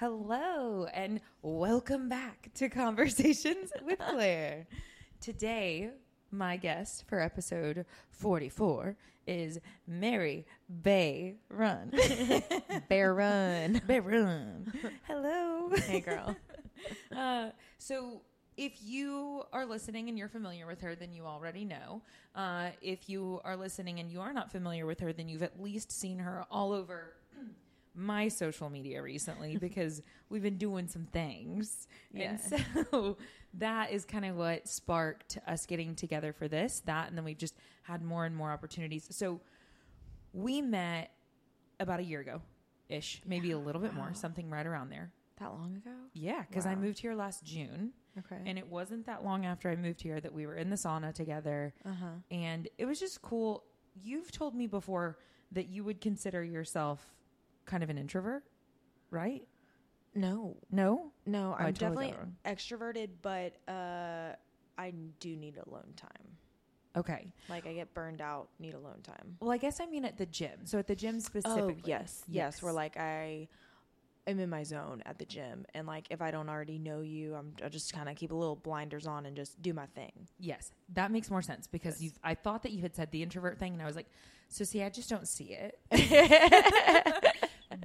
[0.00, 4.68] Hello, and welcome back to Conversations with Claire.
[5.20, 5.90] Today,
[6.30, 9.58] my guest for episode 44 is
[9.88, 10.46] Mary
[10.84, 11.90] Bay Run.
[12.88, 13.82] Bear Run.
[13.88, 14.72] Bay Run.
[15.08, 15.70] Hello.
[15.74, 16.36] Hey, girl.
[17.10, 18.20] Uh, so,
[18.56, 22.02] if you are listening and you're familiar with her, then you already know.
[22.36, 25.60] Uh, if you are listening and you are not familiar with her, then you've at
[25.60, 27.14] least seen her all over
[27.98, 31.88] my social media recently because we've been doing some things.
[32.14, 33.18] And so
[33.54, 37.38] that is kind of what sparked us getting together for this, that, and then we've
[37.38, 39.06] just had more and more opportunities.
[39.10, 39.40] So
[40.32, 41.10] we met
[41.80, 42.40] about a year ago
[42.88, 45.12] ish, maybe a little bit more, something right around there.
[45.38, 45.90] That long ago?
[46.14, 48.42] Yeah, because I moved here last June, Okay.
[48.46, 51.12] and it wasn't that long after I moved here that we were in the sauna
[51.14, 52.06] together, uh huh.
[52.30, 53.62] and it was just cool.
[54.02, 55.18] You've told me before
[55.52, 57.06] that you would consider yourself
[57.68, 58.42] kind of an introvert,
[59.10, 59.42] right?
[60.14, 64.34] No, No, no, Oh, I I'm totally got definitely it extroverted, but uh,
[64.76, 66.36] I do need alone time.
[66.96, 67.32] okay.
[67.48, 69.36] Like I get burned out, need alone time.
[69.40, 70.64] Well, I guess I mean at the gym.
[70.64, 71.76] So at the gym specifically.
[71.84, 73.48] Oh yes, yes, Where like I
[74.26, 77.34] am in my zone at the gym, and like if I don't already know you,
[77.34, 80.12] I'm I just kind of keep a little blinders on and just do my thing.
[80.38, 82.02] Yes, that makes more sense because Yes.
[82.02, 82.10] you.
[82.24, 84.08] I thought that you had said the introvert thing, and I was like,
[84.48, 85.78] so see, I just don't see it.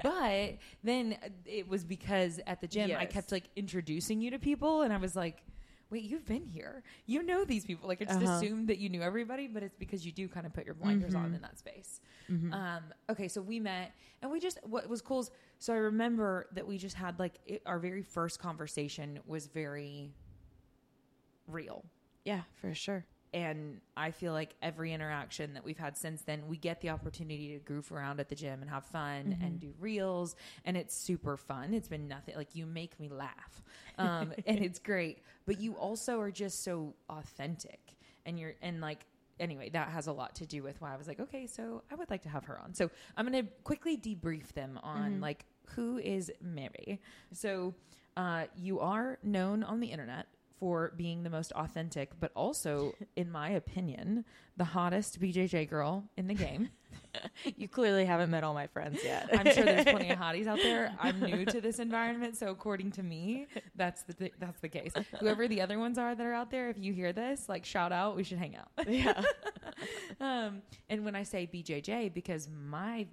[0.04, 4.84] but then it was because at the gym I kept like introducing you to people,
[4.84, 5.44] and I was like,
[5.90, 7.88] wait, you've been here, you know these people.
[7.88, 8.34] Like I just Uh-huh.
[8.36, 11.14] assumed that you knew everybody, but it's because you do kind of put your blinders
[11.16, 11.36] on Mhm.
[11.36, 12.02] in that space.
[12.30, 12.52] Mhm.
[12.54, 16.48] Um, okay, so we met, and we just what was cool is so I remember
[16.54, 20.14] that we just had like it, our very first conversation was very
[21.48, 21.86] real.
[22.26, 23.06] yeah, for sure.
[23.34, 27.54] And I feel like every interaction that we've had since then, we get the opportunity
[27.54, 29.60] to goof around at the gym and have fun and Mhm.
[29.60, 30.36] do reels.
[30.66, 31.74] And it's super fun.
[31.74, 33.64] It's been nothing like you make me laugh.
[33.98, 35.20] Um, and it's great.
[35.46, 37.80] But you also are just so authentic.
[38.26, 39.06] And you're, and like,
[39.40, 41.96] anyway, that has a lot to do with why I was like, okay, so I
[41.96, 42.74] would like to have her on.
[42.76, 45.22] So I'm to quickly debrief them on Mhm.
[45.22, 47.02] like, who is Mary?
[47.32, 47.74] So
[48.16, 50.28] uh, you are known on the internet
[50.64, 54.24] for being the most authentic, but also, in my opinion,
[54.56, 56.70] the hottest BJJ girl in the game.
[57.58, 59.28] You clearly haven't met all my friends yet.
[59.34, 60.96] I'm sure there's plenty of hotties out there.
[61.00, 64.94] I'm new to this environment, so according to me, that's the th- that's the case.
[65.20, 67.92] Whoever the other ones are that are out there, if you hear this, like shout
[67.92, 68.70] out, we should hang out.
[68.88, 69.22] yeah.
[70.22, 73.06] Um, and when I say BJJ, because my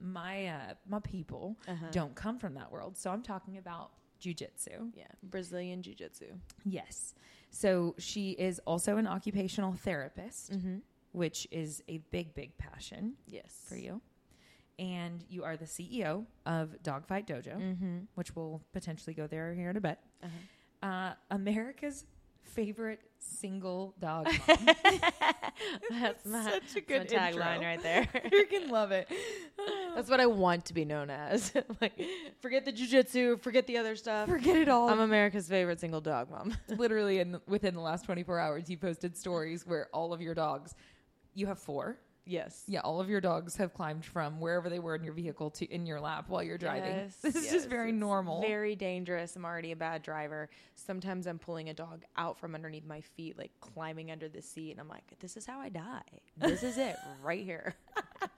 [0.00, 1.86] my uh, my people Uh-huh.
[1.92, 4.90] don't come from that world, so I'm talking about jujitsu.
[4.94, 6.26] Yeah, Brazilian Jiu Jitsu.
[6.64, 7.14] Yes.
[7.50, 10.76] So she is also an occupational therapist, Mm-hmm.
[11.12, 13.64] which is a big, big passion Yes.
[13.68, 14.00] for you.
[14.78, 17.98] And you are the CEO of Dogfight Dojo, Mm-hmm.
[18.14, 19.98] which will potentially go there here in a bit.
[20.22, 20.86] Uh-huh.
[20.88, 22.06] Uh, America's
[22.42, 24.68] favorite single dog mom.
[25.90, 28.08] That's my, Such a good tagline right there.
[28.26, 29.08] Freaking love it.
[29.94, 31.52] That's what I want to be known as.
[31.80, 31.92] like,
[32.40, 34.28] forget the jujitsu, forget the other stuff.
[34.28, 34.88] Forget it all.
[34.88, 36.56] I'm America's favorite single dog mom.
[36.68, 40.74] Literally, in within the last 24 hours, you posted stories where all of your dogs,
[41.34, 41.98] you have four.
[42.24, 42.62] Yes.
[42.66, 45.66] Yeah, all of your dogs have climbed from wherever they were in your vehicle to
[45.66, 46.94] in your lap while you're driving.
[46.94, 48.40] Yes, this is yes, just very normal.
[48.42, 49.36] Very dangerous.
[49.36, 50.48] I'm already a bad driver.
[50.74, 54.72] Sometimes I'm pulling a dog out from underneath my feet, like climbing under the seat,
[54.72, 56.02] and I'm like, "This is how I die.
[56.36, 57.74] This is it right here."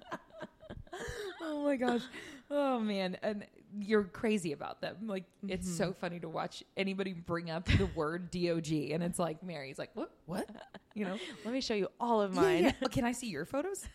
[1.43, 2.03] oh my gosh.
[2.51, 3.47] Oh man, and
[3.81, 4.97] you're crazy about them.
[5.07, 5.77] Like it's Mm-hmm.
[5.77, 9.91] so funny to watch anybody bring up the word dog, and it's like Mary's like,
[9.95, 10.49] what, what?
[10.95, 11.17] You know,
[11.47, 12.65] Let me show you all of mine.
[12.65, 12.73] yeah.
[12.79, 13.87] Well, can I see your photos?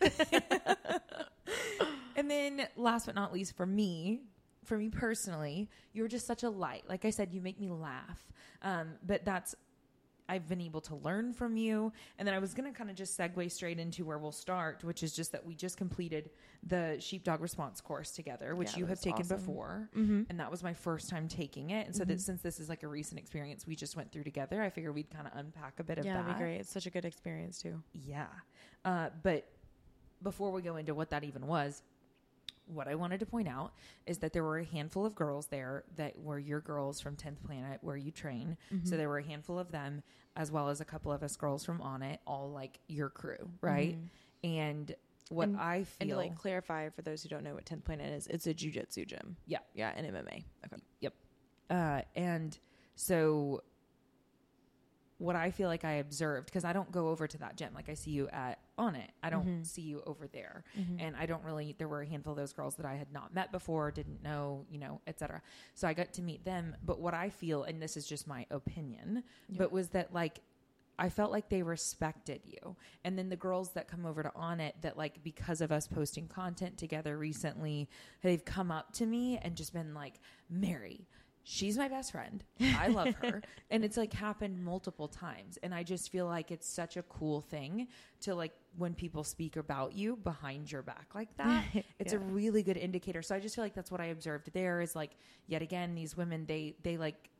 [2.16, 4.20] and then, last but not least, for me,
[4.64, 6.84] for me personally, you're just such a light.
[6.88, 8.26] Like I said, you make me laugh.
[8.62, 9.54] Um, but that's
[10.28, 11.92] I've been able to learn from you.
[12.18, 14.84] And then I was going to kind of just segue straight into where we'll start,
[14.84, 16.30] which is just that we just completed
[16.66, 19.36] the sheepdog response course together, which Yeah, you have taken awesome.
[19.38, 19.88] before.
[19.96, 20.22] Mm-hmm.
[20.28, 21.86] And that was my first time taking it.
[21.86, 24.62] And so that since this is like a recent experience we just went through together,
[24.62, 26.22] I figured we'd kind of unpack a bit of Yeah, that.
[26.26, 26.56] that'd be great.
[26.60, 27.82] It's such a good experience too.
[27.92, 28.26] Yeah.
[28.84, 29.46] Uh, but
[30.22, 31.82] before we go into what that even was,
[32.68, 33.72] what I wanted to point out
[34.06, 37.42] is that there were a handful of girls there that were your girls from 10th
[37.44, 38.56] Planet where you train.
[38.84, 40.02] So there were a handful of them,
[40.36, 43.50] as well as a couple of us girls from On It, all like your crew,
[43.60, 43.96] right?
[44.44, 44.94] And
[45.30, 46.08] what And- I And feel.
[46.10, 49.06] to like clarify for those who don't know what 10th Planet is, it's a jujitsu
[49.06, 49.36] gym.
[49.46, 49.58] Yeah.
[49.74, 50.44] Yeah, and MMA.
[50.66, 50.76] Okay.
[51.00, 51.14] Yep.
[51.70, 52.58] Uh, and
[52.94, 53.62] so
[55.18, 57.72] what I feel like I observed because I don't go over to that gym.
[57.74, 59.10] Like I see you at on it.
[59.22, 59.62] I don't mm-hmm.
[59.64, 60.62] see you over there.
[60.78, 61.00] Mm-hmm.
[61.00, 63.34] And I don't really there were a handful of those girls that I had not
[63.34, 65.42] met before, didn't know, you know, etc.
[65.74, 68.46] So I got to meet them, but what I feel and this is just my
[68.50, 70.40] opinion, but was that like
[71.00, 72.76] I felt like they respected you.
[73.04, 75.86] And then the girls that come over to On It that like because of us
[75.86, 77.88] posting content together recently,
[78.22, 80.14] they've come up to me and just been like,
[80.50, 81.06] Mary,
[81.50, 82.44] she's my best friend.
[82.60, 83.40] I love her.
[83.70, 85.58] and it's like happened multiple times.
[85.62, 87.88] And I just feel like it's such a cool thing
[88.20, 91.64] to like when people speak about you behind your back like that.
[91.98, 93.22] It's a really good indicator.
[93.22, 95.12] So I just feel like that's what I observed there is like
[95.46, 97.30] yet again these women they they like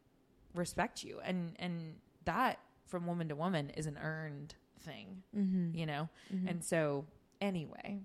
[0.54, 1.94] respect you and and
[2.24, 5.76] that from woman to woman is an earned thing Mm-hmm.
[5.76, 6.08] you know
[6.46, 7.04] and so
[7.42, 8.00] anyway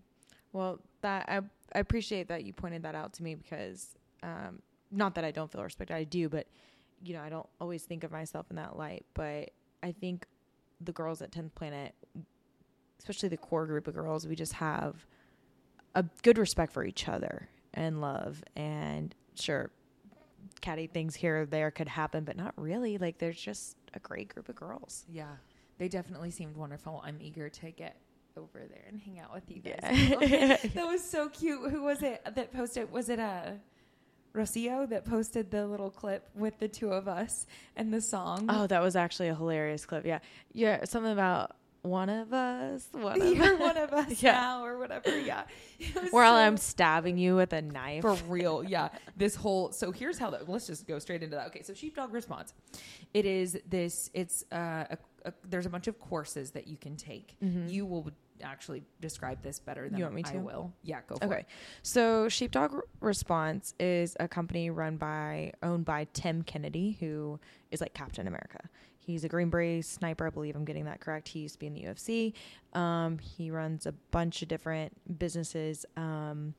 [0.51, 1.37] Well, that I
[1.73, 4.61] I appreciate that you pointed that out to me because um,
[4.93, 6.47] not that I don't feel respected, I do, but
[7.03, 9.05] you know I don't always think of myself in that light.
[9.13, 9.49] But
[9.81, 10.25] I think
[10.79, 11.93] the girls at Tenth Planet,
[12.99, 15.05] especially the core group of girls, we just have
[15.95, 18.43] a good respect for each other and love.
[18.55, 19.71] And sure,
[20.61, 22.97] catty things here or there could happen, but not really.
[22.97, 25.05] Like there's just a great group of girls.
[25.09, 25.25] yeah
[25.79, 27.95] they definitely seemed wonderful i'm eager to get
[28.37, 30.57] over there and hang out with you guys Yeah.
[30.73, 33.51] that was so cute who was it that posted was it uh
[34.35, 37.45] Rocio that posted the little clip with the two of us
[37.75, 38.47] and the song.
[38.49, 40.05] Oh, that was actually a hilarious clip.
[40.05, 40.19] Yeah.
[40.53, 40.85] Yeah.
[40.85, 42.87] Something about one of us.
[42.93, 43.59] One of You're us.
[43.59, 44.31] one of us Yeah.
[44.31, 45.19] now or whatever.
[45.19, 45.43] Yeah.
[46.11, 48.01] While so- I'm stabbing you with a knife.
[48.01, 48.89] For real, yeah.
[49.17, 50.49] This whole so here's how that.
[50.49, 51.47] Let's just go straight into that.
[51.47, 52.53] Okay, so sheepdog response.
[53.13, 54.09] It is this.
[54.15, 57.35] It's uh, a, a, there's a bunch of courses that you can take.
[57.67, 58.09] You will
[58.43, 59.97] actually describe this better than.
[59.97, 60.33] You want me to?
[60.33, 60.73] I will.
[60.83, 61.27] Yeah, go for it.
[61.27, 61.39] Okay.
[61.39, 61.45] it.
[61.81, 67.39] So Sheepdog Response is a company run by, owned by Tim Kennedy, who
[67.71, 68.59] is like Captain America.
[69.05, 71.27] He's a Green Beret sniper, I believe I'm getting that correct.
[71.27, 72.33] He used to be in the UFC.
[72.73, 75.85] Um, he runs a bunch of different businesses.
[75.97, 76.53] Um,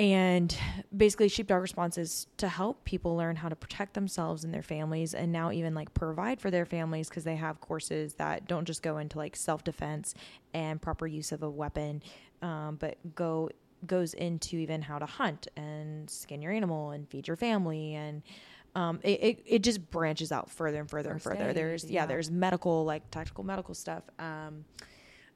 [0.00, 0.56] and
[0.96, 5.12] basically, Sheepdog Response is to help people learn how to protect themselves and their families,
[5.12, 8.82] and now even like provide for their families because they have courses that don't just
[8.82, 10.14] go into like self defense
[10.54, 12.02] and proper use of a weapon,
[12.40, 13.50] um, but go
[13.86, 18.22] goes into even how to hunt and skin your animal and feed your family and
[18.74, 21.50] um, it, it, it just branches out further and further and further.
[21.50, 22.06] aid, There's yeah, yeah.
[22.06, 24.04] there's medical like tactical medical stuff.
[24.18, 24.64] Um,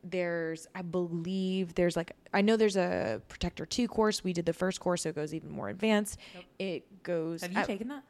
[0.04, 4.22] there's I believe there's like I know there's a Protector two course.
[4.22, 6.18] We did the first course, so it goes even more advanced.
[6.34, 6.44] Nope.
[6.58, 7.42] It goes.
[7.42, 8.04] Have you I- taken that?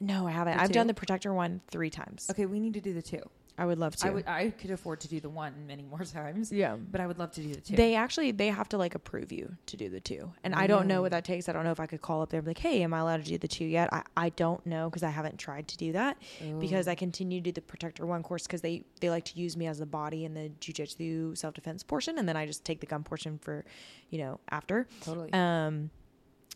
[0.00, 0.56] no, I haven't.
[0.56, 2.28] The I've done the Protector one three times.
[2.30, 3.22] Okay, we need to do the two.
[3.56, 4.06] I would love to.
[4.08, 4.26] I would.
[4.26, 6.50] I could afford to do the one many more times.
[6.50, 6.76] yeah.
[6.76, 7.76] but I would love to do the two.
[7.76, 10.86] They actually they have to like approve you to do the two, and I don't
[10.88, 11.48] know what that takes.
[11.48, 12.98] I don't know if I could call up there and be like, "Hey, am I
[12.98, 15.76] allowed to do the two yet?" I, I don't know because I haven't tried to
[15.76, 16.16] do that
[16.58, 19.56] because I continue to do the Protector One course because they they like to use
[19.56, 22.80] me as the body in the jujitsu self defense portion, and then I just take
[22.80, 23.64] the gun portion for,
[24.10, 24.88] you know, after.
[25.02, 25.32] totally.
[25.32, 25.90] Um,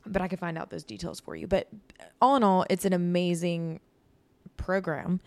[0.06, 1.46] but I can find out those details for you.
[1.46, 1.68] But
[2.22, 3.80] all in all, it's an amazing
[4.58, 5.20] program.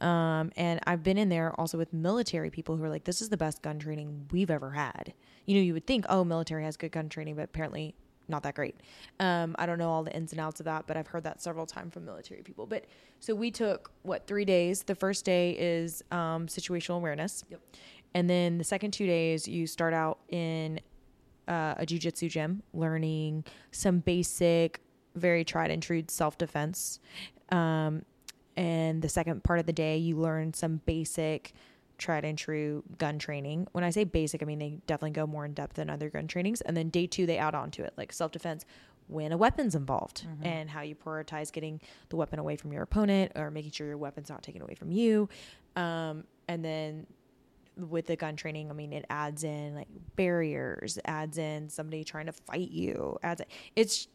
[0.00, 0.04] Mhm.
[0.04, 3.28] Um, and I've been in there also with military people who are like, this is
[3.28, 5.14] the best gun training we've ever had.
[5.46, 7.94] You know, you would think, oh, military has good gun training, but apparently
[8.26, 8.76] not that great.
[9.20, 11.40] Um, I don't know all the ins and outs of that, but I've heard that
[11.40, 12.66] several times from military people.
[12.66, 12.84] But
[13.20, 14.82] so we took what three days.
[14.82, 17.44] The first day is um, situational awareness.
[17.50, 17.60] Yep.
[18.14, 20.80] And then the second two days, you start out in
[21.46, 24.80] uh, a jujitsu gym, learning some basic,
[25.14, 27.00] very tried and true self defense.
[27.50, 28.02] Um,
[28.58, 31.52] and the second part of the day, you learn some basic,
[31.96, 33.68] tried and true gun training.
[33.70, 36.26] When I say basic, I mean they definitely go more in depth than other gun
[36.26, 36.60] trainings.
[36.62, 38.64] And then day two, they add on to it, like self defense
[39.06, 43.32] when a weapon's involved and how you prioritize getting the weapon away from your opponent
[43.36, 45.28] or making sure your weapon's not taken away from you.
[45.76, 47.06] Um, and then
[47.76, 52.26] with the gun training, I mean, it adds in like barriers, adds in somebody trying
[52.26, 53.40] to fight you, adds
[53.76, 54.08] it's.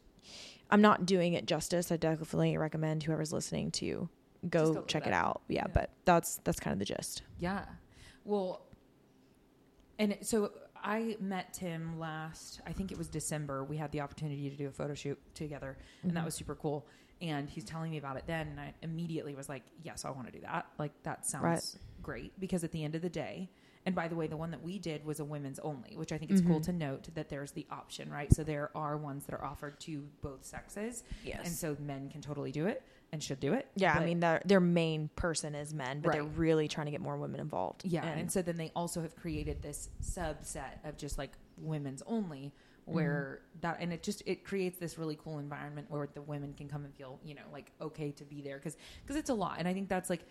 [0.70, 1.92] I'm not doing it justice.
[1.92, 4.10] I definitely recommend whoever's listening to
[4.50, 5.42] go go check it it out.
[5.48, 5.72] Yeah, Yeah.
[5.74, 7.24] but that's that's kind of the gist.
[7.40, 7.66] Yeah.
[8.26, 8.62] Well,
[10.00, 13.64] and so I met Tim last, I think it was December.
[13.64, 16.16] We had the opportunity to do a photo shoot together, and Mm-hmm.
[16.18, 16.86] that was super cool.
[17.22, 20.26] And he's telling me about it then, and I immediately was like, yes, I want
[20.28, 20.66] to do that.
[20.78, 21.76] Like, that sounds Right.
[22.02, 23.50] great because at the end of the day,
[23.86, 26.18] and by the way, the one that we did was a women's only, which I
[26.18, 26.64] think it's cool Mhm.
[26.66, 28.34] to note that there's the option, right?
[28.34, 31.46] So there are ones that are offered to both sexes, Yes.
[31.46, 32.82] and so men can totally do it
[33.13, 33.67] and should do it.
[33.75, 37.00] yeah, I mean their their main person is men, but they're really trying to get
[37.00, 37.84] more women involved.
[37.86, 42.51] Yeah, and, so then they also have created this subset of just like women's only
[42.82, 42.93] mm-hmm.
[42.93, 46.67] where that and it just it creates this really cool environment where the women can
[46.67, 49.60] come and feel, you know, like okay to be there cuz cuz it's a lot.
[49.60, 50.25] And I think that's like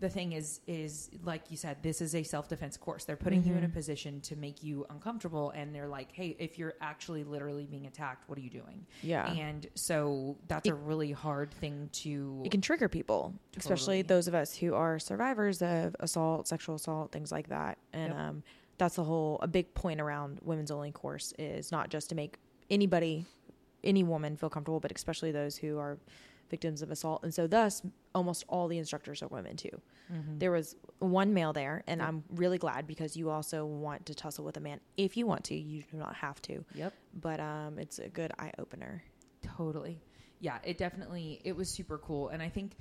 [0.00, 3.54] the thing is is like you said this is a self-defense course they're putting you
[3.54, 3.72] in a Mhm.
[3.72, 8.28] position to make you uncomfortable and they're like hey if you're actually literally being attacked
[8.28, 9.30] what are you doing Yeah.
[9.32, 14.26] and so that's It- a really hard thing to it can trigger people, especially those
[14.28, 17.78] of us who are survivors of assault, sexual assault, things like that.
[17.92, 18.20] And Yep.
[18.20, 18.42] um,
[18.78, 22.38] that's the whole a big point around women's only course is not just to make
[22.68, 23.24] anybody,
[23.84, 25.98] any woman feel comfortable, but especially those who are
[26.50, 27.22] victims of assault.
[27.24, 27.82] And so, thus,
[28.14, 29.80] almost all the instructors are women too.
[30.12, 30.38] Mhm.
[30.38, 32.08] There was one male there, and Yep.
[32.08, 35.44] I'm really glad because you also want to tussle with a man if you want
[35.44, 35.54] to.
[35.56, 39.02] You do not have to, yep but um, it's a good eye opener.
[39.42, 40.00] Totally.
[40.40, 42.76] Yeah, it definitely it was super cool and I think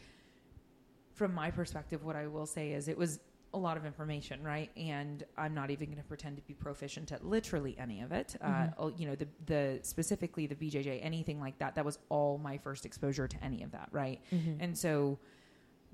[1.14, 3.20] from my perspective what I will say is it was
[3.54, 4.70] a lot of information, right?
[4.76, 8.36] And I'm not even going to pretend to be proficient at literally any of it.
[8.42, 11.76] Uh, oh, you know, the the specifically the BJJ, anything like that.
[11.76, 14.20] That was all my first exposure to any of that, right?
[14.32, 14.62] Mm-hmm.
[14.62, 15.20] And so,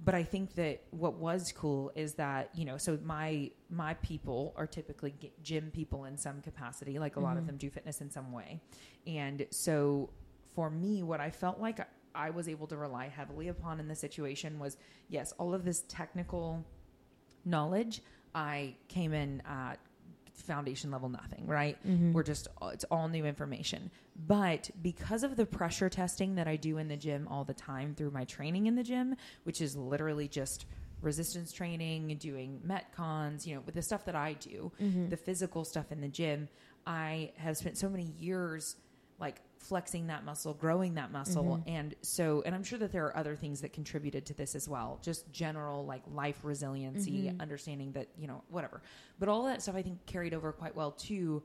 [0.03, 4.53] but I think that what was cool is that you know, so my my people
[4.55, 5.13] are typically
[5.43, 6.97] gym people in some capacity.
[6.99, 7.47] Like a lot of Mhm.
[7.47, 8.61] them do fitness in some way,
[9.05, 10.09] and so
[10.55, 11.79] for me, what I felt like
[12.15, 14.77] I was able to rely heavily upon in the situation was
[15.09, 16.65] yes, all of this technical
[17.45, 18.01] knowledge.
[18.35, 19.79] I came in at
[20.33, 21.77] foundation level nothing, right?
[21.85, 22.13] Mm-hmm.
[22.13, 23.91] We're just it's all new information.
[24.27, 27.93] But because of the pressure testing that I do in the gym all the time
[27.95, 30.65] through my training in the gym, which is literally just
[31.01, 35.09] resistance training, doing metcons, you know, with the stuff that I do, Mm-hmm.
[35.09, 36.49] the physical stuff in the gym,
[36.85, 38.75] I have spent so many years
[39.19, 41.61] like flexing that muscle, growing that muscle.
[41.65, 41.69] Mhm.
[41.69, 44.67] And so, and I'm sure that there are other things that contributed to this as
[44.69, 44.99] well.
[45.03, 47.39] Just general like life resiliency, Mhm.
[47.41, 48.81] understanding that, you know, whatever.
[49.19, 51.43] But all that stuff I think carried over quite well too.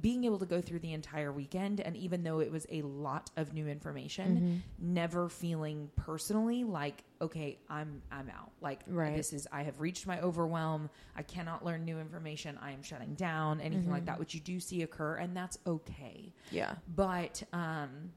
[0.00, 3.30] Being able to go through the entire weekend, and even though it was a lot
[3.36, 4.94] of new information, Mm-hmm.
[4.94, 9.16] never feeling personally like okay i'm i'm out like Right.
[9.16, 13.14] this is i have reached my overwhelm i cannot learn new information i am shutting
[13.14, 14.06] down anything like Mhm.
[14.06, 18.10] that which you do see occur and that's okay Yeah, but um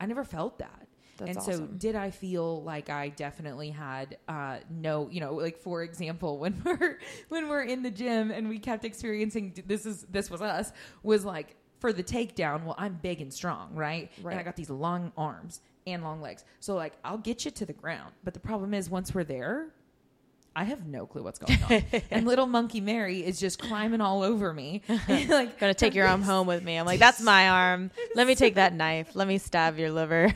[0.00, 1.54] i never felt that that's and awesome.
[1.54, 6.38] so did i feel like i definitely had uh no you know like for example
[6.44, 10.40] when we're when we're in the gym and we kept experiencing this is this was
[10.42, 14.56] us was like for the takedown well i'm big and strong right, and i got
[14.56, 18.34] these long arms and long legs so like i'll get you to the ground but
[18.34, 19.68] the problem is once we're there
[20.56, 22.02] I have no clue what's going on.
[22.10, 24.82] and little monkey Mary is just climbing all over me.
[25.08, 26.76] like Gonna take your arm home with me.
[26.76, 27.90] I'm like, that's my arm.
[28.14, 29.14] Let me take that knife.
[29.14, 30.32] Let me stab your liver.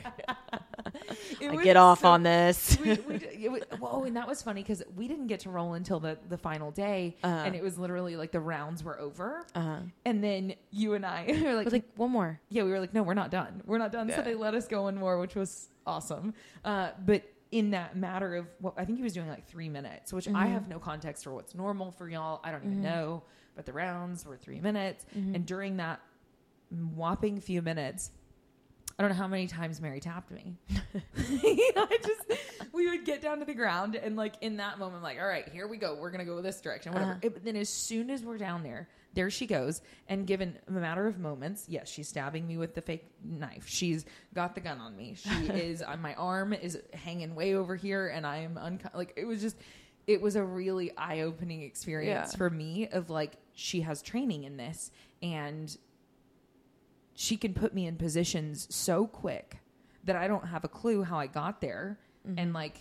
[1.41, 2.77] I get off so- on this.
[2.83, 5.99] we, we, was, well, and that was funny because we didn't get to roll until
[5.99, 7.43] the, the final day, Uh-huh.
[7.45, 9.77] and it was literally like the rounds were over, Uh-huh.
[10.05, 12.39] and then you and I were like, like, one more.
[12.49, 14.11] yeah, we were like, no, we're not done, we're not done.
[14.15, 16.33] So they let us go one more, which was awesome.
[16.63, 20.13] Uh, but in that matter of what I think he was doing like three minutes,
[20.13, 20.51] which I Mhm.
[20.51, 22.41] have no context for what's normal for y'all.
[22.43, 22.83] I don't even Mhm.
[22.83, 23.23] know,
[23.55, 25.33] but the rounds were three minutes, Mhm.
[25.35, 25.99] and during that
[26.95, 28.11] whopping few minutes.
[28.99, 30.57] I don't know how many times Mary tapped me.
[31.17, 32.41] I just
[32.73, 35.25] we would get down to the ground and like in that moment, I'm like, all
[35.27, 35.95] right, here we go.
[35.95, 37.11] We're gonna go this direction, whatever.
[37.11, 37.19] Uh-huh.
[37.23, 39.81] It- but then as soon as we're down there, there she goes.
[40.09, 43.67] And given a matter of moments, yes, she's stabbing me with the fake knife.
[43.67, 45.15] She's got the gun on me.
[45.15, 49.13] She is on my arm is hanging way over here, and I am unco- like
[49.15, 49.55] it was just.
[50.07, 52.37] It was a really eye opening experience Yeah.
[52.37, 54.89] for me of like she has training in this
[55.21, 55.77] and
[57.21, 59.57] she can put me in positions so quick
[60.05, 61.99] that I don't have a clue how I got there.
[62.25, 62.39] Mm-hmm.
[62.39, 62.77] And like,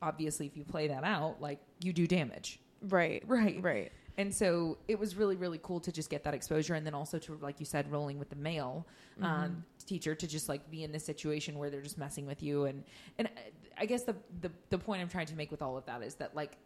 [0.00, 2.58] obviously, if you play that out, like you do damage.
[2.88, 3.62] right, Right.
[3.62, 3.92] right.
[4.16, 6.72] And so it was really, really cool to just get that exposure.
[6.74, 8.86] And then also to, like you said, rolling with the male
[9.20, 9.24] Mm-hmm.
[9.24, 12.64] um, teacher to just like be in this situation where they're just messing with you.
[12.64, 12.82] And,
[13.18, 13.28] and
[13.76, 16.14] I guess the, the, the point I'm trying to make with all of that is
[16.16, 16.56] that like,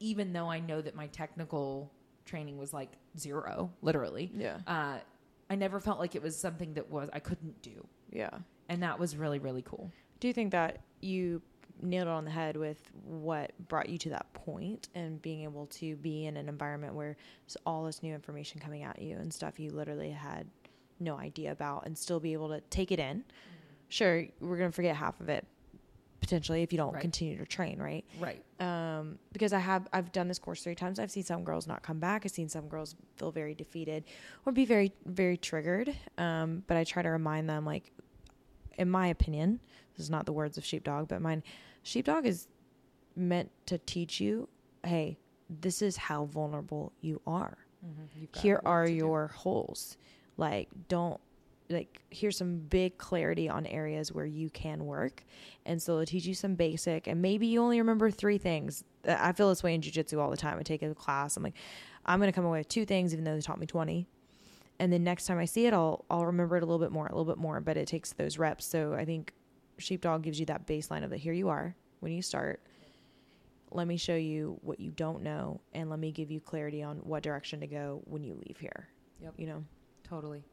[0.00, 1.90] even though I know that my technical
[2.26, 4.98] training was like zero, literally, Yeah, uh,
[5.50, 8.30] I never felt like it was something that was I couldn't do, yeah.
[8.68, 9.90] and that was really really cool.
[10.20, 11.42] Do you think that you
[11.82, 15.66] nailed it on the head with what brought you to that point and being able
[15.66, 19.32] to be in an environment where there's all this new information coming at you and
[19.32, 20.46] stuff you literally had
[21.00, 23.18] no idea about and still be able to take it in?
[23.18, 23.24] Mm-hmm.
[23.88, 25.46] Sure, we're going to forget half of it
[26.24, 27.02] potentially if you don't Right.
[27.02, 28.04] continue to train, right?
[28.18, 28.42] Right.
[28.60, 30.98] um, because I have I've done this course three times.
[30.98, 32.22] I've seen some girls not come back.
[32.24, 34.04] I've seen some girls feel very defeated
[34.46, 35.94] or be very very triggered.
[36.16, 37.92] Um, but I try to remind them, like,
[38.78, 39.60] in my opinion,
[39.96, 41.42] this is not the words of Sheepdog, but mine.
[41.82, 42.48] Sheepdog is
[43.16, 44.48] meant to teach you,
[44.84, 45.18] hey,
[45.50, 47.58] this is how vulnerable you are.
[47.86, 48.40] Mm-hmm.
[48.40, 49.98] Here are your holes.
[50.38, 51.20] Like, don't
[51.70, 55.24] like here's some big clarity on areas where you can work.
[55.64, 58.84] And so they'll teach you some basic and maybe you only remember three things.
[59.06, 60.58] Uh, i feel this way in jiu-jitsu all the time.
[60.58, 61.54] I take a class i'm like
[62.06, 64.06] i'm going to come away with two things even though they taught me 20
[64.78, 67.06] and then next time i see it i'll i'll remember it a little bit more
[67.06, 68.64] a little bit more but it takes those reps.
[68.64, 69.32] So i think
[69.78, 71.74] sheepdog gives you that baseline of that here you are.
[72.00, 72.60] When you start
[73.70, 76.98] let me show you what you don't know and let me give you clarity on
[76.98, 78.88] what direction to go when you leave here.
[79.20, 79.34] Yep.
[79.36, 79.64] you know?
[80.04, 80.44] Totally.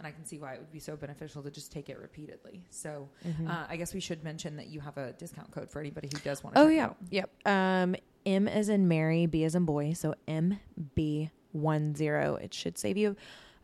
[0.00, 2.64] And I can see why it would be so beneficial to just take it repeatedly.
[2.70, 3.50] So Mhm.
[3.50, 6.18] uh, I guess we should mention that you have a discount code for anybody who
[6.20, 6.62] does want to.
[6.62, 6.96] Oh yeah, out.
[7.10, 7.30] yep.
[7.44, 9.92] Um, M as in Mary, B as in boy.
[9.92, 10.58] So M
[10.94, 12.36] B one zero.
[12.36, 13.14] It should save you.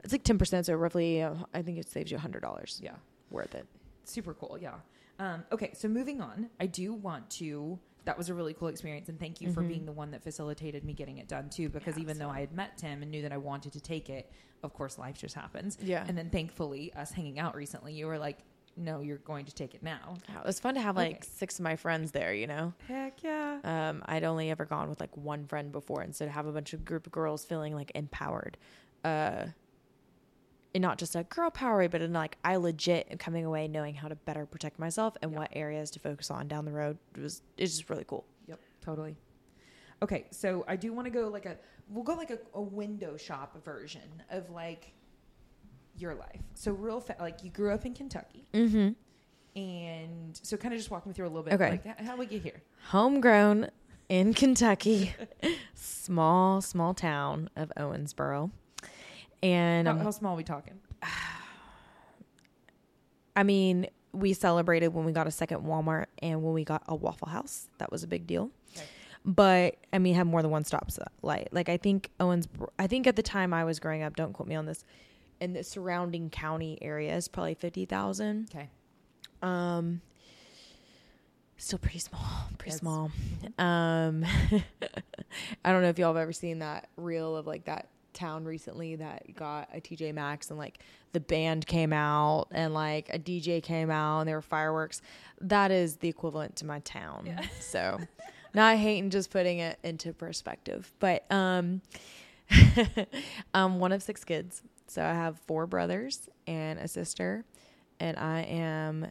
[0.05, 0.67] It's like ten percent.
[0.67, 2.81] So roughly, uh, I think it saves you a hundred dollars.
[2.85, 2.97] Yeah.
[3.31, 3.67] Worth it.
[4.05, 4.59] Super cool.
[4.61, 4.75] Yeah.
[5.19, 5.71] Um, okay.
[5.73, 7.79] So moving on, I do want to.
[8.07, 9.69] That was a really cool experience, and thank you for Mhm.
[9.69, 11.69] being the one that facilitated me getting it done too.
[11.69, 14.09] Because Yeah, even though I had met Tim and knew that I wanted to take
[14.09, 14.31] it,
[14.63, 15.77] of course, life just happens.
[15.83, 16.05] Yeah.
[16.09, 18.39] And then thankfully, us hanging out recently, you were like,
[18.77, 21.27] "No, you're going to take it now." Yeah, it was fun to have like Okay.
[21.29, 22.33] six of my friends there.
[22.33, 22.75] You know.
[22.87, 23.61] Heck yeah.
[23.65, 26.53] Um, I'd only ever gone with like one friend before, and so to have a
[26.53, 28.57] bunch of group of girls feeling like empowered,
[29.05, 29.47] uh,
[30.77, 33.95] and not just a girl power but in like I legit am coming away knowing
[33.95, 35.39] how to better protect myself and Yeah.
[35.39, 36.99] what areas to focus on down the road.
[37.17, 38.25] It was it's just really cool.
[38.47, 39.17] Yep, totally.
[40.03, 41.57] Okay, so I do want to go like a
[41.89, 44.93] we'll go like a, a window shop version of like
[45.97, 46.43] your life.
[46.55, 48.91] So real fa- like you grew up in Kentucky, Mm-hmm.
[49.59, 51.55] and so kind of just walk me through a little bit.
[51.55, 51.71] Okay.
[51.85, 52.63] like how did we get here?
[52.91, 53.71] Homegrown
[54.11, 55.15] in Kentucky,
[55.75, 58.51] small small town of Owensboro,
[59.43, 60.75] and How, um, how small are we talking?
[63.35, 66.95] I mean, we celebrated when we got a second Walmart and when we got a
[66.95, 67.69] Waffle House.
[67.79, 68.51] That was a big deal.
[69.25, 70.89] But I mean, had more than one stop
[71.21, 71.49] light.
[71.51, 72.47] Like I think Owens.
[72.79, 74.85] I think at the time I was growing up, don't quote me on this.
[75.41, 78.49] In the surrounding county areas, probably fifty thousand.
[78.55, 78.69] Okay,
[79.43, 80.01] Um,
[81.57, 82.21] still pretty small,
[82.57, 82.79] pretty Yes.
[82.81, 83.11] small.
[83.59, 84.25] Um,
[85.65, 88.97] I don't know if y'all have ever seen that reel of like that town recently
[88.97, 90.81] that got a TJ Maxx and like
[91.13, 95.03] the band came out and like a DJ came out and there were fireworks.
[95.41, 97.25] That is the equivalent to my town.
[97.27, 97.43] Yeah.
[97.61, 98.01] So,
[98.55, 100.93] not hating, just putting it into perspective.
[100.99, 101.83] But um,
[103.55, 104.63] I'm one of six kids.
[104.89, 107.45] So I have four brothers and a sister,
[108.01, 109.09] and I am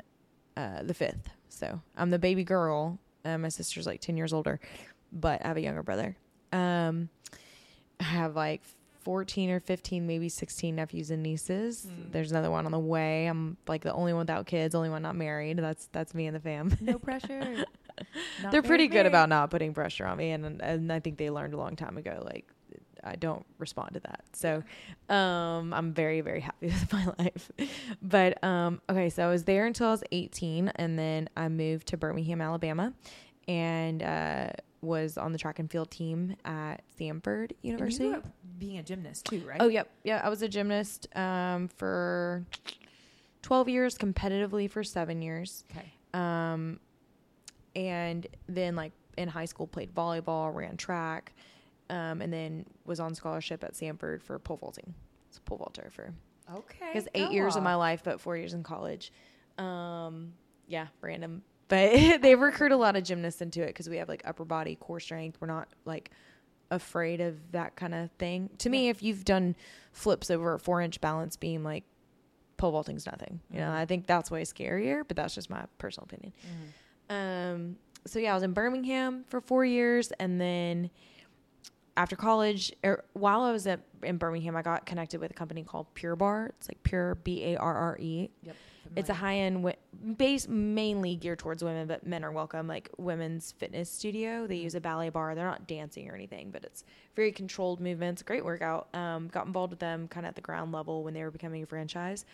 [0.58, 1.30] uh, the fifth.
[1.50, 3.00] So I'm the baby girl.
[3.24, 4.60] Uh, my sister's like 10 years older,
[5.12, 6.16] but I have a younger brother.
[6.52, 7.10] Um,
[8.00, 8.62] I have like
[9.06, 11.86] 14 or 15, maybe 16 nephews and nieces.
[11.86, 12.12] Mm.
[12.12, 13.28] There's another one on the way.
[13.28, 15.58] I'm like the only one without kids, only one not married.
[15.58, 16.76] That's that's me and the fam.
[16.82, 17.64] no pressure.
[18.52, 19.08] They're pretty good married.
[19.08, 21.98] about not putting pressure on me, and and I think they learned a long time
[21.98, 22.24] ago.
[22.26, 22.46] Like
[23.04, 24.64] I don't respond to that, so
[25.14, 27.52] um, I'm very very happy with my life.
[28.02, 31.90] But um, okay, so I was there until I was 18, and then I moved
[31.90, 32.92] to Birmingham, Alabama,
[33.48, 34.50] and uh,
[34.86, 38.10] was on the track and field team at Samford University.
[38.10, 39.58] grew up being a gymnast too, right?
[39.60, 39.90] Oh, yep.
[40.04, 42.46] Yeah, I was a gymnast um, for
[43.42, 45.64] 12 years, competitively for seven years.
[45.72, 45.92] Okay.
[46.14, 46.80] Um,
[47.76, 51.34] and then, like, in high school, played volleyball, ran track,
[51.90, 54.94] um, and then was on scholarship at Samford for pole vaulting.
[55.28, 56.14] It's a pole vaulter for,
[56.54, 56.92] Okay.
[56.94, 59.12] Because eight years of my life, but four years in college.
[59.58, 60.34] Um,
[60.68, 61.44] yeah, random.
[61.68, 64.76] But they recruit a lot of gymnasts into it because we have like upper body,
[64.76, 65.38] core strength.
[65.42, 66.12] We're not like
[66.72, 68.50] afraid of that kind of thing.
[68.60, 69.56] To me, if you've done
[69.92, 71.84] flips over a four inch balance beam, like
[72.58, 73.40] pole vaulting's nothing.
[73.52, 73.74] You know, Mhm.
[73.76, 76.34] I think that's way scarier, but that's just my personal opinion.
[77.10, 77.54] Mhm.
[77.54, 80.90] Um, so yeah, I was in Birmingham for four years, and then
[81.98, 85.64] after college, er, while I was at, in Birmingham, I got connected with a company
[85.64, 86.48] called Pure Barre.
[86.58, 88.30] It's like Pure B A R R E.
[88.44, 88.56] Yep.
[88.96, 89.76] It's a high end, wi-
[90.18, 92.68] base mainly geared towards women, but men are welcome.
[92.68, 95.36] Like women's fitness studio, they use a ballet bar.
[95.36, 96.84] They're not dancing or anything, but it's
[97.16, 98.22] very controlled movements.
[98.24, 98.88] Great workout.
[98.96, 101.64] Um, got involved with them kind of at the ground level when they were becoming
[101.64, 102.26] a franchise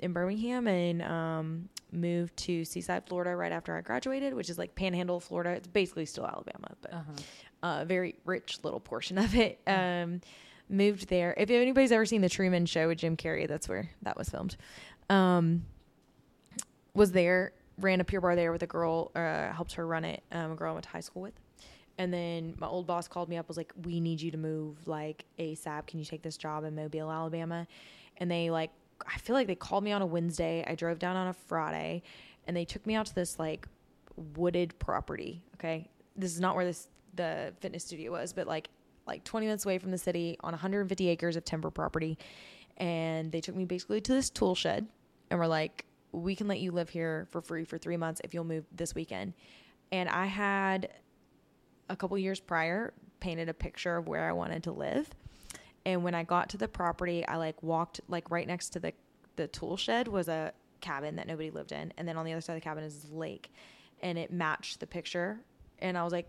[0.00, 4.74] in Birmingham, and um, moved to Seaside, Florida, right after I graduated, which is like
[4.74, 5.50] Panhandle, Florida.
[5.50, 7.12] It's basically still Alabama, but Uh-huh.
[7.82, 9.60] a very rich little portion of it.
[9.66, 10.22] Um,
[10.70, 11.34] moved there.
[11.36, 14.56] If anybody's ever seen the Truman Show with Jim Carrey, that's where that was filmed.
[15.10, 15.66] Um,
[17.00, 20.22] was there, ran a pure barre there with a girl, uh, helped her run it,
[20.32, 21.32] um, a girl I went to high school with.
[21.96, 24.86] And then my old boss called me up, was like, "We need you to move
[24.86, 25.86] like ASAP.
[25.86, 27.66] Can you take this job in Mobile, Alabama?"
[28.18, 28.70] And they like,
[29.06, 30.62] I feel like they called me on a Wednesday.
[30.66, 32.02] I drove down on a Friday,
[32.46, 33.66] and they took me out to this like
[34.36, 35.42] wooded property.
[35.54, 38.68] Okay, this is not where this the fitness studio was, but like
[39.06, 42.18] like 20 minutes away from the city on 150 acres of timber property.
[42.76, 44.86] and they took me basically to this tool shed
[45.30, 48.34] and we're like, "We can let you live here for free for three months if
[48.34, 49.34] you'll move this weekend."
[49.92, 50.90] And I had
[51.88, 55.10] a couple years prior painted a picture of where I wanted to live.
[55.84, 58.92] And when I got to the property, I like walked like right next to the
[59.36, 62.40] the tool shed was a cabin that nobody lived in, and then on the other
[62.40, 63.52] side of the cabin is this lake,
[64.02, 65.40] and it matched the picture.
[65.78, 66.28] And I was like,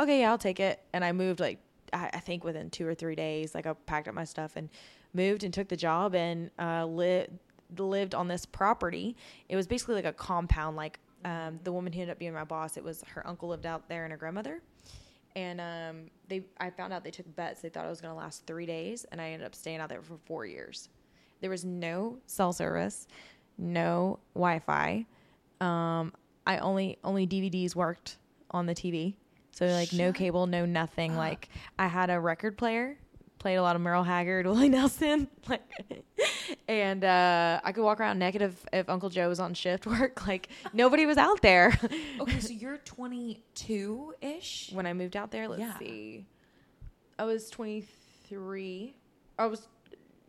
[0.00, 0.82] okay, yeah, I'll take it.
[0.92, 1.58] And I moved like
[1.92, 3.54] I, I think within two or three days.
[3.54, 4.68] Like I packed up my stuff and
[5.14, 7.30] moved and took the job and uh, lived
[7.76, 9.16] lived on this property.
[9.48, 10.76] It was basically like a compound.
[10.76, 13.66] Like um, the woman who ended up being my boss, it was her uncle lived
[13.66, 14.62] out there and her grandmother.
[15.36, 17.60] And um, they, I found out they took bets.
[17.60, 19.88] They thought it was going to last three days, and I ended up staying out
[19.88, 20.88] there for four years.
[21.40, 23.06] There was no cell service,
[23.56, 25.06] no Wi-Fi.
[25.60, 26.12] Um,
[26.46, 28.16] I only only DVDs worked
[28.50, 29.14] on the TV,
[29.52, 31.12] so like no cable, no nothing.
[31.12, 31.18] up.
[31.18, 32.96] Like I had a record player,
[33.38, 35.62] played a lot of Merle Haggard, Willie Nelson, like,
[36.68, 40.26] and uh, I could walk around naked if, if Uncle Joe was on shift work.
[40.26, 41.78] Like nobody was out there
[42.20, 44.70] Okay, so you're 22 ish.
[44.72, 45.48] when I moved out there.
[45.48, 45.78] Let's Yeah.
[45.78, 46.26] see,
[47.18, 47.84] I was twenty
[48.28, 48.94] three.
[49.38, 49.66] I was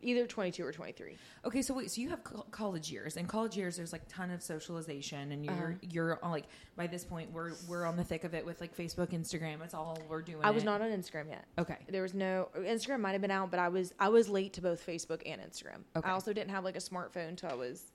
[0.02, 1.18] either twenty two or twenty three.
[1.46, 4.32] Okay, so wait, so you have co- college years, and college years, there's like ton
[4.32, 5.74] of socialization, and you're Uh-huh.
[5.92, 8.76] you're on, like by this point we're we're on the thick of it with like
[8.76, 9.64] Facebook, Instagram.
[9.64, 10.44] It's all we're doing.
[10.44, 10.66] I was it.
[10.66, 11.46] not on Instagram yet.
[11.58, 11.78] okay.
[11.90, 14.62] There was no Instagram might have been out, but I was I was late to
[14.62, 15.82] both Facebook and Instagram.
[15.96, 16.08] Okay.
[16.10, 17.92] I also didn't have like a smartphone until I was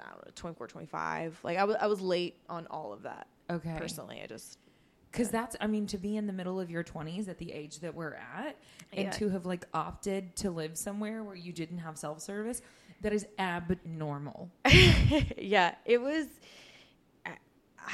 [0.00, 1.38] I don't know 24, 25.
[1.44, 3.28] Like I was I was late on all of that.
[3.50, 3.76] Okay.
[3.78, 4.58] Personally, I just
[5.14, 7.78] Because that's, I mean, to be in the middle of your 20s at the age
[7.80, 8.56] that we're at,
[8.92, 9.10] and Yeah.
[9.12, 12.62] to have like opted to live somewhere where you didn't have self service,
[13.00, 14.50] that is abnormal.
[15.38, 16.26] yeah, it was.
[17.24, 17.36] I,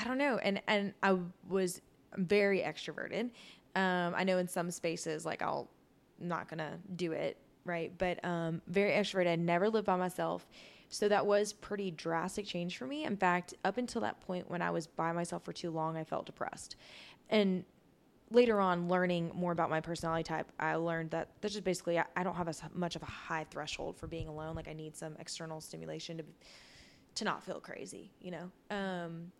[0.01, 1.83] I don't know, and and I was
[2.17, 3.33] very extroverted.
[3.77, 5.69] Um, I know in some spaces, like I'll
[6.23, 9.29] I'm not gonna do it right, but um, very extroverted.
[9.29, 10.47] I never lived by myself,
[10.91, 13.05] so that was pretty drastic change for me.
[13.05, 16.05] In fact, up until that point when I was by myself for too long, I
[16.05, 16.77] felt depressed,
[17.31, 17.65] and
[18.31, 22.05] later on learning more about my personality type i learned that that's just basically i,
[22.17, 24.55] I don't have as much of a high threshold for being alone.
[24.55, 26.25] Like i need some external stimulation to
[27.17, 28.51] to not feel crazy you know?
[28.71, 29.33] Um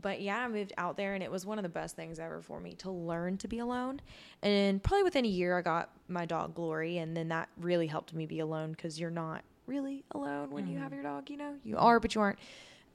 [0.00, 2.40] but yeah i moved out there and it was one of the best things ever
[2.40, 4.00] for me to learn to be alone.
[4.42, 8.14] And probably within a year i got my dog glory and then that really helped
[8.14, 11.54] me be alone because you're not really alone when you have your dog you know
[11.64, 12.38] you are but you aren't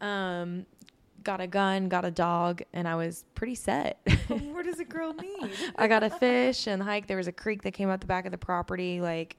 [0.02, 0.66] um
[1.24, 5.14] got a gun got a dog and i was pretty set what does a girl
[5.14, 5.52] need?
[5.78, 7.08] I got a fish and hike.
[7.08, 9.00] There was a creek that came out the back of the property.
[9.02, 9.38] Like,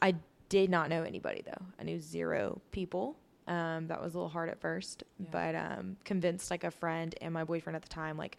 [0.00, 0.14] I
[0.48, 1.62] did not know anybody though.
[1.78, 3.16] I knew zero people.
[3.46, 5.26] Um, that was a little hard at first, Yeah.
[5.30, 8.38] but um, convinced like a friend and my boyfriend at the time, like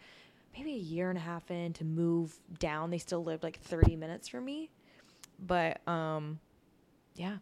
[0.56, 2.90] maybe a year and a half in to move down.
[2.90, 4.70] They still lived like 30 minutes from me,
[5.38, 6.40] but um,
[7.14, 7.36] yeah,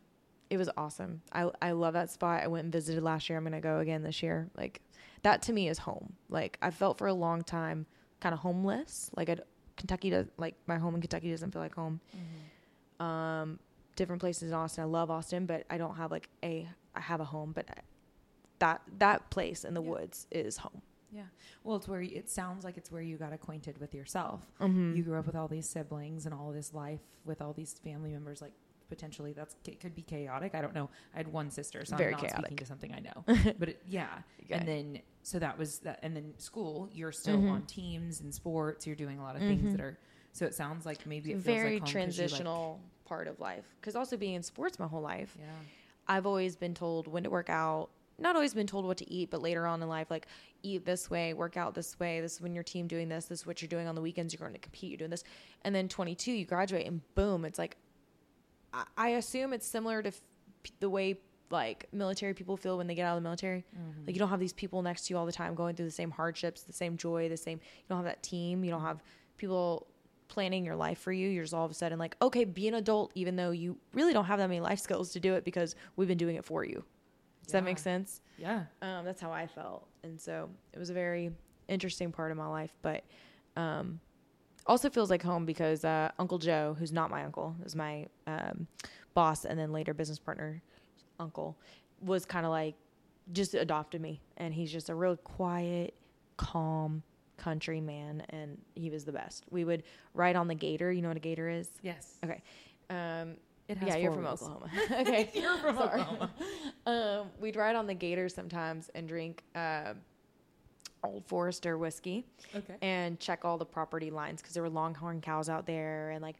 [0.52, 1.22] it was awesome.
[1.32, 2.42] I I love that spot.
[2.42, 3.38] I went and visited last year.
[3.38, 4.48] I'm gonna go again this year.
[4.56, 4.80] Like
[5.22, 6.12] that to me is home.
[6.28, 7.86] Like I felt for a long time
[8.20, 9.10] kind of homeless.
[9.16, 9.36] Like I
[9.76, 12.00] Kentucky does like my home in Kentucky doesn't feel like home.
[13.00, 13.58] Um,
[13.96, 14.82] different places in Austin.
[14.84, 17.66] I love Austin, but I don't have like a I have a home, but
[18.58, 19.90] that that place in the Yeah.
[19.90, 20.82] woods is home.
[21.10, 21.24] Yeah.
[21.62, 24.40] Well, it's where you, it sounds like it's where you got acquainted with yourself.
[24.60, 24.96] Mm-hmm.
[24.96, 28.12] You grew up with all these siblings and all this life with all these family
[28.12, 28.40] members.
[28.40, 28.52] Like
[28.92, 30.54] potentially, that's it could be chaotic.
[30.54, 30.90] I don't know.
[31.14, 32.38] I had one sister, so Very I'm not chaotic.
[32.46, 33.52] speaking to something I know.
[33.58, 34.08] but it, yeah,
[34.44, 34.54] Okay.
[34.54, 35.98] and then so that was that.
[36.02, 37.50] And then school, you're still Mhm.
[37.50, 38.86] on teams and sports.
[38.86, 39.72] You're doing a lot of things Mhm.
[39.72, 39.98] that are.
[40.32, 43.64] So it sounds like maybe it feels very like you, like- transitional part of life.
[43.80, 45.46] Because also being in sports my whole life, yeah.
[46.08, 47.90] I've always been told when to work out.
[48.18, 50.26] Not always been told what to eat, but later on in life, like
[50.62, 52.20] eat this way, work out this way.
[52.20, 53.24] This is when your team doing this.
[53.26, 54.32] This is what you're doing on the weekends.
[54.32, 54.90] You're going to compete.
[54.90, 55.24] You're doing this,
[55.62, 57.76] and then 22, you graduate, and boom, it's like.
[58.96, 60.20] I, assume it's similar to f-
[60.80, 61.18] the way
[61.50, 63.64] like military people feel when they get out of the military.
[63.78, 64.06] Mm-hmm.
[64.06, 65.92] Like you don't have these people next to you all the time going through the
[65.92, 67.58] same hardships, the same joy, the same.
[67.58, 68.64] You don't have that team.
[68.64, 69.02] You don't have
[69.36, 69.86] people
[70.28, 71.28] planning your life for you.
[71.28, 74.14] You're just all of a sudden like, okay, be an adult, even though you really
[74.14, 76.64] don't have that many life skills to do it because we've been doing it for
[76.64, 76.82] you.
[77.44, 78.22] Does that make sense?
[78.38, 78.64] Yeah.
[78.80, 81.32] Um, that's how I felt, and so it was a very
[81.68, 83.04] interesting part of my life, but
[83.56, 84.00] um,
[84.66, 88.66] also feels like home because uh, Uncle Joe, who's not my uncle, is my um,
[89.14, 90.62] boss and then later business partner,
[91.18, 91.56] uncle,
[92.00, 92.74] was kind of like
[93.32, 95.94] just adopted me, and he's just a real quiet,
[96.36, 97.02] calm
[97.36, 99.44] country man, and he was the best.
[99.50, 99.82] We would
[100.14, 100.92] ride on the gator.
[100.92, 101.68] You know what a gator is?
[101.82, 102.18] Yes.
[102.24, 102.42] Okay.
[102.90, 103.36] Um,
[103.68, 104.42] It has yeah, you're from wheels.
[104.42, 104.70] Oklahoma.
[105.00, 105.78] okay, You're from.
[105.78, 106.30] Oklahoma.
[106.86, 109.94] um, we'd ride on the gator sometimes and drink uh,
[111.04, 112.76] Old Forester whiskey Okay.
[112.80, 116.36] and check all the property lines because there were longhorn cows out there and like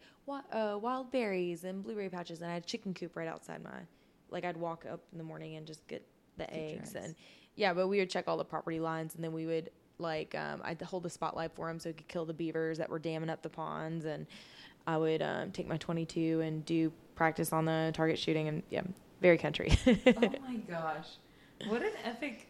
[0.53, 3.71] uh, wild berries and blueberry patches and I had a chicken coop right outside my
[4.31, 6.07] like I'd walk up in the morning and just get
[6.39, 6.95] the Get eggs.
[6.95, 7.15] and
[7.57, 10.61] yeah but we would check all the property lines and then we would like um,
[10.65, 13.31] I'd hold the spotlight for him so he could kill the beavers that were damming
[13.31, 14.27] up the ponds and
[14.87, 18.83] I would um, take my 22 and do practice on the target shooting and yeah
[19.21, 21.09] very country oh my gosh,
[21.69, 22.47] what an epic.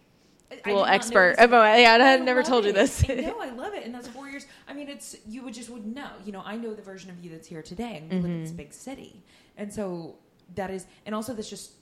[0.53, 1.59] I- I did little expert oh, yeah
[1.95, 4.29] I had I never told you this I know, I love it, and that's four
[4.29, 4.47] years.
[4.69, 6.11] I mean, it's you would just wouldn't know.
[6.25, 8.43] You know, I know the version of you that's here today, and you live in
[8.43, 8.57] this Mhm.
[8.57, 9.23] big city,
[9.57, 10.17] and so
[10.55, 11.73] that is, and also that's just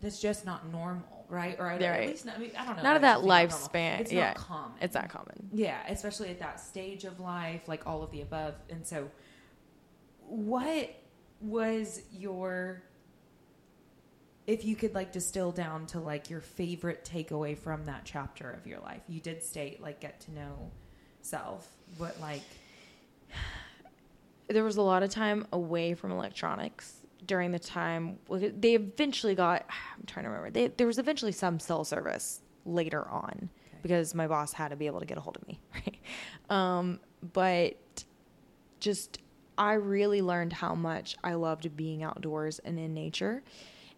[0.00, 1.56] that's just not normal, right?
[1.60, 2.08] Or I- Yeah, at right.
[2.08, 2.82] least not, I mean, I don't know.
[2.82, 4.28] Not of that lifespan, It's yeah.
[4.28, 4.72] not common.
[4.80, 8.54] it's not common Yeah, especially at that stage of life, like all of the above.
[8.68, 9.08] And so,
[10.26, 10.90] what
[11.40, 12.82] was your,
[14.46, 18.66] if you could like distill down to like your favorite takeaway from that chapter of
[18.66, 19.02] your life?
[19.08, 20.70] You did state like get to know
[21.22, 22.42] self, but like,
[24.48, 29.66] there was a lot of time away from electronics during the time they eventually got
[29.96, 33.78] i'm trying to remember they, there was eventually some cell service later on Okay.
[33.82, 35.98] because my boss had to be able to get a hold of me right
[36.50, 37.00] um,
[37.32, 37.74] but
[38.78, 39.18] just
[39.58, 43.42] i really learned how much i loved being outdoors and in nature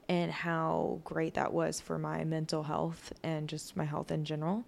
[0.09, 4.65] and how great that was for my mental health and just my health in general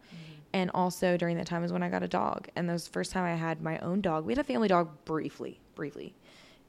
[0.52, 2.48] and also during that time is when I got a dog.
[2.56, 4.24] And that was the first time I had my own dog.
[4.24, 6.14] We had a family dog briefly, briefly.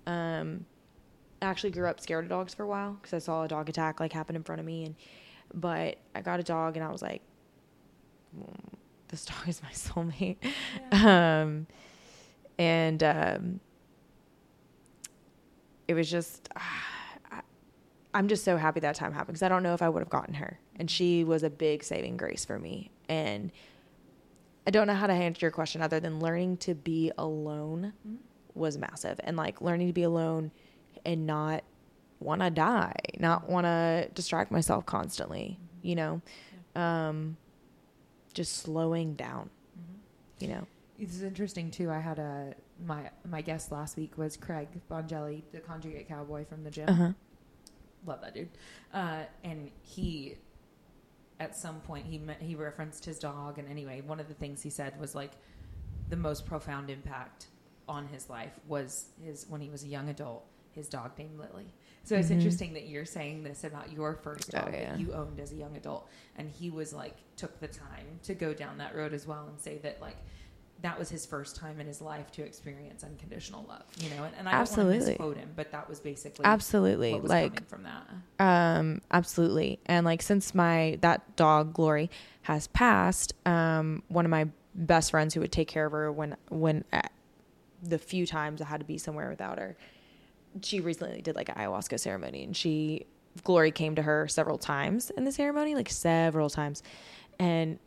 [0.06, 0.66] Um,
[1.42, 3.70] I actually grew up scared of dogs for a while because I saw a dog
[3.70, 4.86] attack like happen in front of me.
[4.86, 4.96] And
[5.54, 7.22] but I got a dog and I was like,
[8.38, 10.38] "Mm, this dog is my soulmate.
[10.92, 11.66] Um,
[12.60, 13.60] and um,
[15.88, 16.50] it was just.
[16.56, 16.62] I,
[18.14, 20.10] I'm just so happy that time happened because I don't know if I would have
[20.10, 20.60] gotten her.
[20.76, 22.92] And she was a big saving grace for me.
[23.08, 23.52] And
[24.68, 28.18] I don't know how to answer your question other than learning to be alone Mhm.
[28.54, 29.20] was massive.
[29.24, 30.52] And like learning to be alone
[31.06, 31.64] and not
[32.20, 36.22] want to die, not want to distract myself constantly, you know?
[36.76, 37.38] Um,
[38.34, 39.50] just slowing down,
[40.40, 40.68] you know?
[41.00, 41.90] It's interesting too.
[41.90, 42.54] I had a
[42.86, 46.88] my my guest last week was Craig Bongelli, the conjugate cowboy from the gym.
[46.90, 47.12] Uh huh.
[48.06, 48.50] Love that dude.
[48.94, 50.36] Uh, and he,
[51.40, 54.62] at some point, he me- he referenced his dog, and anyway, one of the things
[54.62, 55.32] he said was like
[56.10, 57.48] the most profound impact
[57.88, 60.46] on his life was his when he was a young adult.
[60.74, 61.74] His dog named Lily.
[62.04, 62.36] So it's Mhm.
[62.38, 64.92] interesting that you're saying this about your first Oh, dog yeah.
[64.92, 68.34] that you owned as a young adult, and he was like took the time to
[68.34, 70.16] go down that road as well and say that like
[70.82, 73.84] that was his first time in his life to experience unconditional love.
[74.00, 75.10] You know, and, and I don't want to Absolutely.
[75.12, 77.20] misquote him, but that was basically Absolutely.
[77.20, 78.44] was Like, coming from that.
[78.80, 79.80] Um, absolutely.
[79.86, 82.10] And like since my that dog Glory
[82.44, 86.36] has passed, um, one of my best friends who would take care of her when
[86.50, 87.02] when uh,
[87.84, 89.76] the few times I had to be somewhere without her,
[90.62, 93.06] she recently did like an ayahuasca ceremony, and she
[93.44, 96.84] Glory came to her several times in the ceremony, like several times,
[97.40, 97.80] and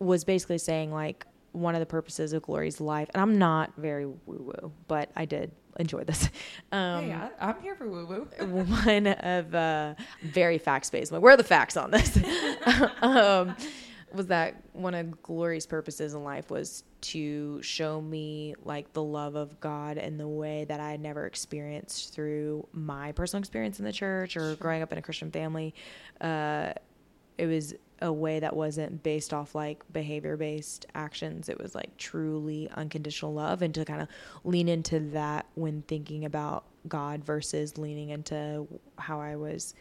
[0.00, 3.08] was basically saying like one of the purposes of Glory's life.
[3.14, 6.28] And I'm not very woo woo, but I did enjoy this.
[6.72, 8.26] Um, hey, I, I'm here for woo woo.
[8.46, 11.12] one of uh, very facts based.
[11.12, 12.18] Like, where are the facts on this?
[13.02, 13.54] um,
[14.12, 19.36] was that one of Glory's purposes in life was to show me like the love
[19.36, 23.84] of God in the way that I had never experienced through my personal experience in
[23.84, 25.74] the church or growing up in a Christian family.
[26.20, 26.72] Uh,
[27.38, 31.48] it was a way that wasn't based off like behavior based actions.
[31.48, 34.08] It was like truly unconditional love and to kind of
[34.44, 38.66] lean into that when thinking about God versus leaning into
[38.98, 39.74] how I was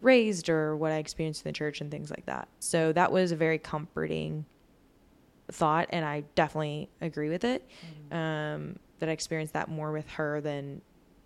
[0.00, 2.48] raised or what I experienced in the church and things like that.
[2.60, 4.44] So that was a very comforting
[5.50, 7.68] thought and I definitely agree with it.
[8.16, 10.82] Um, that I experienced that more with her than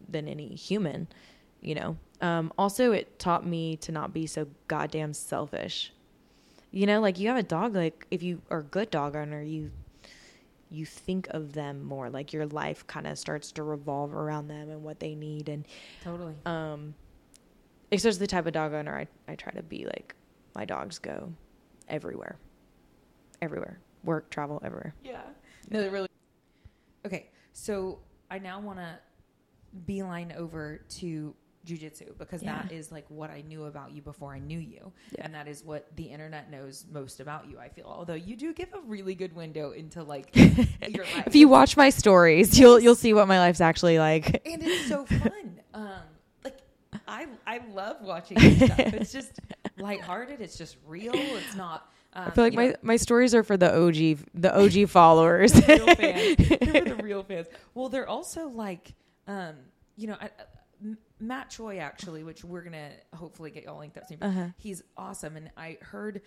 [0.09, 1.09] than any human,
[1.64, 1.96] you know.
[2.20, 5.92] Um, also it taught me to not be so goddamn selfish.
[6.70, 9.42] You know, like you have a dog like if you are a good dog owner,
[9.42, 9.70] you
[10.70, 14.70] you think of them more like your life kind of starts to revolve around them
[14.70, 15.66] and what they need and
[16.03, 16.35] Totally.
[16.46, 16.94] um
[17.92, 20.16] especially the type of dog owner I, I try to be like
[20.57, 21.33] my dogs go
[21.88, 22.38] everywhere
[23.40, 25.20] everywhere work travel everywhere Yeah.
[25.70, 26.09] No, they're really.
[27.07, 28.00] Okay, so
[28.31, 28.98] I now want to
[29.87, 31.35] beeline over to
[31.66, 32.62] jujitsu because Yeah.
[32.62, 35.24] that is like what I knew about you before I knew you, Yeah.
[35.24, 37.59] and that is what the internet knows most about you.
[37.59, 41.27] I feel, although you do give a really good window into like your life.
[41.27, 44.87] if you watch my stories you'll you'll see what my life's actually like and it's
[44.88, 45.61] so fun.
[45.72, 45.90] Um,
[46.44, 46.59] like
[47.09, 48.79] I I love watching this stuff.
[48.79, 49.40] It's just
[49.79, 50.40] lighthearted.
[50.40, 51.14] It's just real.
[51.14, 51.90] It's not.
[52.16, 55.53] I feel like my, know, my stories are for the OG the OG followers.
[55.66, 56.37] real fans.
[56.61, 57.48] They're the real fans.
[57.74, 58.94] Well, they're also like,
[59.27, 59.55] um,
[59.96, 60.31] you know, I,
[61.27, 64.19] Matt Choi actually, which we're gonna hopefully get y'all linked up soon.
[64.23, 64.47] Uh-huh.
[64.57, 66.23] He's awesome, and I heard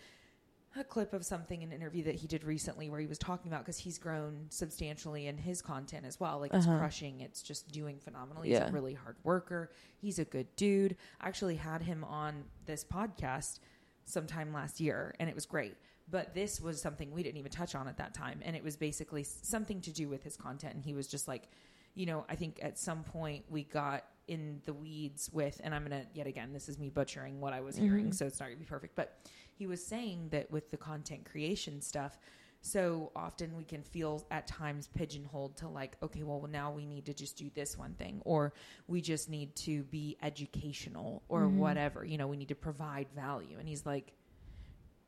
[0.76, 3.52] a clip of something in an interview that he did recently where he was talking
[3.52, 6.40] about because he's grown substantially in his content as well.
[6.40, 6.78] Like it's Uh-huh.
[6.78, 7.22] crushing.
[7.22, 8.52] It's just doing phenomenally.
[8.52, 8.60] Yeah.
[8.66, 9.72] He's a really hard worker.
[9.98, 10.96] He's a good dude.
[11.20, 13.60] I actually had him on this podcast
[14.06, 15.76] sometime last year, and it was great.
[16.10, 18.78] But this was something we didn't even touch on at that time, and it was
[18.78, 20.76] basically something to do with his content.
[20.76, 21.50] And he was just like,
[21.96, 25.84] you know, I think at some point we got in the weeds with, and I'm
[25.84, 28.14] gonna yet again, this is me butchering what I was hearing, Mhm.
[28.14, 28.96] so it's not gonna be perfect.
[28.96, 29.18] But
[29.56, 32.20] he was saying that with the content creation stuff,
[32.62, 37.06] so often we can feel at times pigeonholed to like, okay, well now we need
[37.06, 38.54] to just do this one thing, or
[38.88, 41.56] we just need to be educational, or Mhm.
[41.58, 42.04] whatever.
[42.04, 43.58] You know, we need to provide value.
[43.60, 44.14] And he's like,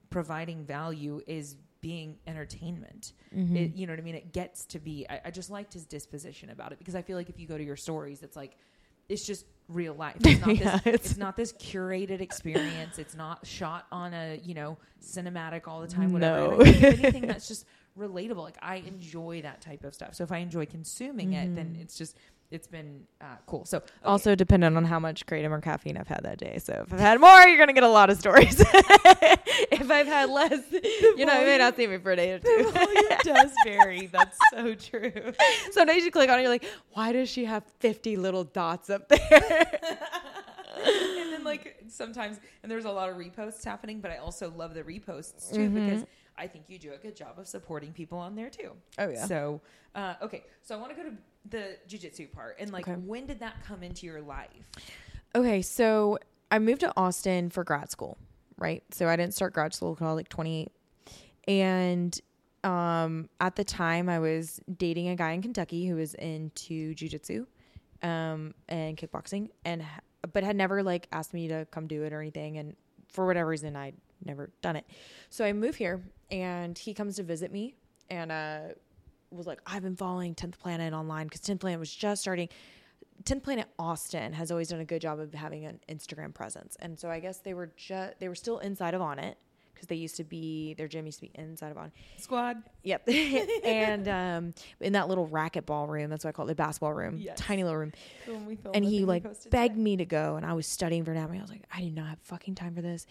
[0.09, 3.13] providing value is being entertainment.
[3.33, 3.55] Mhm.
[3.55, 4.15] It, you know what I mean?
[4.15, 5.05] It gets to be.
[5.09, 7.57] I, I just liked his disposition about it because I feel like if you go
[7.57, 8.57] to your stories, it's like
[9.09, 10.15] it's just real life.
[10.25, 12.97] It's not, Yeah, this, it's- it's, not this curated experience.
[12.97, 16.11] It's not shot on a you know cinematic all the time.
[16.13, 16.55] Whatever.
[16.55, 16.59] No.
[16.61, 17.65] And I think if anything that's just
[17.97, 18.43] relatable.
[18.43, 20.15] Like I enjoy that type of stuff.
[20.15, 21.81] So if I enjoy consuming it, then Mhm.
[21.81, 22.17] it's just
[22.51, 23.63] it's been uh, cool.
[23.65, 23.87] So okay.
[24.03, 26.57] Also dependent on how much kratom or caffeine I've had that day.
[26.59, 28.59] So if I've had more, you're gonna get a lot of stories.
[28.59, 32.39] if I've had less, you know, you may not see me for a day or
[32.39, 32.71] the two.
[32.71, 34.07] volume does vary.
[34.07, 35.11] That's so true.
[35.71, 38.89] So days you click on it, you're like, why does she have 50 little dots
[38.89, 39.79] up there?
[40.85, 44.73] and then like sometimes and there's a lot of reposts happening but i also love
[44.73, 45.73] the reposts too Mhm.
[45.73, 46.05] because
[46.37, 49.25] i think you do a good job of supporting people on there too Oh yeah.
[49.25, 49.59] so
[49.95, 51.15] uh, okay so i want to go to
[51.49, 52.97] the jiu-jitsu part and like Okay.
[52.99, 54.49] when did that come into your life
[55.35, 56.17] Okay, so
[56.51, 58.17] I moved to Austin for grad school,
[58.57, 58.83] right?
[58.89, 60.71] So I didn't start grad school until like 28.
[61.47, 62.19] And
[62.63, 67.45] um, at the time, I was dating a guy in Kentucky who was into jujitsu
[68.01, 69.83] um, and kickboxing, and
[70.33, 72.57] but had never like asked me to come do it or anything.
[72.57, 72.75] And
[73.13, 74.85] for whatever reason, I'd never done it.
[75.29, 77.75] So I move here, and he comes to visit me,
[78.09, 78.59] and uh,
[79.31, 82.49] was like, I've been following 10th Planet online because 10th Planet was just starting.
[83.23, 86.77] 10th Planet Austin has always done a good job of having an Instagram presence.
[86.79, 89.35] And so I guess they were just they were still inside of Onnit
[89.73, 91.91] because they used to be their gym used to be inside of On.
[92.17, 93.07] squad Yep.
[93.63, 97.17] and um in that little racquetball room, that's what I call it, the basketball room,
[97.17, 97.37] Yes.
[97.37, 97.91] tiny little room.
[98.25, 99.83] when we filmed And he like begged today.
[99.83, 101.39] me to go and I was studying for anatomy.
[101.39, 103.05] I was like, I do not have fucking time for this.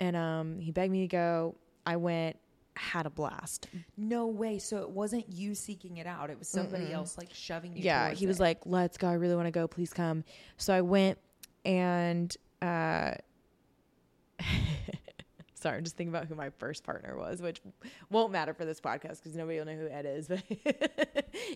[0.00, 1.56] And um he begged me to go.
[1.84, 2.36] I went,
[2.74, 3.68] had a blast.
[3.96, 4.58] no way.
[4.58, 6.30] So it wasn't you seeking it out.
[6.30, 6.92] It was somebody Mm-mm.
[6.94, 8.42] else like shoving you yeah he was it.
[8.42, 9.08] like let's go.
[9.08, 9.66] I really want to go.
[9.68, 10.24] Please come.
[10.56, 11.18] So i went
[11.64, 13.12] and uh
[15.54, 17.60] sorry i'm just thinking about who my first partner was which
[18.10, 20.42] won't matter for this podcast because nobody will know who ed is but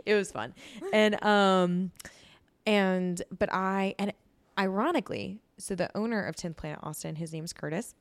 [0.05, 0.55] it was fun.
[0.92, 1.90] And um
[2.66, 4.12] and but i and
[4.59, 7.94] ironically so the owner of 10th planet austin his name's curtis.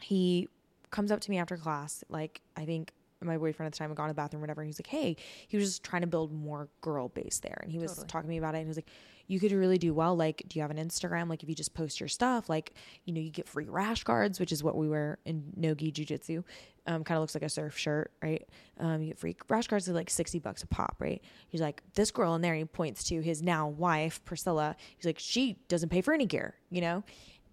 [0.00, 0.48] He
[0.92, 2.92] comes up to me after class like i think
[3.24, 4.86] my boyfriend at the time had gone to the bathroom or whatever and he's like
[4.86, 5.16] hey
[5.48, 8.06] he was just trying to build more girl base there and he was Totally.
[8.08, 8.90] talking to me about it and he was like
[9.28, 11.28] you could really do well like do you have an instagram?
[11.28, 12.74] Like if you just post your stuff like
[13.04, 16.42] you know you get free rash guards which is what we wear in nogi jiu-jitsu
[16.86, 18.46] um, kind of looks like a surf shirt right?
[18.78, 21.22] Um, you get free rash guards are like 60 bucks a pop right?
[21.48, 25.18] He's like this girl in there he points to his now wife priscilla he's like
[25.18, 27.04] she doesn't pay for any gear you know?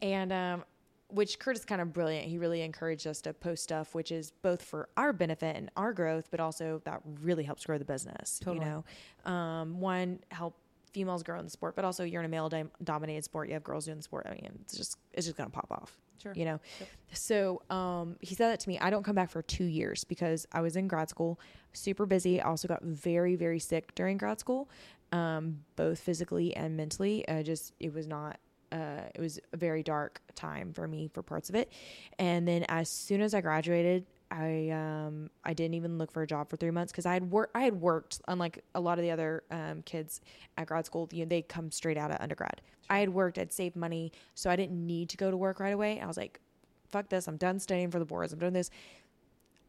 [0.02, 0.64] And um,
[1.10, 2.28] which Kurt is kind of brilliant.
[2.28, 5.92] He really encouraged us to post stuff, which is both for our benefit and our
[5.94, 8.40] growth, but also that really helps grow the business.
[8.40, 8.66] Totally.
[8.66, 8.84] You
[9.26, 10.56] know, um, one help
[10.94, 13.48] females grow in the sport, but also you're in a male dom- dominated sport.
[13.48, 14.28] You have girls doing the sport.
[14.30, 15.98] I mean, it's just it's just gonna pop off.
[16.22, 16.34] Sure.
[16.36, 16.60] You know.
[16.80, 16.90] Yep.
[17.14, 18.78] So um, he said that to me.
[18.80, 21.40] I don't come back for two years because I was in grad school,
[21.74, 22.42] super busy.
[22.42, 24.70] I also got very very sick during grad school,
[25.12, 27.28] um, both physically and mentally.
[27.28, 28.38] Uh, just it was not
[28.72, 31.72] uh, it was a very dark time for me for parts of it.
[32.18, 36.28] And then as soon as I graduated, I um I didn't even look for a
[36.28, 39.04] job for three months because I had worked I had worked unlike a lot of
[39.04, 40.22] the other um, kids
[40.58, 41.10] at grad school.
[41.12, 42.62] You know, they come straight out of undergrad.
[42.90, 45.74] I had worked, I'd saved money, so I didn't need to go to work right
[45.74, 46.00] away.
[46.00, 46.40] I was like,
[46.90, 47.28] "Fuck this!
[47.28, 48.34] I'm done studying for the boards.
[48.34, 48.70] I'm doing this.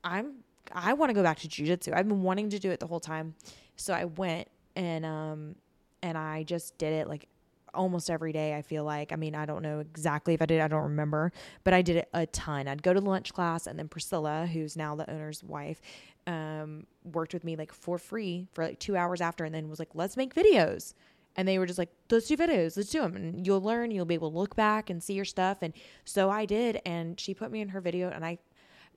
[0.04, 0.36] I'm
[0.72, 1.94] I want to go back to jujitsu.
[1.94, 3.34] I've been wanting to do it the whole time,
[3.76, 5.54] so I went and um
[6.02, 7.28] and I just did it like
[7.74, 9.12] almost every day i feel like.
[9.12, 11.32] I mean i don't know exactly if i did i don't remember
[11.64, 12.68] but i did it a ton.
[12.68, 15.80] I'd go to lunch class and then priscilla who's now the owner's wife
[16.26, 19.78] um, worked with me like for free for like two hours after and then was
[19.78, 20.94] like let's make videos.
[21.36, 24.04] And they were just like let's do videos let's do them and you'll learn you'll
[24.04, 25.58] be able to look back and see your stuff.
[25.62, 25.72] And
[26.04, 28.38] so i did and she put me in her video and i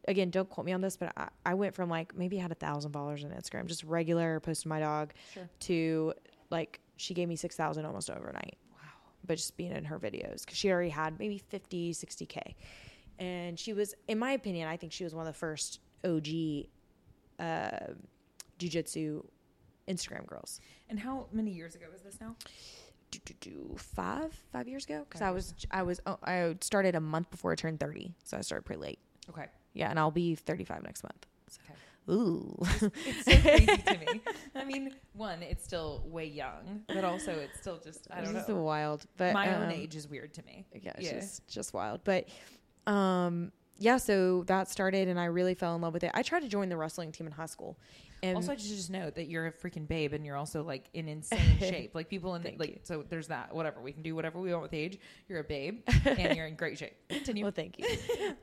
[0.05, 2.51] again, don't quote me on this, but I, I went from like maybe I had
[2.51, 5.47] a thousand followers on Instagram, just regular posting my dog, Sure.
[5.61, 6.13] to
[6.53, 8.57] like she gave me six thousand almost overnight.
[8.71, 8.77] Wow.
[9.25, 12.55] But just being in her videos because she already had maybe 50, 60 k,
[13.19, 16.27] and she was, in my opinion, I think she was one of the first OG
[17.39, 17.93] uh,
[18.59, 19.25] jujitsu
[19.87, 20.59] Instagram girls.
[20.89, 22.35] And how many years ago was this now?
[23.11, 26.95] Do, do, do, five five years ago because I was I was oh, I started
[26.95, 28.99] a month before I turned thirty, so I started pretty late.
[29.29, 29.45] Okay.
[29.73, 31.27] Yeah, and I'll be thirty five next month.
[31.63, 31.79] Okay.
[32.09, 32.55] Ooh,
[33.05, 34.21] It's so crazy to me.
[34.55, 38.47] I mean, one, it's still way young, but also it's still just I don't this
[38.49, 38.55] know.
[38.57, 39.05] wild.
[39.17, 40.65] But My own um, age is weird to me.
[40.73, 41.19] yeah, it's Yeah.
[41.19, 42.01] just just wild.
[42.03, 42.27] But
[42.87, 46.11] um, yeah, so that started, and I really fell in love with it.
[46.13, 47.77] I tried to join the wrestling team in high school,
[48.23, 50.85] and Also, I should just note that you're a freaking babe and you're also like
[50.93, 51.93] in insane shape.
[51.93, 52.79] Like people in the, like you.
[52.83, 53.03] so.
[53.07, 53.53] There's that.
[53.53, 54.97] Whatever we can do, whatever we want with age.
[55.27, 56.93] You're a babe and you're in great shape.
[57.09, 57.43] Continue.
[57.43, 57.85] well, thank you.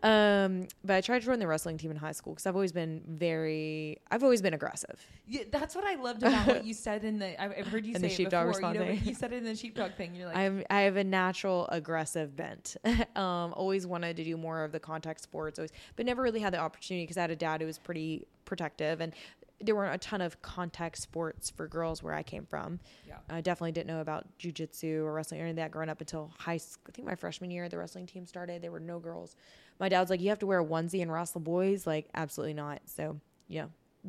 [0.03, 2.73] um, but I tried to join the wrestling team in high school because I've always
[2.73, 5.01] been very, I've always been aggressive.
[5.27, 7.41] Yeah, that's what I loved about what you said in the.
[7.41, 8.75] I've, heard you In say the it sheepdog before.
[8.75, 10.15] You, know, you said it in the sheepdog thing.
[10.15, 12.77] You're like, I have I have a natural aggressive bent.
[13.17, 16.53] um, always wanted to do more of the contact sports, always, but never really had
[16.53, 19.13] the opportunity because I had a dad who was pretty protective, and
[19.61, 22.81] there weren't a ton of contact sports for girls where I came from.
[23.07, 23.17] yeah.
[23.29, 26.33] I definitely didn't know about jujitsu or wrestling or any of that growing up until
[26.39, 26.83] high school.
[26.89, 28.63] I think my freshman year, the wrestling team started.
[28.63, 29.37] There were no girls.
[29.79, 31.87] My dad's like, you have to wear a onesie and wrestle boys.
[31.87, 32.81] Like, absolutely not.
[32.87, 33.67] So, yeah,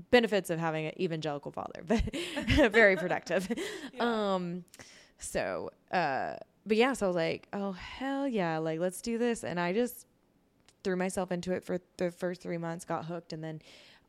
[0.10, 2.02] benefits of having an evangelical father, but
[2.72, 3.48] very protective.
[3.94, 4.34] Yeah.
[4.36, 4.64] Um,
[5.18, 6.36] so, uh,
[6.66, 9.74] but yeah, so I was like, oh hell yeah, like let's do this, and I
[9.74, 10.08] just
[10.84, 13.62] threw myself into it for the first three months, got hooked, and then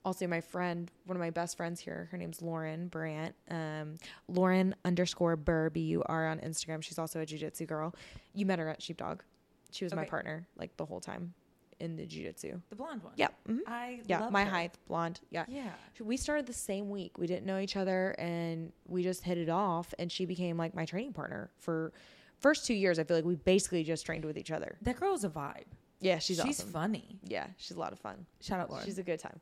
[0.05, 3.96] also my friend, one of my best friends here, her name's Lauren Brandt, um,
[4.28, 6.82] Lauren underscore Burr B U R on Instagram.
[6.82, 7.94] She's also a jujitsu girl.
[8.34, 9.22] You met her at Sheepdog.
[9.70, 11.34] She was my partner like the whole time
[11.80, 12.61] in the jujitsu.
[12.70, 13.12] The blonde one.
[13.16, 13.61] Yeah, mhm.
[13.66, 14.50] I yeah, love my her.
[14.50, 15.20] height, blonde.
[15.30, 15.70] Yeah, Yeah.
[16.00, 17.16] we started the same week.
[17.18, 20.74] We didn't know each other and we just hit it off and she became like
[20.74, 21.92] my training partner for
[22.38, 22.98] first 2 years.
[22.98, 24.76] I feel like we basically just trained with each other.
[24.82, 25.64] That girl's a vibe.
[26.00, 26.68] Yeah, she's, She's awesome.
[26.72, 27.20] funny.
[27.24, 28.26] Yeah, she's a lot of fun.
[28.40, 28.84] Shout out Lauren.
[28.84, 29.40] She's a good time.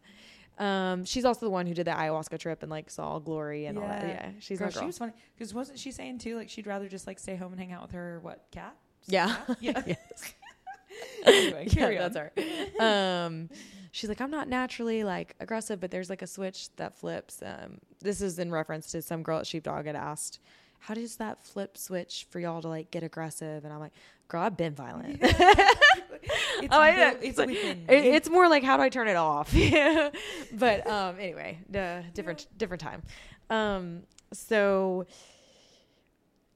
[0.60, 3.78] Um, she's also the one who did the ayahuasca trip and like saw glory and
[3.78, 4.02] all that.
[4.02, 4.08] Yeah.
[4.08, 4.82] Yeah, she's girl, girl.
[4.82, 7.52] She was funny because wasn't she saying too like she'd rather just like stay home
[7.52, 8.76] and hang out with her what cat?
[9.06, 9.36] yeah.
[9.60, 9.82] Yeah.
[9.86, 10.34] Yes.
[11.24, 12.12] anyway, yeah, carry on.
[12.12, 12.32] that's
[12.78, 13.24] her.
[13.26, 13.48] Um,
[13.92, 17.42] she's like, I'm not naturally like aggressive, but there's like a switch that flips.
[17.42, 20.40] Um, this is in reference to some girl at Sheepdog had asked,
[20.80, 23.64] how does that flip switch for y'all to like get aggressive?
[23.64, 23.92] And I'm like,
[24.28, 25.22] girl, I've been violent.
[26.62, 27.16] It's, Oh, I know.
[27.22, 29.54] it's like- It- it's more like how do I turn it off?
[30.52, 33.02] But um, anyway, the different different time.
[33.48, 34.02] Um,
[34.32, 35.06] so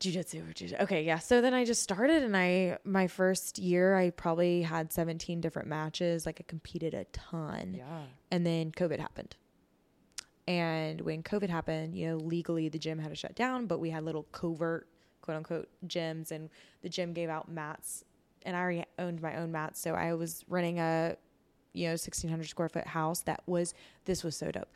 [0.00, 1.18] jujitsu, jiu- okay, yeah.
[1.18, 5.68] So then I just started, and I my first year I probably had 17 different
[5.68, 6.26] matches.
[6.26, 8.02] Like I competed a ton, yeah.
[8.30, 9.36] and then COVID happened.
[10.46, 13.88] And when COVID happened, you know, legally the gym had to shut down, but we
[13.90, 14.86] had little covert,
[15.22, 16.50] quote unquote, gyms, and
[16.82, 18.04] the gym gave out mats.
[18.44, 21.16] And I already owned my own mats, so I was running a,
[21.72, 23.74] you know, 1600 square foot house that was,
[24.04, 24.68] this was so dope.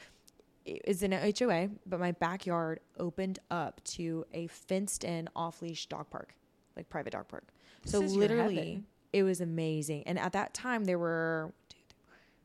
[0.65, 5.63] It was in an HOA, but my backyard opened up to a fenced in off
[5.63, 6.35] leash dog park,
[6.77, 7.45] like private dog park.
[7.83, 10.03] This so literally, it was amazing.
[10.07, 11.53] And at that time, there were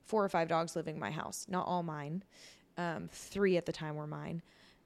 [0.06, 1.46] four or five dogs living in my house.
[1.50, 2.24] Not all mine.
[2.78, 4.42] Um, three at the time were mine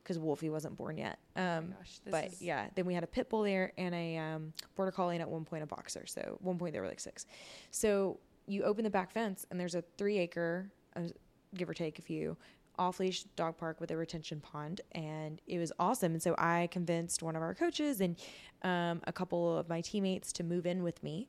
[0.08, 1.20] because Wolfie wasn't born yet.
[1.36, 4.18] Um, oh gosh, but is, yeah, then we had a pit bull there and a
[4.18, 6.06] um, border collie and at one point a boxer.
[6.06, 7.26] So at one point there were like six.
[7.72, 11.02] So you open the back fence and there's a three acre, uh,
[11.56, 12.38] give or take a few,
[12.80, 16.14] off leash dog park with a retention pond, and it was awesome.
[16.14, 18.16] And so I convinced one of our coaches and
[18.62, 21.28] um, a couple of my teammates to move in with me,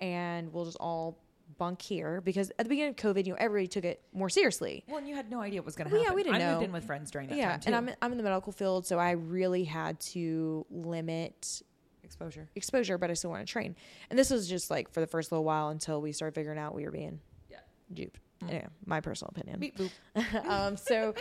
[0.00, 1.18] and we'll just all
[1.58, 4.84] bunk here because at the beginning of COVID, you know, everybody took it more seriously.
[4.88, 6.12] Well, and you had no idea what was going to Well, happen.
[6.12, 6.46] yeah, we didn't know.
[6.46, 6.64] I moved know.
[6.66, 7.66] in with friends during that yeah, time too.
[7.68, 11.62] and I'm I'm in the medical field, so I really had to limit
[12.02, 12.48] exposure.
[12.54, 13.74] exposure, but I still want to train.
[14.10, 16.74] And this was just like for the first little while until we started figuring out
[16.74, 17.58] we were being Yeah.
[17.92, 18.20] duped.
[18.42, 18.48] Mm.
[18.50, 19.58] Anyway, my personal opinion.
[19.60, 20.44] Beep boop.
[20.48, 21.14] um, so,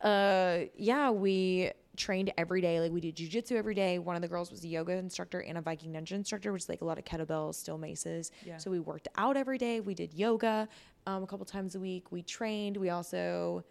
[0.00, 2.80] uh, yeah, we trained every day.
[2.80, 3.98] Like we did jujitsu every day.
[3.98, 6.68] One of the girls was a yoga instructor and a Viking ninja instructor, which is
[6.68, 8.30] like a lot of kettlebells, steel maces.
[8.44, 8.56] Yeah.
[8.56, 9.80] So we worked out every day.
[9.80, 10.68] We did yoga
[11.06, 12.10] um, a couple times a week.
[12.10, 12.76] We trained.
[12.76, 13.64] We also,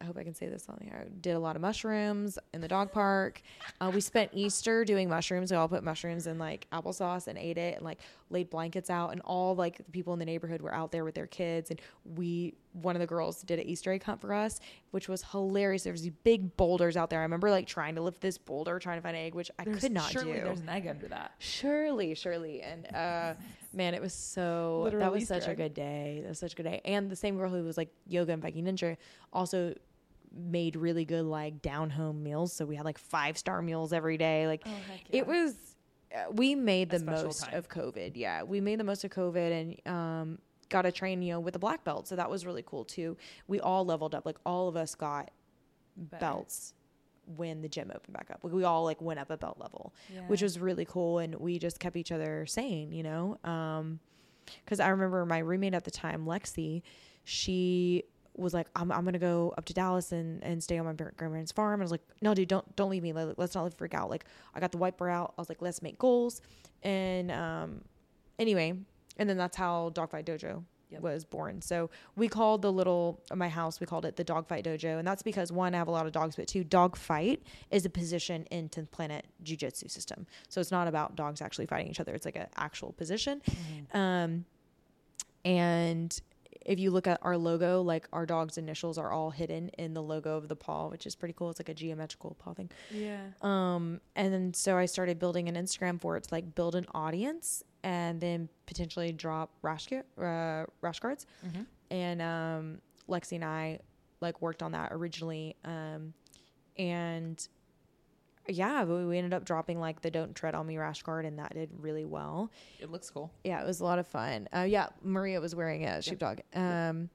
[0.00, 2.68] I hope I can say this on here, did a lot of mushrooms in the
[2.68, 3.40] dog park.
[3.80, 5.50] Uh, we spent Easter doing mushrooms.
[5.50, 9.12] We all put mushrooms in like applesauce and ate it and like laid blankets out.
[9.12, 11.70] And all like the people in the neighborhood were out there with their kids.
[11.70, 14.60] And we, one of the girls did an Easter egg hunt for us,
[14.90, 15.82] which was hilarious.
[15.84, 17.20] There was these big boulders out there.
[17.20, 19.64] I remember like trying to lift this boulder, trying to find an egg, which I
[19.64, 21.32] There's- could not surely do There's an egg under that.
[21.38, 23.34] surely surely and uh
[23.72, 26.20] Man, it was so Literal that was Easter such a good day.
[26.22, 26.80] That was such a good day.
[26.86, 28.96] And the same girl who was like yoga and Viking Ninja
[29.34, 29.74] also
[30.34, 32.52] made really good like down home meals.
[32.54, 34.46] So we had like five star meals every day.
[34.46, 35.54] Like Oh, heck it was
[36.14, 37.54] uh, we made the most time.
[37.54, 39.50] of covid yeah we made the most of covid
[39.84, 40.38] and um
[40.68, 42.08] got to train you know with a black belt.
[42.08, 43.16] So that was really cool too.
[43.48, 44.26] We all leveled up.
[44.26, 45.30] Like all of us got
[45.96, 46.20] Better.
[46.20, 46.74] belts
[47.36, 48.40] when the gym opened back up.
[48.44, 49.92] Like we all like went up a belt level
[50.28, 51.18] which was really cool.
[51.18, 53.38] And we just kept each other sane you know?
[53.44, 54.00] Um
[54.64, 56.82] because i remember my roommate at the time lexi
[57.24, 58.04] she
[58.36, 61.14] was like i'm, I'm gonna go up to dallas and, and stay on my par-
[61.16, 61.74] grandparents farm.
[61.74, 63.12] And i was like no dude don't don't leave me.
[63.12, 64.08] Like, let's not freak out.
[64.08, 65.34] Like i got the wiper out.
[65.36, 66.42] I was like let's make goals.
[66.84, 67.80] And um
[68.38, 68.74] anyway
[69.18, 71.00] and then that's how dogfight dojo Yep.
[71.02, 71.60] was born.
[71.62, 74.98] So we called the little my house we called it the dogfight dojo.
[75.00, 77.42] And that's because one i have a lot of dogs but two dogfight
[77.72, 80.28] is a position in 10th planet jiu-jitsu system.
[80.48, 82.14] So it's not about dogs actually fighting each other.
[82.14, 83.42] It's like an actual position.
[83.44, 83.96] Mhm.
[83.96, 84.44] um,
[85.44, 86.20] and
[86.66, 90.02] if you look at our logo, like our dog's initials are all hidden in the
[90.02, 91.48] logo of the paw, which is pretty cool.
[91.48, 92.70] It's like a geometrical paw thing.
[92.90, 93.20] Yeah.
[93.40, 96.86] Um, and then so I started building an Instagram for it to like build an
[96.92, 101.26] audience and then potentially drop rash, uh, rash guards.
[101.46, 101.62] Mm-hmm.
[101.92, 103.78] And um, Lexi and I
[104.20, 105.54] like worked on that originally.
[105.64, 106.14] Um,
[106.76, 107.46] and
[108.48, 111.38] yeah, we we ended up dropping like the Don't Tread on Me rash guard, and
[111.38, 113.30] that did really well It looks cool.
[113.44, 114.48] yeah, it was a lot of fun.
[114.54, 116.40] Uh, yeah, Maria was wearing a sheepdog.
[116.54, 117.10] Um,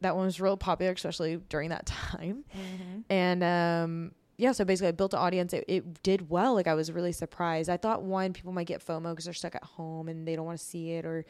[0.00, 2.44] that one was real popular, especially during that time.
[2.54, 3.00] Mm-hmm.
[3.10, 5.52] And um, yeah, so basically, I built an audience.
[5.52, 6.54] It, it did well.
[6.54, 7.70] Like I was really surprised.
[7.70, 10.44] I thought one people might get FOMO because they're stuck at home and they don't
[10.46, 11.24] want to see it, or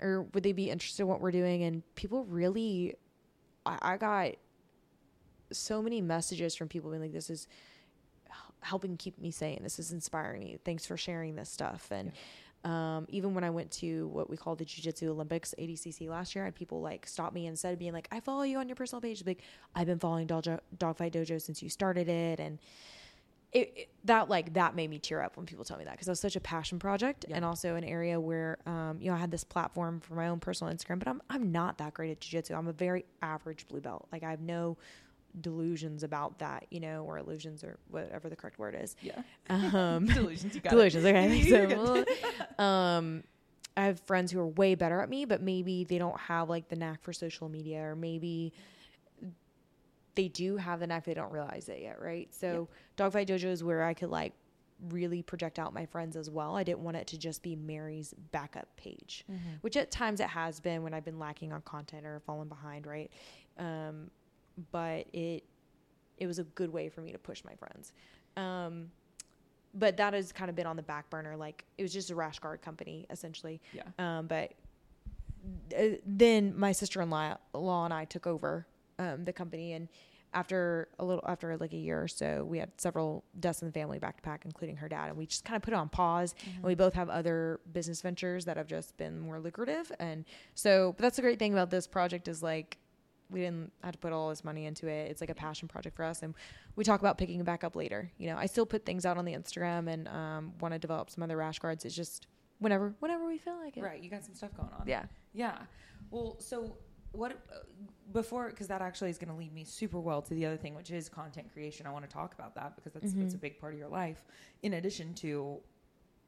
[0.00, 1.62] or would they be interested in what we're doing?
[1.64, 2.94] And people really,
[3.66, 4.32] I, I got
[5.50, 7.48] so many messages from people being like, "This is."
[8.60, 12.12] Helping keep me sane this is inspiring me thanks for sharing this stuff and
[12.64, 16.34] um, even when I went to what we call the Jiu Jitsu Olympics ADCC last
[16.34, 18.68] year, I had people like stop me instead of being like, "I follow you on
[18.68, 19.42] your personal page." Like,
[19.76, 22.58] I've been following Dojo, Dogfight Dojo since you started it, and
[23.52, 26.08] it, it that like that made me tear up when people tell me that because
[26.08, 27.36] it was such a passion project Yeah.
[27.36, 30.40] and also an area where um, you know I had this platform for my own
[30.40, 32.54] personal Instagram, but I'm I'm not that great at Jiu Jitsu.
[32.54, 34.08] I'm a very average blue belt.
[34.10, 34.76] Like I have no
[35.40, 38.96] delusions about that, you know, or illusions or whatever the correct word is.
[39.02, 39.22] Yeah.
[39.50, 40.54] Um, Delusions.
[40.54, 41.04] You got delusions.
[41.06, 41.14] It.
[41.16, 42.04] Okay,
[42.58, 43.22] so um,
[43.76, 46.68] I have friends who are way better at me, but maybe they don't have like
[46.68, 48.52] the knack for social media, or maybe
[50.14, 52.28] they do have the knack, they don't realize it yet, right?
[52.34, 54.32] So Dogfight Dojo is where I could like
[54.90, 56.56] really project out my friends as well.
[56.56, 59.60] I didn't want it to just be Mary's backup page, Mhm.
[59.60, 62.86] which at times it has been when I've been lacking on content or fallen behind,
[62.86, 63.10] right?
[63.58, 64.10] Um,
[64.70, 65.44] but it
[66.18, 67.92] it was a good way for me to push my friends.
[68.36, 68.90] Um,
[69.74, 71.36] but that has kind of been on the back burner.
[71.36, 73.60] Like it was just a rash guard company essentially.
[73.72, 73.82] Yeah.
[73.98, 74.54] Um, but
[75.76, 78.66] uh, then my sister in law and I took over
[78.98, 79.88] um, the company, and
[80.34, 83.72] after a little after like a year or so, we had several deaths in the
[83.72, 85.88] family back to back, including her dad, and we just kind of put it on
[85.88, 86.34] pause.
[86.56, 90.94] And we both have other business ventures that have just been more lucrative, and so
[90.96, 92.78] but that's the great thing about this project is like
[93.30, 95.10] we didn't have to put all this money into it.
[95.10, 96.34] It's like a passion project for us, and
[96.76, 98.10] we talk about picking it back up later.
[98.18, 101.10] You know, I still put things out on the Instagram and um, want to develop
[101.10, 101.84] some other rash guards.
[101.84, 102.26] It's just
[102.58, 103.82] whenever whenever we feel like it.
[103.82, 104.02] Right.
[104.02, 104.84] You got some stuff going on.
[104.86, 105.04] Yeah.
[105.34, 105.58] Yeah.
[106.10, 106.76] Well, so
[107.12, 107.58] what uh,
[108.12, 110.74] before because that actually is going to lead me super well to the other thing,
[110.74, 111.86] which is content creation.
[111.86, 113.40] I want to talk about that because that's that's a Mhm.
[113.40, 114.24] big part of your life,
[114.62, 115.58] in addition to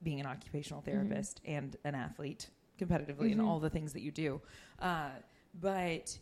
[0.03, 2.49] being an occupational therapist and an athlete
[2.79, 3.47] competitively and Mhm.
[3.47, 4.41] all the things that you do.
[4.79, 5.11] Uh,
[5.61, 6.19] but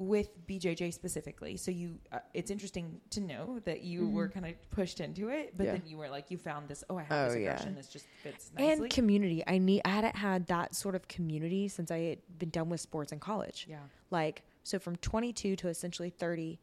[0.00, 4.32] with BJJ specifically, so you, uh, it's interesting to know that you were Mhm.
[4.32, 5.72] kind of pushed into it, but Yeah.
[5.72, 6.82] then you were like, you found this.
[6.88, 7.50] Oh, I have Oh, this yeah.
[7.52, 7.74] aggression.
[7.74, 8.84] This just fits nicely.
[8.84, 9.44] And community.
[9.46, 9.82] I need.
[9.84, 13.20] I hadn't had that sort of community since I had been done with sports in
[13.20, 13.66] college.
[13.68, 13.80] yeah.
[14.10, 16.58] Like so, from 22 to essentially 30,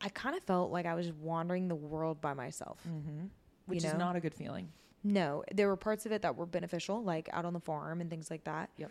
[0.00, 2.80] I kind of felt like I was wandering the world by myself.
[2.88, 3.26] Mm-hmm.
[3.66, 4.72] Which You is not a good feeling.
[5.04, 8.10] No, there were parts of it that were beneficial, like out on the farm and
[8.10, 8.70] things like that.
[8.78, 8.90] Yep.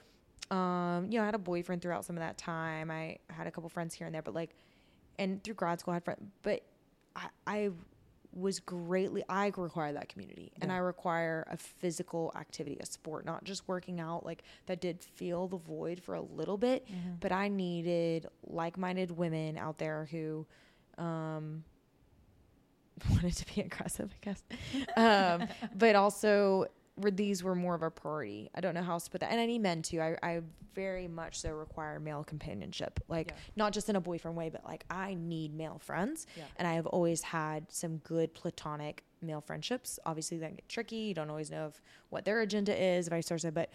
[0.51, 2.91] Um, you know, I had a boyfriend throughout some of that time.
[2.91, 4.53] I had a couple friends here and there, but like,
[5.17, 6.21] and through grad school, I had friends.
[6.43, 6.61] But
[7.15, 7.69] I, I
[8.33, 9.23] was greatly.
[9.29, 13.99] I require that community, and I require a physical activity, a sport, not just working
[13.99, 14.25] out.
[14.25, 16.85] Like that did fill the void for a little bit,
[17.19, 20.45] but I needed like-minded women out there who.
[20.97, 21.63] Um,
[23.09, 24.43] wanted to be aggressive, I guess.
[24.97, 26.65] Um, but also
[27.09, 28.49] these were more of a priority.
[28.53, 29.31] I don't know how else to put that.
[29.31, 29.99] And any men too.
[30.01, 30.41] I, I
[30.75, 32.99] very much so require male companionship.
[33.07, 33.37] Like Yeah.
[33.55, 36.27] not just in a boyfriend way, but like I need male friends.
[36.37, 36.43] Yeah.
[36.57, 39.99] And I have always had some good platonic male friendships.
[40.05, 40.95] Obviously that get tricky.
[40.97, 43.51] You don't always know if what their agenda is, vice versa.
[43.51, 43.69] But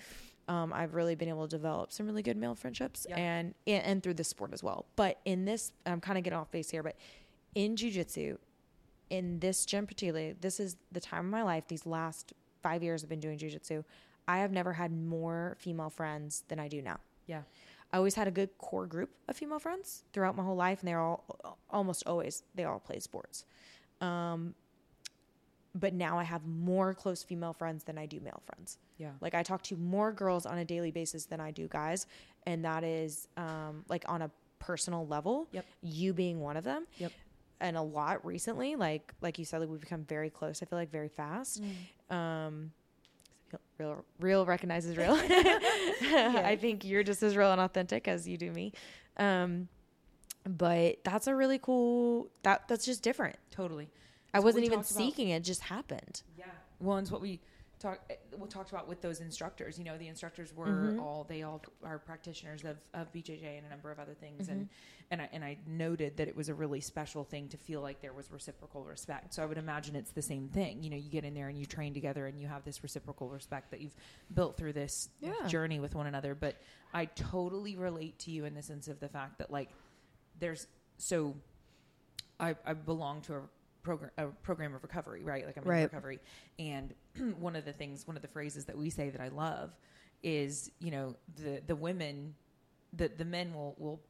[0.49, 3.17] um, I've really been able to develop some really good male friendships Yeah.
[3.19, 4.87] and, and and through the sport as well.
[4.95, 6.95] But in this I'm kind of getting off base here, but
[7.55, 8.39] in jujitsu,
[9.11, 11.65] in this gym particularly, this is the time of my life.
[11.69, 12.33] These last
[12.67, 13.85] five years I've been doing jujitsu.
[14.27, 16.99] I have never had more female friends than I do now.
[17.27, 17.43] Yeah.
[17.93, 20.89] I always had a good core group of female friends throughout my whole life, and
[20.89, 21.25] they're all
[21.71, 23.45] almost always they all play sports.
[24.01, 24.55] Um,
[25.75, 28.79] but now I have more close female friends than I do male friends.
[28.99, 29.11] Yeah.
[29.21, 32.07] Like I talk to more girls on a daily basis than I do guys,
[32.47, 35.47] and that is um, like on a personal level.
[35.53, 35.65] Yep.
[35.83, 36.87] You being one of them.
[36.99, 37.13] Yep.
[37.61, 40.63] And a lot recently, like like you said, like we've become very close.
[40.63, 41.63] I feel like very fast.
[42.11, 42.73] Um,
[43.79, 45.15] real, real recognizes real.
[45.21, 48.73] I think you're just as real and authentic as you do me.
[49.17, 49.69] Um,
[50.47, 52.29] but that's a really cool.
[52.43, 53.37] That that's just different.
[53.51, 53.89] Totally.
[54.35, 56.23] I wasn't even about- seeking it; it just happened.
[56.39, 56.45] Yeah.
[56.79, 57.41] Well, it's what we
[57.91, 59.79] talked we talked about with those instructors.
[59.79, 61.01] You know, the instructors were Mhm.
[61.01, 64.53] all they all are practitioners of, of BJJ and a number of other things, Mm-hmm.
[64.53, 64.69] and
[65.13, 68.01] and I, and I noted that it was a really special thing to feel like
[68.01, 69.35] there was reciprocal respect.
[69.35, 70.83] So I would imagine it's the same thing.
[70.83, 73.29] You know, you get in there and you train together, and you have this reciprocal
[73.29, 73.95] respect that you've
[74.35, 75.47] built through this Yeah.
[75.47, 76.35] journey with one another.
[76.35, 76.57] But
[76.93, 79.71] I totally relate to you in the sense of the fact that like
[80.41, 80.67] there's
[80.99, 81.37] so
[82.41, 83.43] I, I belong to a
[83.87, 85.47] program a program of recovery, right?
[85.47, 85.83] Like I'm in Right.
[85.85, 86.19] recovery,
[86.59, 86.93] and
[87.39, 89.71] one of the things, one of the phrases that we say that I love
[90.23, 92.35] is, you know, the the women,
[92.93, 94.01] the the men will will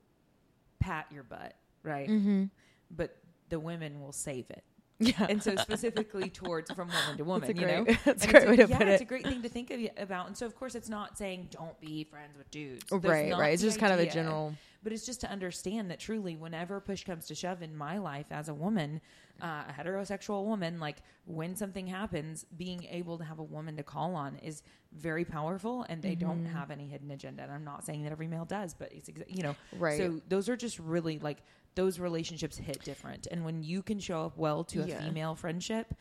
[0.80, 2.08] pat your butt, right?
[2.08, 2.44] Mm-hmm.
[2.90, 3.16] But
[3.48, 4.64] the women will save it,
[4.98, 5.26] Yeah.
[5.28, 7.84] and so specifically towards from woman to woman, you know.
[8.04, 9.80] that's a great it's way to yeah, put it's a great thing to think of,
[9.98, 10.26] about.
[10.28, 12.86] And so, of course, it's not saying don't be friends with dudes.
[12.90, 13.52] That's Right, right.
[13.52, 14.54] It's just kind of a general.
[14.86, 18.26] But it's just to understand that truly, whenever push comes to shove in my life
[18.30, 19.00] as a woman,
[19.42, 23.82] uh, a heterosexual woman, like when something happens, being able to have a woman to
[23.82, 24.62] call on is
[24.92, 26.54] very powerful, and they don't Mm-hmm.
[26.56, 27.42] have any hidden agenda.
[27.42, 29.98] And I'm not saying that every male does, but it's exa- you know, Right.
[29.98, 31.38] So those are just really like
[31.74, 35.00] those relationships hit different, and when you can show up well to a Yeah.
[35.00, 35.94] female friendship,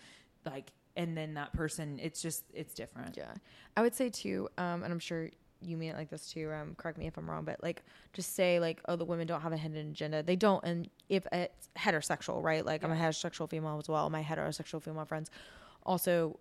[0.46, 3.18] like, and then that person, it's just it's different.
[3.18, 3.34] Yeah.
[3.76, 5.32] I would say too, um, and I'm sure
[5.62, 6.52] you mean it like this too.
[6.52, 7.84] Um, correct me if I'm wrong, but like
[8.14, 10.22] just say like, oh, the women don't have a hidden agenda.
[10.24, 12.66] They don't, and if it's heterosexual, right?
[12.66, 14.10] Like I'm a heterosexual female as well.
[14.10, 15.30] My heterosexual female friends
[15.84, 16.40] also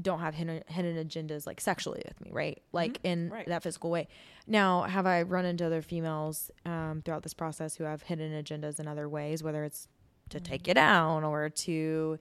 [0.00, 2.62] don't have hidden, hidden agendas like sexually with me, right?
[2.72, 3.46] Like in Right.
[3.48, 4.08] that physical way.
[4.46, 8.80] Now, have I run into other females um, throughout this process who have hidden agendas
[8.80, 9.88] in other ways, whether it's
[10.30, 12.18] to take you down or to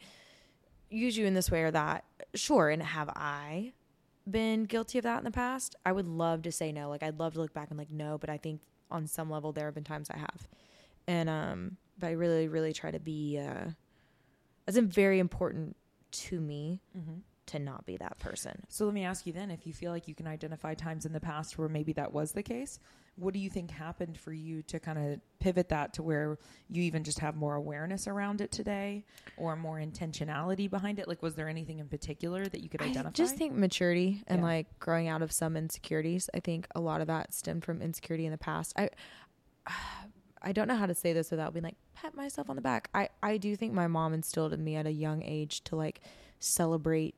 [0.89, 2.03] use you in this way or that?
[2.34, 2.70] Sure.
[2.70, 3.72] And have I
[4.32, 5.76] been guilty of that in the past?
[5.86, 6.90] I would love to say no.
[6.90, 8.62] Like I'd love to look back and like no, but I think
[8.92, 10.48] on some level there have been times I have.
[11.08, 13.72] And um but I really, really try to be uh
[14.68, 15.76] it's been very important
[16.12, 17.20] to me Mm-hmm.
[17.48, 18.64] to not be that person.
[18.70, 21.14] So let me ask you then if you feel like you can identify times in
[21.14, 22.80] the past where maybe that was the case,
[23.20, 26.38] what do you think happened for you to kind of pivot that to where
[26.70, 29.03] you even just have more awareness around it today
[29.38, 31.07] or more intentionality behind it?
[31.07, 33.09] Like, was there anything in particular that you could identify?
[33.09, 34.45] I just think maturity and Yeah.
[34.45, 36.30] like growing out of some insecurities.
[36.34, 38.74] I think a lot of that stemmed from insecurity in the past.
[38.78, 38.89] I
[40.41, 42.89] I don't know how to say this without being like pat myself on the back.
[42.93, 45.99] I I do think my mom instilled in me at a young age to like
[46.39, 47.15] celebrate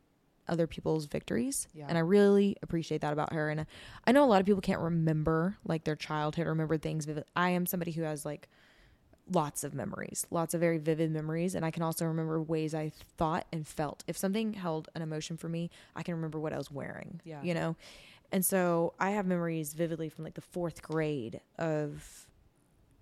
[0.51, 1.67] other people's victories.
[1.73, 1.85] Yeah.
[1.89, 3.65] And I really appreciate that about her and
[4.05, 7.23] I know a lot of people can't remember like their childhood, remember things vivid.
[7.35, 8.47] I am somebody who has like
[9.31, 11.55] lots of memories, lots of very vivid memories.
[11.55, 14.03] And I can also remember ways I thought and felt.
[14.07, 17.41] If something held an emotion for me, I can remember what I was wearing, Yeah.
[17.41, 17.77] you know?
[18.33, 22.27] And so I have memories vividly from like the fourth grade of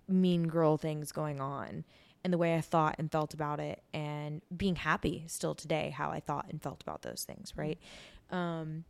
[0.08, 1.84] mean girl things going on
[2.24, 6.10] and the way I thought and felt about it and being happy still today how
[6.10, 7.78] I thought and felt about those things, right?
[8.30, 8.84] Um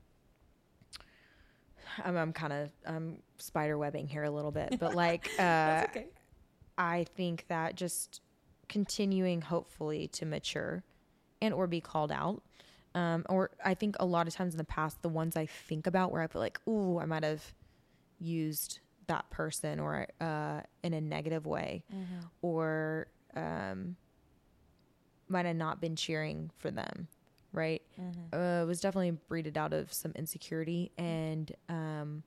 [2.05, 6.07] I'm, I'm kind of I'm spider webbing here a little bit, but like uh okay.
[6.79, 8.21] I think that just
[8.69, 10.83] continuing hopefully to mature
[11.43, 12.43] and or be called out.
[12.95, 15.87] Um, or I think a lot of times in the past, the ones I think
[15.87, 17.55] about where I feel like, ooh, I might have
[18.19, 22.27] used that person or uh, in a negative way, Mm-hmm.
[22.43, 23.07] or
[23.37, 23.97] um,
[25.29, 27.09] might have not been cheering for them,
[27.53, 27.83] right?
[28.01, 28.35] Mm-hmm.
[28.39, 32.23] Uh, it was definitely breeded out of some insecurity, and um,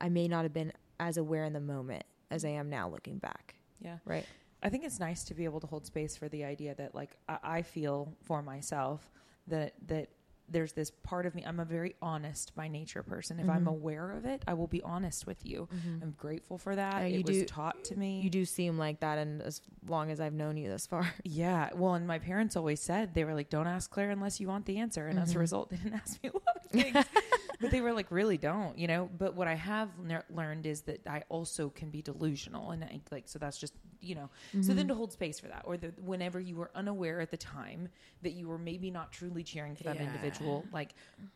[0.00, 3.18] I may not have been as aware in the moment as I am now looking
[3.18, 3.98] back, Yeah.
[4.04, 4.26] right?
[4.62, 7.16] I think it's nice to be able to hold space for the idea that, like,
[7.28, 9.10] I, I feel for myself
[9.48, 10.08] that that
[10.48, 11.42] there's this part of me.
[11.46, 13.38] I'm a very honest by nature person.
[13.40, 13.68] If I'm Mhm.
[13.70, 15.68] aware of it, I will be honest with you.
[15.74, 16.02] Mhm.
[16.02, 17.00] I'm grateful for that.
[17.02, 18.20] Yeah, it you was do- taught to me.
[18.20, 21.70] You do seem like that, and as long as I've known you this far, Yeah.
[21.74, 24.66] Well, and my parents always said they were like, "Don't ask Claire unless you want
[24.66, 25.40] the answer." And as a Mhm.
[25.40, 27.06] result, they didn't ask me a lot of things.
[27.62, 29.08] but they were like, "Really, don't," you know.
[29.16, 33.00] But what I have ner- learned is that I also can be delusional, and I,
[33.10, 34.28] like so that's just you know.
[34.60, 37.36] So then to hold space for that, or the, whenever you were unaware at the
[37.36, 37.88] time
[38.22, 40.02] that you were maybe not truly cheering for that Yeah.
[40.02, 40.94] individual, like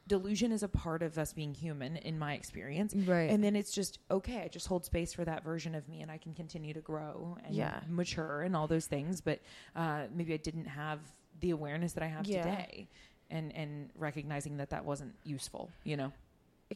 [0.08, 2.92] delusion is a part of us being human, in my experience.
[2.94, 3.30] right?
[3.30, 4.42] And then it's just okay.
[4.42, 7.38] I just hold space for that version of me, and I can continue to grow
[7.44, 7.80] and Yeah.
[7.88, 9.20] mature and all those things.
[9.20, 9.40] But
[9.76, 10.98] uh, maybe I didn't have
[11.40, 12.42] the awareness that I have Yeah.
[12.42, 12.88] today,
[13.30, 15.70] and and recognizing that that wasn't useful.
[15.84, 16.12] You know,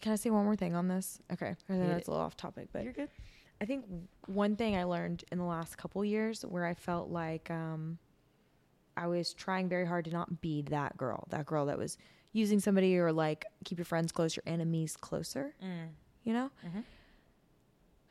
[0.00, 1.20] Can I say one more thing on this?
[1.32, 3.08] Okay, I know that's a little off topic, but you're good.
[3.60, 3.84] I think
[4.26, 7.98] one thing I learned in the last couple years where I felt like um,
[8.96, 11.98] I was trying very hard to not be that girl, that girl that was
[12.32, 15.54] using somebody or like keep your friends close, your enemies closer,
[16.24, 16.50] you know?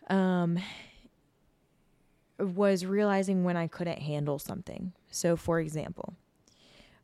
[0.10, 0.14] Mhm.
[0.14, 0.60] Um,
[2.38, 4.94] was realizing when I couldn't handle something.
[5.10, 6.14] So, for example,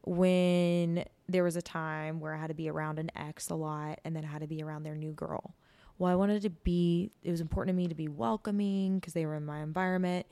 [0.03, 3.99] when there was a time where I had to be around an ex a lot
[4.03, 5.55] and then I had to be around their new girl.
[5.97, 9.25] Well, I wanted to be, it was important to me to be welcoming because they
[9.25, 10.25] were in my environment.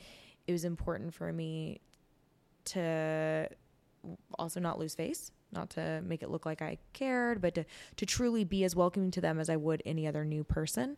[0.45, 1.79] It was important for me
[2.65, 3.47] to
[4.37, 7.65] also not lose face, not to make it look like I cared, but to,
[7.95, 10.97] to truly be as welcoming to them as I would any other new person.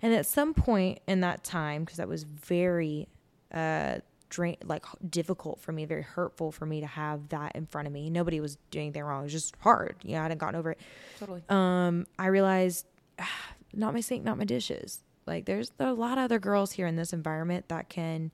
[0.00, 3.06] And at some point in that time, because that was very
[3.52, 3.98] uh,
[4.30, 7.92] drain like difficult for me, very hurtful for me to have that in front of
[7.92, 8.08] me.
[8.08, 9.20] Nobody was doing anything wrong.
[9.20, 9.96] It was just hard.
[10.02, 10.78] You know, I hadn't gotten over it.
[11.18, 11.42] Totally.
[11.48, 12.86] Um, I realized,
[13.18, 13.28] ah,
[13.74, 15.02] not my sink, not my dishes.
[15.26, 18.30] Like there's, there are a lot of other girls here in this environment that can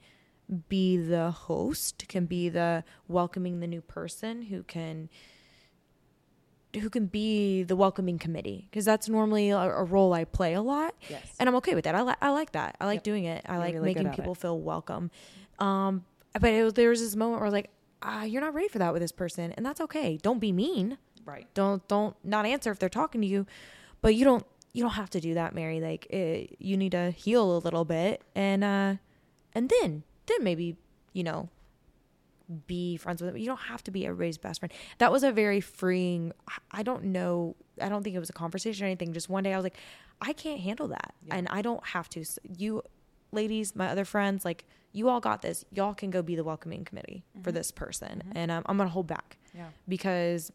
[0.69, 5.09] be the host, can be the welcoming the new person who can
[6.81, 10.61] who can be the welcoming committee because that's normally a, a role I play a
[10.61, 11.35] lot Yes.
[11.41, 11.95] and I'm okay with that.
[11.95, 12.77] I like I like that.
[12.81, 13.03] I like Yep.
[13.05, 13.45] doing it.
[13.49, 14.39] I You're like really making people it.
[14.39, 15.11] feel welcome.
[15.59, 16.05] Um,
[16.41, 17.71] but it was, there was this moment where I was like,
[18.03, 20.19] ah, you're not ready for that with this person, and that's okay.
[20.23, 20.99] Don't be mean.
[21.25, 21.47] right.
[21.55, 23.47] Don't don't not answer if they're talking to you,
[24.03, 25.81] but you don't you don't have to do that, Mary.
[25.81, 28.95] Like it, you need to heal a little bit, and uh,
[29.55, 30.77] and then then maybe
[31.15, 31.49] you know
[32.69, 33.39] be friends with them.
[33.41, 34.73] You don't have to be everybody's best friend.
[34.99, 36.33] That was a very freeing.
[36.71, 37.57] I don't know.
[37.81, 39.13] I don't think it was a conversation or anything.
[39.13, 39.77] Just one day I was like,
[40.21, 41.35] I can't handle that, Yeah.
[41.37, 42.25] and I don't have to.
[42.57, 42.83] You,
[43.33, 44.65] ladies, my other friends, like
[44.97, 45.65] you all got this.
[45.71, 47.55] Y'all can go be the welcoming committee for Mhm.
[47.55, 48.33] this person, Mhm.
[48.35, 49.69] and um, I'm gonna hold back Yeah.
[49.87, 50.51] because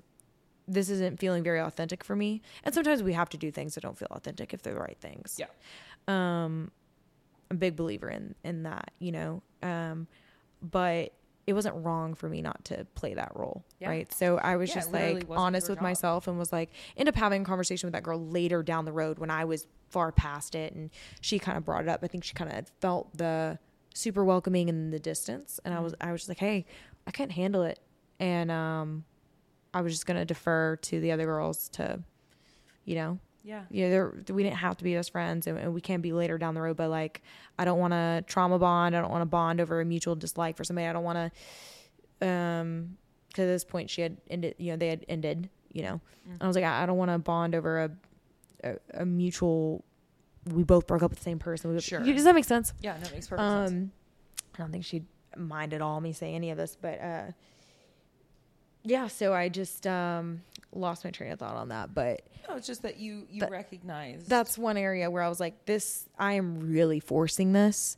[0.68, 2.42] this isn't feeling very authentic for me.
[2.64, 4.98] And sometimes we have to do things that don't feel authentic if they're the right
[5.00, 5.38] things.
[5.40, 5.48] Yeah.
[6.08, 6.72] Um,
[7.50, 9.44] I'm a big believer in in that, you know.
[9.62, 10.08] Um,
[10.62, 11.14] but
[11.48, 13.90] it wasn't wrong for me not to play that role, Yeah.
[13.90, 14.14] right?
[14.14, 15.84] So I was Yeah, just like honest with job.
[15.84, 18.94] myself and was like, end up having a conversation with that girl later down the
[18.94, 20.90] road when I was far past it, and
[21.20, 22.00] she kind of brought it up.
[22.04, 23.60] I think she kind of felt the
[23.94, 26.08] super welcoming in the distance, and I was Mm-hmm.
[26.10, 26.66] I was just like, hey,
[27.08, 27.80] I couldn't handle it,
[28.20, 29.04] and um,
[29.74, 32.00] I was just gonna defer to the other girls to,
[32.86, 33.64] you know, Yeah.
[33.70, 36.54] yeah, we didn't have to be best friends, and, and we can be later down
[36.56, 36.78] the road.
[36.78, 37.22] But like,
[37.58, 38.96] I don't want to trauma bond.
[38.96, 40.88] I don't want to bond over a mutual dislike for somebody.
[40.88, 41.32] I don't want
[42.22, 42.98] to, um,
[43.32, 44.56] at this point she had ended.
[44.58, 45.50] You know, they had ended.
[45.74, 46.38] You know, Mm.
[46.42, 47.92] I was like, I, I don't want to bond over a,
[48.64, 49.84] a a mutual.
[50.46, 51.74] We both broke up with the same person.
[51.74, 52.00] We- Sure.
[52.00, 52.74] Does that make sense?
[52.82, 52.96] Yeah.
[52.96, 53.72] It makes perfect sense.
[53.72, 53.92] Um,
[54.56, 55.06] I don't think she'd
[55.38, 57.24] mind at all me saying any of this, but uh,
[58.84, 59.08] yeah.
[59.08, 60.42] So I just um
[60.74, 63.52] lost my train of thought on that, but No, it's just that you you But
[63.52, 67.96] recognize that's one area where I was like, this, I am really forcing this.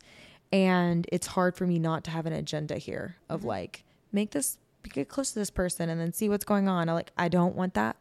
[0.52, 3.44] And it's hard for me not to have an agenda here of Mhm.
[3.46, 6.88] like, make this, get close to this person and then see what's going on.
[6.88, 7.96] I like, I don't want that.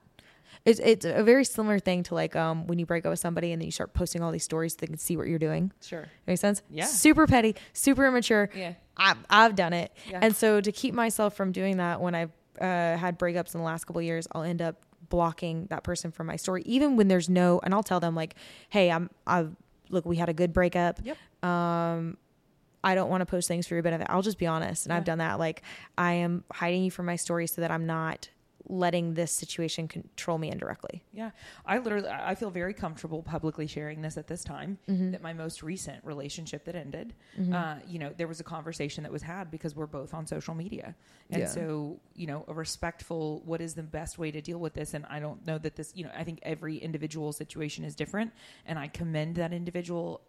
[0.66, 3.52] It's, it's a very similar thing to like, um, when you break up with somebody
[3.52, 5.74] and then you start posting all these stories so they can see what you're doing.
[5.82, 6.08] sure.
[6.26, 6.62] Makes sense?
[6.70, 6.86] Yeah.
[6.86, 8.50] Super petty, super immature.
[8.56, 8.74] Yeah.
[8.96, 9.92] I've, I've done it.
[10.10, 10.20] Yeah.
[10.22, 13.66] And so to keep myself from doing that when I've uh, had breakups in the
[13.66, 14.78] last couple of years, I'll end up
[15.10, 18.36] blocking that person from my story, even when there's no, and I'll tell them like,
[18.70, 19.54] Hey, I'm, I've,
[19.90, 21.00] look, we had a good breakup.
[21.04, 21.18] Yep.
[21.44, 22.18] Um,
[22.86, 24.08] I don't want to post things for your benefit.
[24.10, 24.86] I'll just be honest.
[24.86, 25.40] And I've done that.
[25.40, 25.62] Like
[25.98, 28.30] I am hiding you from my story so that I'm not
[28.68, 31.04] letting this situation control me indirectly.
[31.12, 31.32] Yeah,
[31.66, 34.78] I literally I feel very comfortable publicly sharing this at this time.
[34.90, 35.12] Mm-hmm.
[35.12, 37.54] That my most recent relationship that ended, Mhm.
[37.54, 40.56] uh, you know, there was a conversation that was had because we're both on social
[40.56, 40.96] media,
[41.30, 41.48] and Yeah.
[41.48, 43.42] so you know, a respectful.
[43.46, 44.94] What is the best way to deal with this?
[44.94, 48.32] And I don't know that this, you know, I think every individual situation is different,
[48.66, 50.22] and I commend that individual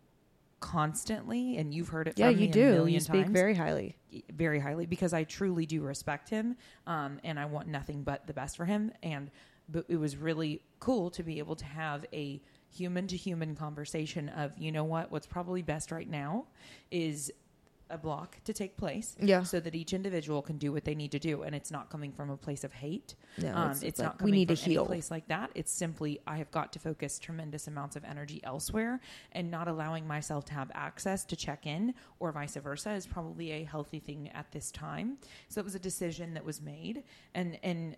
[0.65, 1.59] constantly.
[1.59, 2.19] And you've heard it.
[2.19, 2.73] yeah, from you me A do.
[2.73, 3.97] million You speak times very highly.
[4.33, 6.57] very highly because I truly do respect him,
[6.87, 8.91] um, and I want nothing but the best for him.
[9.03, 9.31] And
[9.69, 12.41] but it was really cool to be able to have a
[12.71, 16.47] human to human conversation of, you know what, what's probably best right now
[16.91, 17.31] is
[17.95, 19.45] a block to take place Yeah.
[19.45, 22.13] so that each individual can do what they need to do and it's not coming
[22.13, 24.49] from a place of hate No, um, it's- it's, it's like, not we coming need
[24.49, 24.87] to from any heal.
[24.87, 29.01] place like that it's simply i have got to focus tremendous amounts of energy elsewhere
[29.33, 33.53] and not allowing myself to have access to check in or vice versa is probably
[33.53, 35.17] a healthy thing at this time
[35.49, 37.97] so it was a decision that was made and and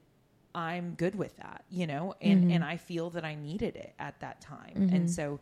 [0.54, 2.52] i'm good with that you know and Mhm.
[2.54, 4.94] and i feel that i needed it at that time Mhm.
[4.94, 5.40] and so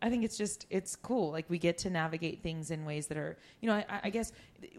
[0.00, 1.32] I think it's just it's cool.
[1.32, 4.30] Like we get to navigate things in ways that are, you know, I, I guess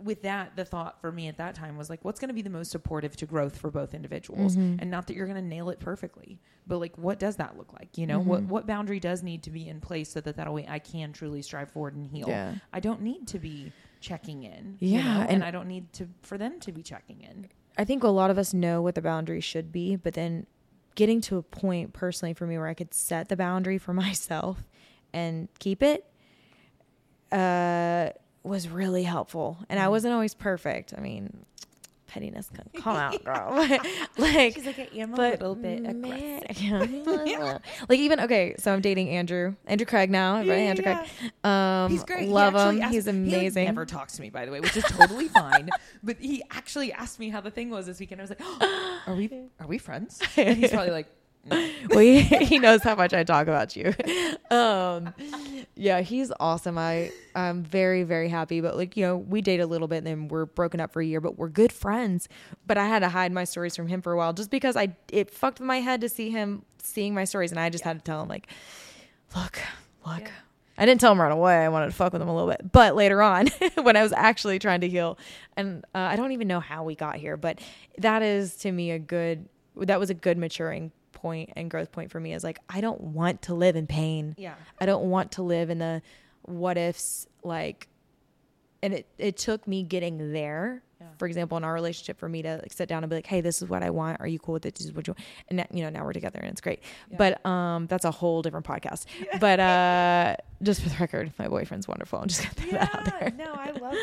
[0.01, 2.41] with that, the thought for me at that time was like, what's going to be
[2.41, 4.77] the most supportive to growth for both individuals, Mhm.
[4.81, 7.73] and not that you're going to nail it perfectly, but like, what does that look
[7.73, 7.97] like?
[7.97, 8.47] You know, what Mhm.
[8.47, 11.41] what boundary does need to be in place so that that way I can truly
[11.41, 12.29] strive forward and heal.
[12.29, 12.55] Yeah.
[12.71, 14.77] I don't need to be checking in.
[14.79, 17.49] you Yeah, know, and, and- I don't need to for them to be checking in.
[17.77, 20.45] I think a lot of us know what the boundary should be, but then
[20.95, 24.63] getting to a point personally for me where I could set the boundary for myself
[25.13, 26.05] and keep it
[27.31, 28.09] uh,
[28.43, 29.57] was really helpful.
[29.69, 29.91] And I Mhm.
[29.91, 30.93] wasn't always perfect.
[30.97, 31.45] I mean,
[32.07, 33.49] pettiness can come out, girl.
[34.17, 36.61] like, She's like, I am a little bit aggressive.
[37.27, 37.57] yeah.
[37.87, 40.37] like even okay, so I'm dating Andrew, Andrew Craig now.
[40.37, 41.05] Everybody, Andrew Yeah.
[41.19, 41.31] Craig.
[41.43, 42.21] Um, He's great.
[42.21, 42.81] He Love actually him.
[42.83, 43.65] asked- He's He amazing.
[43.65, 45.69] never talks to me, by the way, which is totally fine.
[46.01, 48.21] But he actually asked me how the thing was this weekend.
[48.21, 49.29] I was like, oh, "Are we
[49.59, 51.07] are we friends?" And he's probably like.
[51.89, 53.93] well, he, he knows how much I talk about you.
[54.51, 55.13] Um,
[55.75, 56.75] yeah, he's awesome.
[56.79, 58.61] I I'm very very happy.
[58.61, 61.03] But like you know, we date a little bit and then we're broken up for
[61.03, 62.27] a year, but we're good friends.
[62.65, 64.95] But I had to hide my stories from him for a while just because I
[65.11, 68.03] it fucked my head to see him seeing my stories, and I just had to
[68.03, 68.47] tell him like,
[69.35, 69.59] look,
[70.03, 70.21] look.
[70.21, 70.31] Yeah.
[70.79, 71.57] I didn't tell him right away.
[71.57, 73.49] I wanted to fuck with him a little bit, but later on,
[73.83, 75.19] when I was actually trying to heal,
[75.55, 77.59] and uh, I don't even know how we got here, but
[77.99, 79.47] that is to me a good.
[79.75, 82.33] That was a good maturing point and growth point for me.
[82.33, 84.35] Is like I don't want to live in pain.
[84.37, 86.01] yeah, I don't want to live in the
[86.43, 87.27] what ifs.
[87.43, 87.87] Like,
[88.81, 90.83] and it it took me getting there.
[91.01, 91.07] Yeah.
[91.17, 93.39] For example, in our relationship, for me to like sit down and be like, "Hey,
[93.39, 94.19] this is what I want.
[94.19, 94.75] Are you cool with it?
[94.75, 96.81] This is what you want." And you know, now we're together and it's great.
[97.09, 97.15] Yeah.
[97.17, 99.05] But um, that's a whole different podcast.
[99.39, 102.19] But uh, just for the record, my boyfriend's wonderful.
[102.19, 103.31] I'm just gonna throw that out there.
[103.37, 103.95] no, I love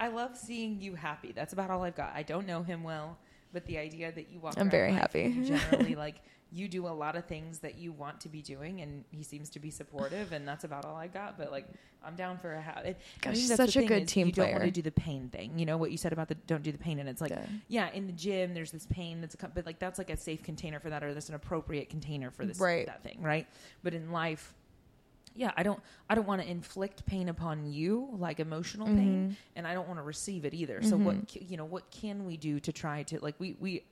[0.00, 1.32] I love seeing you happy.
[1.32, 2.12] That's about all I've got.
[2.14, 3.18] I don't know him well,
[3.52, 5.34] but the idea that you walk, I'm very happy.
[5.44, 6.16] Generally, like
[6.50, 9.50] you do a lot of things that you want to be doing, and he seems
[9.50, 11.36] to be supportive, and that's about all I got.
[11.36, 11.66] But like,
[12.02, 12.58] I'm down for a.
[12.58, 14.90] I Gosh, think he's that's such a good team You don't want to do the
[14.90, 15.58] pain thing.
[15.58, 17.30] You know what you said about the don't do the pain, and it's like.
[17.30, 17.46] Yeah.
[17.68, 20.42] Yeah, in the gym, there's this pain that's a, but like that's like a safe
[20.42, 22.86] container for that, or that's an appropriate container for this Right.
[22.86, 23.46] that thing, right?
[23.82, 24.54] But in life,
[25.38, 25.80] yeah, I don't,
[26.10, 29.36] I don't want to inflict pain upon you, like emotional pain, Mhm.
[29.56, 30.82] and I don't want to receive it either.
[30.82, 31.04] So Mhm.
[31.04, 33.84] what, you know, what can we do to try to like we we,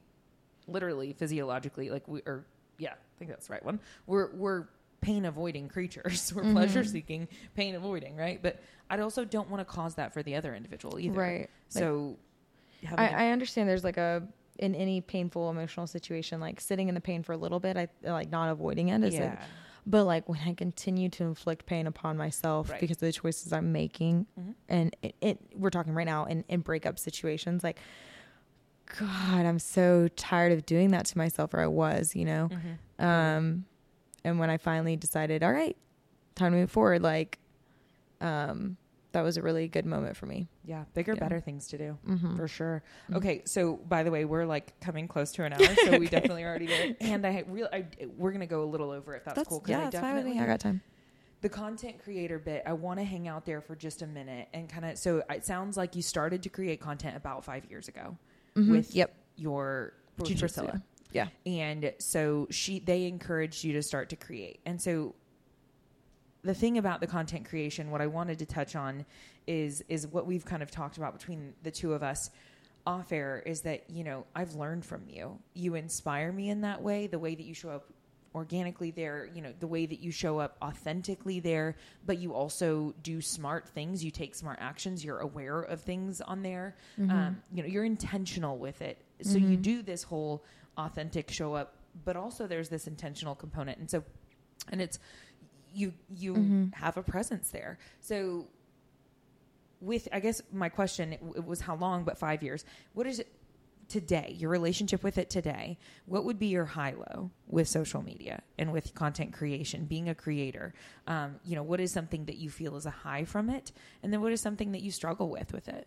[0.67, 2.45] literally physiologically like we or
[2.79, 3.79] yeah, I think that's the right one.
[4.07, 4.67] We're we're
[5.01, 6.33] pain avoiding creatures.
[6.35, 6.53] We're Mhm.
[6.53, 8.43] pleasure seeking, pain avoiding, right?
[8.43, 11.19] But I also don't want to cause that for the other individual either.
[11.21, 11.51] Right.
[11.69, 12.17] So.
[12.97, 14.27] I a- I, I understand there's like a
[14.59, 17.89] in any painful emotional situation, like sitting in the pain for a little bit, I
[18.03, 19.05] like not avoiding it.
[19.05, 19.45] Is like, yeah.
[19.87, 22.81] But like when I continue to inflict pain upon myself Right.
[22.81, 24.55] because of the choices I'm making, Mhm.
[24.69, 27.79] and it, it we're talking right now in in breakup situations, like
[28.99, 32.49] God, I'm so tired of doing that to myself, or I was, you know.
[32.99, 33.05] Mhm.
[33.05, 33.65] Um,
[34.25, 35.77] and when I finally decided, all right,
[36.37, 37.39] time to move forward, like,
[38.21, 38.77] um,
[39.17, 40.47] that was a really good moment for me.
[40.63, 41.21] Yeah, bigger, Yeah.
[41.21, 42.37] better things to do Mm-hmm.
[42.37, 42.83] for sure.
[43.11, 43.17] Mhm.
[43.17, 46.45] Okay, so by the way, we're like coming close to an hour, so we definitely
[46.45, 46.95] already there.
[47.01, 47.87] And I real, I,
[48.19, 49.65] we're gonna go a little over if that's, That's, cool.
[49.67, 50.33] yeah, I that's fine with me.
[50.33, 50.83] definitely- I got time.
[51.41, 52.63] the content creator bit.
[52.67, 54.99] I want to hang out there for just a minute and kind of.
[54.99, 58.19] So it sounds like you started to create content about five years ago
[58.55, 58.71] Mhm.
[58.71, 60.83] with yep, your with Priscilla.
[61.13, 61.29] Yeah.
[61.47, 64.61] And so she they encouraged you to start to create.
[64.67, 65.15] And so
[66.47, 69.05] the thing about the content creation, what I wanted to touch on
[69.47, 72.31] is is what we've kind of talked about between the two of us
[72.87, 75.39] off air is that, you know, I've learned from you.
[75.55, 77.85] You inspire me in that way, the way that you show up
[78.35, 81.75] organically there, you know, the way that you show up authentically there,
[82.05, 84.05] but you also do smart things.
[84.05, 85.05] You take smart actions.
[85.05, 86.77] You're aware of things on there.
[87.01, 87.11] Mm-hmm.
[87.11, 88.99] Um, you know, you're intentional with it.
[89.23, 89.63] So you Mhm.
[89.63, 90.45] do this whole
[90.77, 93.79] authentic show up, but also there's this intentional component.
[93.79, 94.05] And so,
[94.71, 94.99] and it's,
[95.77, 96.75] you, you Mhm.
[96.75, 97.79] have a presence there.
[98.01, 98.49] So
[99.81, 102.65] with, I guess my question, it, it was how long, but five years.
[102.95, 103.29] What is it
[103.89, 105.79] today, your relationship with it today?
[106.07, 110.15] What would be your high low with social media and with content creation, being a
[110.15, 110.73] creator?
[111.07, 113.71] Um, you know, what is something that you feel is a high from it?
[114.03, 115.87] And then what is something that you struggle with with it?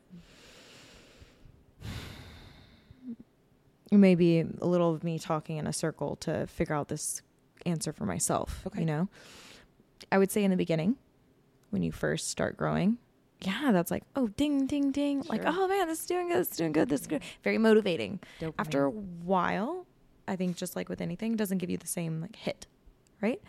[3.91, 7.21] maybe a little of me talking in a circle to figure out this
[7.65, 8.61] answer for myself.
[8.67, 8.81] Okay.
[8.81, 9.09] You know,
[10.11, 10.97] I would say in the beginning,
[11.69, 12.97] when you first start growing,
[13.41, 15.23] yeah, that's like, oh, ding, ding, ding.
[15.29, 16.39] Like, oh man, this is doing good.
[16.39, 16.89] This is doing good.
[16.89, 17.21] This is good.
[17.43, 18.19] Very motivating.
[18.41, 18.53] Dopamine.
[18.59, 19.85] After a while,
[20.27, 22.67] I think just like with anything, doesn't give you the same like hit,
[23.21, 23.41] right?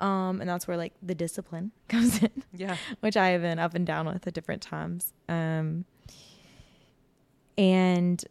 [0.00, 3.74] Um, and that's where like the discipline comes in yeah, which I have been up
[3.74, 5.12] and down with at different times.
[5.28, 5.84] Um,
[7.56, 8.22] and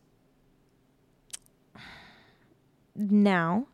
[2.96, 3.68] now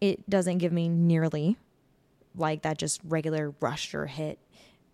[0.00, 1.56] it doesn't give me nearly
[2.34, 4.38] like that just regular rush or hit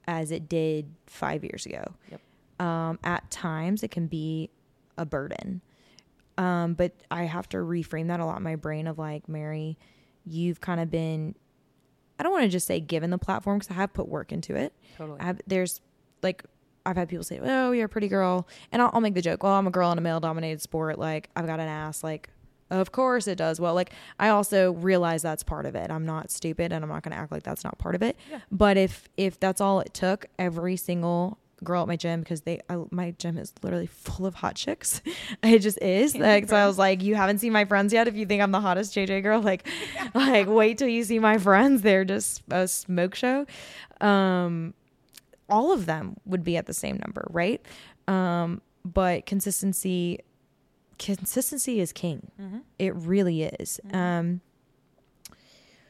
[0.06, 1.84] as it did five years ago.
[2.10, 2.20] Yep.
[2.66, 4.50] Um, at times it can be
[4.96, 5.60] a burden.
[6.36, 9.78] Um, but I have to reframe that a lot in my brain of like, Mary,
[10.24, 11.34] you've kind of been,
[12.18, 14.54] I don't want to just say given the platform because I have put work into
[14.56, 14.72] it.
[14.96, 15.20] totally.
[15.20, 15.80] I have, there's
[16.22, 16.44] like
[16.86, 19.42] I've had people say, "Oh, you're a pretty girl," and I'll, I'll make the joke,
[19.42, 20.98] "Well, I'm a girl in a male-dominated sport.
[20.98, 22.04] Like I've got an ass.
[22.04, 22.28] Like,
[22.80, 25.90] of course it does well." Like I also realize that's part of it.
[25.90, 28.16] I'm not stupid, and I'm not going to act like that's not part of it.
[28.30, 28.40] Yeah.
[28.50, 32.60] But if if that's all it took, every single girl at my gym because they
[32.68, 35.00] I, my gym is literally full of hot chicks.
[35.42, 36.12] it just is.
[36.12, 38.08] Can't Like so, I was like, "You haven't seen my friends yet.
[38.08, 39.66] If you think I'm the hottest JJ girl, like,
[40.14, 41.82] like wait till you see my friends.
[41.82, 43.46] They're just a smoke show."
[44.00, 44.74] Um,
[45.48, 47.64] all of them would be at the same number, right?
[48.08, 50.20] Um, but consistency,
[51.12, 52.30] consistency is king.
[52.40, 52.58] mm-hmm.
[52.78, 53.80] It really is.
[53.86, 53.94] Mhm.
[53.94, 54.40] Um,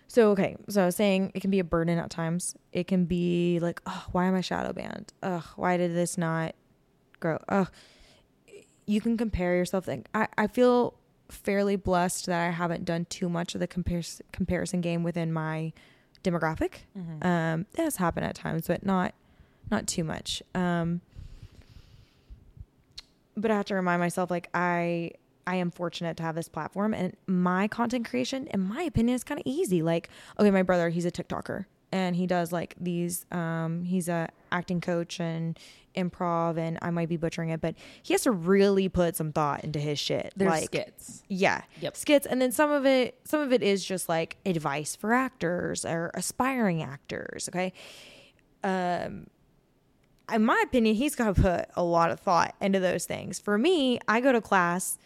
[0.08, 2.54] so okay, so I was saying it can be a burden at times.
[2.72, 5.12] It can be like, oh, why am I shadow banned?
[5.22, 6.54] Ugh, why did this not
[7.20, 7.38] grow?
[7.48, 7.68] Ugh.
[8.86, 9.88] You can compare yourself.
[9.88, 10.94] Like, I, I feel
[11.30, 15.72] fairly blessed that I haven't done too much of the comparis- comparison game within my
[16.22, 16.84] demographic.
[16.96, 17.26] Mm-hmm.
[17.26, 19.14] Um, it has happened at times, but not
[19.70, 20.42] not too much.
[20.54, 21.00] Um,
[23.36, 25.12] but I have to remind myself, like I
[25.46, 29.24] I am fortunate to have this platform, and my content creation, in my opinion, is
[29.24, 29.82] kind of easy.
[29.82, 30.08] Like,
[30.38, 33.26] okay, my brother, he's a TikToker, and he does like these.
[33.30, 35.58] Um, he's a acting coach and
[35.94, 39.64] improv, and I might be butchering it, but he has to really put some thought
[39.64, 40.32] into his shit.
[40.36, 41.22] There's like, skits.
[41.28, 41.62] yeah.
[41.80, 41.96] Yep.
[41.96, 45.84] Skits and then some of it some of it is just like advice for actors
[45.84, 47.72] or aspiring actors, okay?
[48.62, 49.26] Um
[50.32, 53.38] in my opinion, he's got to put a lot of thought into those things.
[53.38, 54.98] For me, I go to class,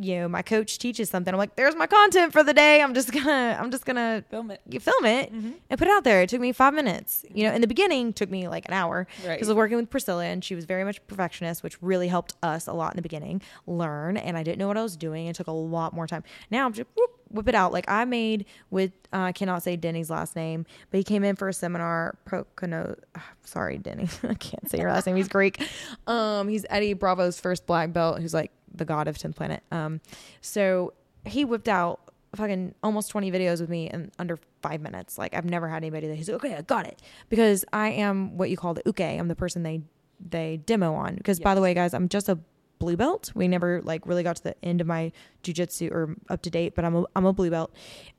[0.00, 1.34] you know, my coach teaches something.
[1.34, 2.80] I'm like, there's my content for the day.
[2.80, 4.60] I'm just gonna, I'm just gonna Film it.
[4.70, 5.50] you film it Mm-hmm.
[5.70, 6.22] and put it out there.
[6.22, 7.24] It took me five minutes.
[7.34, 9.32] You know, in the beginning, took me like an hour Right.
[9.34, 12.06] because I was working with Priscilla and she was very much a perfectionist, which really
[12.06, 14.16] helped us a lot in the beginning learn.
[14.16, 15.26] And I didn't know what I was doing.
[15.26, 16.22] It took a lot more time.
[16.48, 17.72] Now I'm just whoop, whip it out.
[17.72, 21.36] Like I made with, uh, I cannot say Denny's last name, but he came in
[21.36, 22.16] for a seminar.
[22.24, 25.16] Procono, ah, sorry, Denny, I can't say your last name.
[25.16, 25.62] He's Greek.
[26.06, 29.62] Um, he's Eddie Bravo's first black belt, who's like the god of 10th Planet.
[29.70, 30.00] Um,
[30.40, 30.92] so
[31.24, 32.00] he whipped out
[32.36, 35.18] fucking almost 20 videos with me in under five minutes.
[35.18, 37.00] Like I've never had anybody that he's like, okay, I got it.
[37.28, 39.00] Because I am what you call the uke.
[39.00, 39.82] I'm the person they
[40.20, 41.14] they demo on.
[41.14, 42.38] Because by the way, guys, I'm just a
[42.78, 43.32] blue belt.
[43.34, 45.12] We never like really got to the end of my
[45.42, 47.72] jujitsu or up to date, but I'm a I'm a blue belt.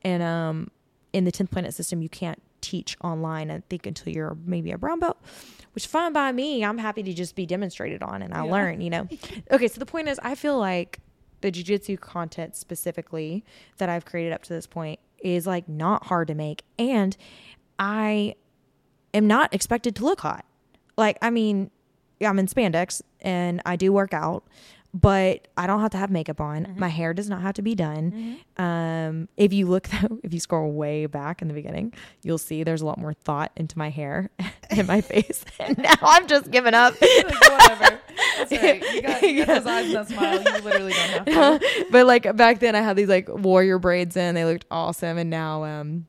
[0.03, 0.71] And um
[1.13, 4.77] in the 10th planet system, you can't teach online, I think, until you're maybe a
[4.77, 5.17] brown belt,
[5.73, 6.63] which fine by me.
[6.63, 8.51] I'm happy to just be demonstrated on and I'll Yeah.
[8.51, 9.07] learn, you know.
[9.51, 10.99] okay, so the point is, I feel like
[11.41, 13.43] the jujitsu content specifically
[13.77, 16.63] that I've created up to this point is like not hard to make.
[16.77, 17.15] And
[17.79, 18.35] I
[19.13, 20.45] am not expected to look hot.
[20.97, 21.71] Like, I mean,
[22.27, 24.43] I'm in spandex and I do work out,
[24.93, 26.65] but I don't have to have makeup on.
[26.65, 26.77] Mhm.
[26.77, 28.11] My hair does not have to be done.
[28.57, 28.61] Mm-hmm.
[28.63, 31.93] Um, if you look though, if you scroll way back in the beginning,
[32.23, 34.29] you'll see there's a lot more thought into my hair
[34.69, 35.45] and my face.
[35.59, 36.99] And now I'm just giving up.
[37.01, 37.99] like, whatever.
[38.37, 38.81] That's right.
[38.93, 39.59] You got, you got Yeah.
[39.59, 40.41] those eyes and that smile.
[40.41, 41.85] You literally don't have to.
[41.91, 45.17] but like back then I had these like warrior braids in, they looked awesome.
[45.17, 46.07] And now, um,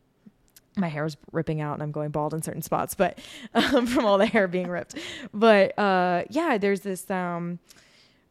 [0.81, 3.18] my hair is ripping out and I'm going bald in certain spots, but
[3.55, 4.95] um, from all the hair being ripped.
[5.33, 7.59] But uh, yeah, there's this um,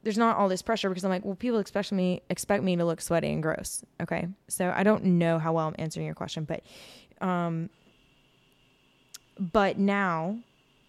[0.04, 2.86] there's not all this pressure because I'm like, well, people expect me expect me to
[2.86, 3.84] look sweaty and gross.
[4.02, 6.64] Okay, so I don't know how well I'm answering your question, but
[7.26, 7.70] um,
[9.40, 10.38] but now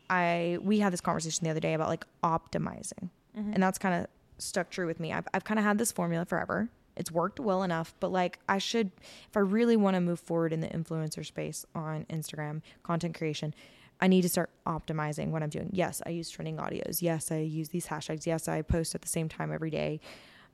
[0.09, 3.55] I we had this conversation the other day about like optimizing, Mhm.
[3.55, 4.07] and that's kind of
[4.39, 5.13] stuck true with me.
[5.13, 6.69] I've I've kind of had this formula forever.
[7.01, 8.93] It's worked well enough, but like I should,
[9.29, 13.55] if I really want to move forward in the influencer space on Instagram, content creation,
[14.01, 15.71] I need to start optimizing what I'm doing.
[15.73, 17.03] Yes, I use trending audios.
[17.03, 18.27] Yes, I use these hashtags.
[18.27, 20.01] Yes, I post at the same time every day.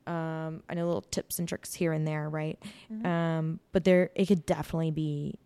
[0.07, 2.59] Um, I know little tips and tricks here and there, right?
[2.93, 3.05] Mhm.
[3.07, 5.39] Um, but there, it could definitely be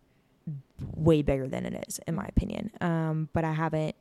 [0.95, 2.71] way bigger than it is, in my opinion.
[2.81, 3.97] Um, but I haven't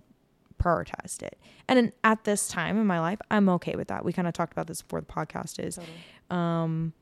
[0.60, 1.40] prioritized it.
[1.68, 4.06] And at this time in my life, I'm okay with that.
[4.06, 5.98] We kind of talked about this before the podcast is Totally.
[6.30, 6.94] um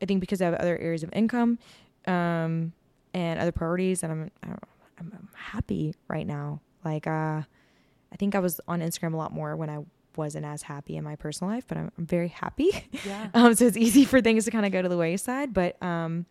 [0.00, 1.58] I think because I have other areas of income,
[2.06, 2.72] um,
[3.14, 4.58] and other priorities, and I'm, I'm
[5.00, 6.60] I'm happy right now.
[6.84, 7.42] Like, uh,
[8.12, 9.80] I think I was on Instagram a lot more when I
[10.16, 12.70] wasn't as happy in my personal life, but I'm, I'm very happy.
[13.04, 13.28] Yeah.
[13.34, 16.26] um, so it's easy for things to kind of go to the wayside, but um,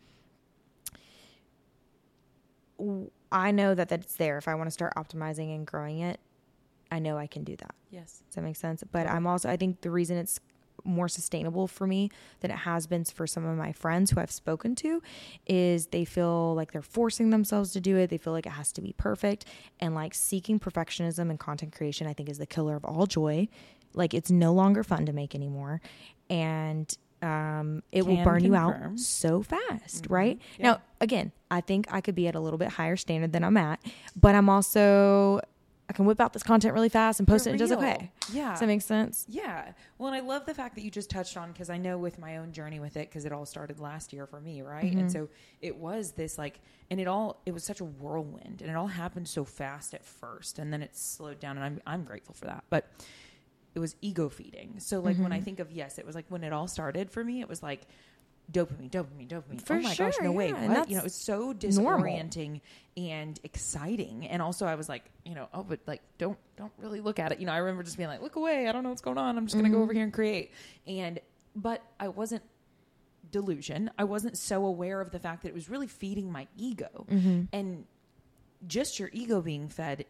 [2.78, 4.38] w- I know that that's there.
[4.38, 6.20] If I want to start optimizing and growing it,
[6.92, 7.76] I know I can do that.
[7.90, 8.22] yes.
[8.28, 8.84] Does that make sense?
[8.92, 10.40] But I'm also, I think the reason it's
[10.84, 12.10] more sustainable for me
[12.40, 15.02] than it has been for some of my friends who I've spoken to
[15.46, 18.10] is they feel like they're forcing themselves to do it.
[18.10, 19.46] They feel like it has to be perfect.
[19.80, 23.48] And like seeking perfectionism and content creation, I think is the killer of all joy.
[23.94, 25.82] Like it's no longer fun to make anymore.
[26.30, 30.12] And um, it will burn you out so fast, Mhm.
[30.12, 30.40] right?
[30.60, 30.64] Yeah.
[30.74, 33.58] Now, again, I think I could be at a little bit higher standard than I'm
[33.58, 33.80] at,
[34.16, 35.42] but I'm also
[35.90, 37.72] I can whip out this content really fast and post For it and it does
[37.78, 38.12] okay.
[38.34, 38.52] Yeah.
[38.52, 39.26] Does that make sense?
[39.30, 39.72] Yeah.
[39.98, 42.20] Well, and I love the fact that you just touched on because I know with
[42.20, 44.84] my own journey with it because it all started last year for me, right?
[44.84, 45.00] Mm-hmm.
[45.00, 45.30] And so
[45.62, 46.60] it was this like,
[46.92, 50.04] and it all it was such a whirlwind, and it all happened so fast at
[50.04, 52.90] first, and then it slowed down, and I'm I'm grateful for that, but.
[53.76, 54.80] It was ego feeding.
[54.80, 55.24] So, like, Mm-hmm.
[55.24, 57.48] when I think of yes, it was like when it all started for me, it
[57.48, 57.82] was like
[58.52, 59.62] dopamine, dopamine, dopamine.
[59.66, 60.50] For oh my gosh, no way.
[60.50, 60.90] yeah, and What?
[60.90, 62.06] You know, it that's was so normal.
[62.06, 62.62] disorienting
[62.96, 64.28] and exciting.
[64.28, 67.32] And also I was like, you know, oh, but like don't don't really look at
[67.32, 67.40] it.
[67.40, 69.38] You know, I remember just being like, look away, I don't know what's going on.
[69.38, 69.78] I'm just gonna Mm-hmm.
[69.78, 70.52] go over here and create.
[70.88, 71.20] And
[71.56, 72.44] but I wasn't
[73.32, 73.90] delusion.
[73.98, 77.06] I wasn't so aware of the fact that it was really feeding my ego.
[77.10, 77.42] Mm-hmm.
[77.52, 77.86] And
[78.66, 80.06] just your ego being fed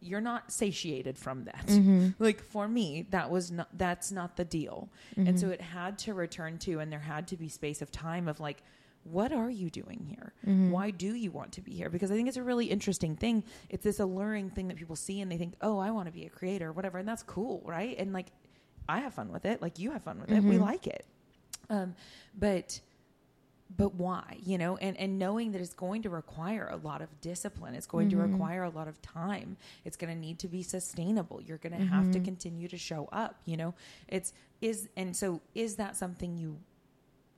[0.00, 1.66] you're not satiated from that.
[1.66, 2.08] Mm-hmm.
[2.18, 4.88] Like for me, that was not that's not the deal.
[5.16, 8.28] And so it had to return to and there had to be space of time
[8.28, 8.62] of like
[9.04, 10.32] what are you doing here?
[10.46, 10.70] Mm-hmm.
[10.70, 11.88] Why do you want to be here?
[11.88, 13.42] Because I think it's a really interesting thing.
[13.70, 16.26] It's this alluring thing that people see and they think, "Oh, I want to be
[16.26, 17.96] a creator, whatever." And that's cool, right?
[17.98, 18.26] And like
[18.88, 20.42] I have fun with it, like you have fun with it.
[20.42, 20.60] We Mhm.
[20.60, 21.06] like it.
[21.70, 21.94] Um
[22.38, 22.80] but
[23.76, 24.76] but why you know?
[24.78, 28.16] And and knowing that it's going to require a lot of discipline it's going to
[28.16, 28.32] Mhm.
[28.32, 31.84] require a lot of time it's going to need to be sustainable you're going to
[31.84, 33.74] have to continue to show up you know?
[34.08, 36.58] It's is and so is that something you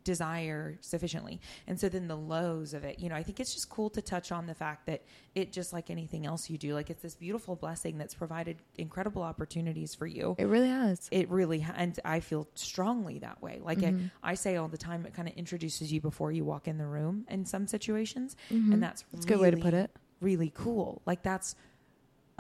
[0.05, 3.69] desire sufficiently and so then the lows of it you know i think it's just
[3.69, 5.03] cool to touch on the fact that
[5.35, 9.23] it just like anything else you do like it's this beautiful blessing that's provided incredible
[9.23, 11.09] opportunities for you It really has.
[11.13, 14.11] it really ha- and i feel strongly that way like Mhm.
[14.23, 16.79] I, I say all the time it kind of introduces you before you walk in
[16.79, 18.73] the room in some situations Mhm.
[18.75, 19.91] and that's That's a good way to put it.
[20.21, 21.55] really cool like that's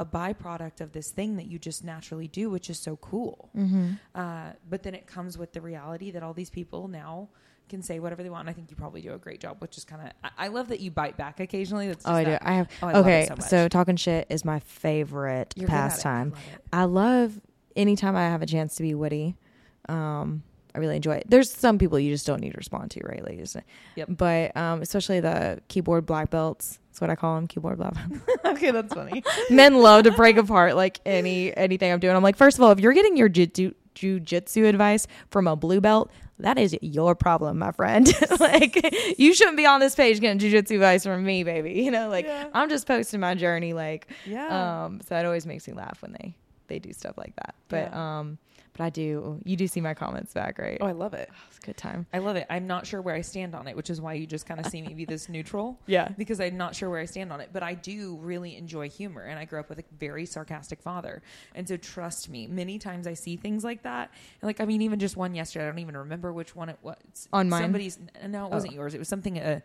[0.00, 3.90] a byproduct of this thing that you just naturally do which is so cool Mm-hmm.
[4.14, 7.28] uh, but then it comes with the reality that all these people now
[7.68, 9.76] can say whatever they want and i think you probably do a great job which
[9.78, 12.36] is kind of I, I love that you bite back occasionally that's Oh, I do.
[12.40, 12.68] I have.
[12.82, 15.90] oh, I okay, so so talking shit is my favorite You're good at it.
[15.90, 16.32] pastime.
[16.34, 16.60] I love.
[16.72, 17.40] I love
[17.76, 19.36] anytime I have a chance to be witty.
[19.88, 20.42] Um,
[20.74, 21.24] I really enjoy it.
[21.28, 23.56] There's some people you just don't need to respond to, right, ladies?
[23.96, 24.08] Yep.
[24.16, 26.78] But um, especially the keyboard black belts.
[26.88, 28.24] That's what I call them, keyboard black belts.
[28.44, 32.14] okay that's funny Men love to break apart like any anything I'm doing.
[32.16, 35.80] I'm like, first of all, if you're getting your jiu- jujitsu advice from a blue
[35.80, 38.12] belt, that is your problem, my friend.
[38.40, 41.74] like, you shouldn't be on this page getting jujitsu advice from me, baby.
[41.82, 42.48] You know, like Yeah.
[42.54, 43.72] I'm just posting my journey.
[43.72, 46.34] Like, yeah um, so it always makes me laugh when they
[46.68, 47.54] they do stuff like that.
[47.68, 48.38] But um,
[48.80, 49.38] but I do.
[49.44, 50.78] You do see my comments back, right?
[50.80, 52.06] oh i love it It's a good time.
[52.14, 52.46] I love it.
[52.48, 54.66] I'm not sure where I stand on it, which is why you just kind of
[54.66, 56.08] see me be this neutral Yeah.
[56.16, 57.50] because I'm not sure where I stand on it.
[57.52, 61.22] But I do really enjoy humor, and I grew up with a very sarcastic father,
[61.54, 64.10] and so trust me, many times I see things like that.
[64.40, 66.78] And like I mean, even just one yesterday, I don't even remember which one it
[66.82, 67.28] was.
[67.34, 67.62] On mine?
[67.62, 67.98] somebody's.
[68.26, 68.76] No, it wasn't Oh.
[68.76, 68.94] yours.
[68.94, 69.38] It was something.
[69.38, 69.60] Uh,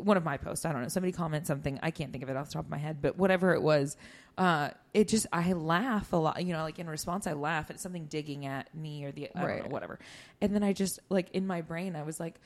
[0.00, 0.64] one of my posts.
[0.64, 0.88] I don't know.
[0.88, 1.78] Somebody commented something.
[1.82, 3.96] I can't think of it off the top of my head, but whatever it was,
[4.38, 6.44] uh, it just I laugh a lot.
[6.44, 9.40] You know, like in response, I laugh at something digging at me or the I
[9.40, 9.62] don't Right.
[9.64, 9.98] know, whatever.
[10.40, 12.40] And then I just like in my brain, I was like,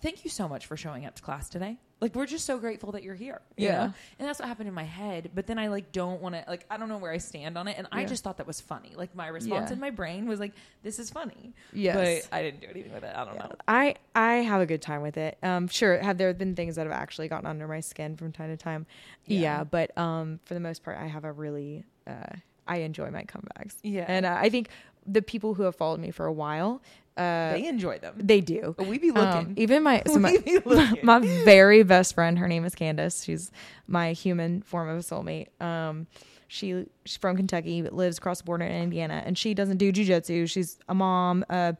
[0.00, 1.78] thank you so much for showing up to class today.
[2.00, 3.40] Like we're just so grateful that you're here.
[3.56, 3.72] you Yeah.
[3.86, 3.94] know?
[4.18, 5.30] And that's what happened in my head.
[5.34, 7.68] But then I like don't want to like I don't know where I stand on
[7.68, 7.76] it.
[7.78, 8.92] And I just thought that was funny.
[8.96, 9.74] Like my response Yeah.
[9.74, 10.52] in my brain was like,
[10.82, 11.54] this is funny.
[11.72, 12.26] Yes.
[12.28, 13.14] But I didn't do anything with it.
[13.14, 13.52] I don't know.
[13.68, 15.38] I I have a good time with it.
[15.44, 18.48] Um, sure, have there been things that have actually gotten under my skin from time
[18.50, 18.86] to time?
[19.26, 19.40] Yeah.
[19.40, 22.34] Yeah, but um, for the most part, I have a really uh,
[22.66, 23.76] I enjoy my comebacks.
[23.84, 24.06] Yeah.
[24.08, 24.70] and uh, I think
[25.06, 26.80] the people who have followed me for a while,
[27.16, 28.14] uh, they enjoy them.
[28.18, 28.74] they do.
[28.78, 29.54] we be Um, looking.
[29.56, 30.98] even my so my, looking.
[31.04, 33.24] my very best friend, her name is Candace.
[33.24, 33.50] She's
[33.86, 35.48] my human form of a soulmate.
[35.60, 36.06] Um,
[36.48, 39.92] she she's from Kentucky, but lives across the border in Indiana, and she doesn't do
[39.92, 40.48] jujitsu.
[40.48, 41.72] She's a mom, uh,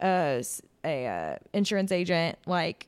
[0.00, 0.42] uh,
[0.84, 2.38] a uh, insurance agent.
[2.46, 2.86] Like,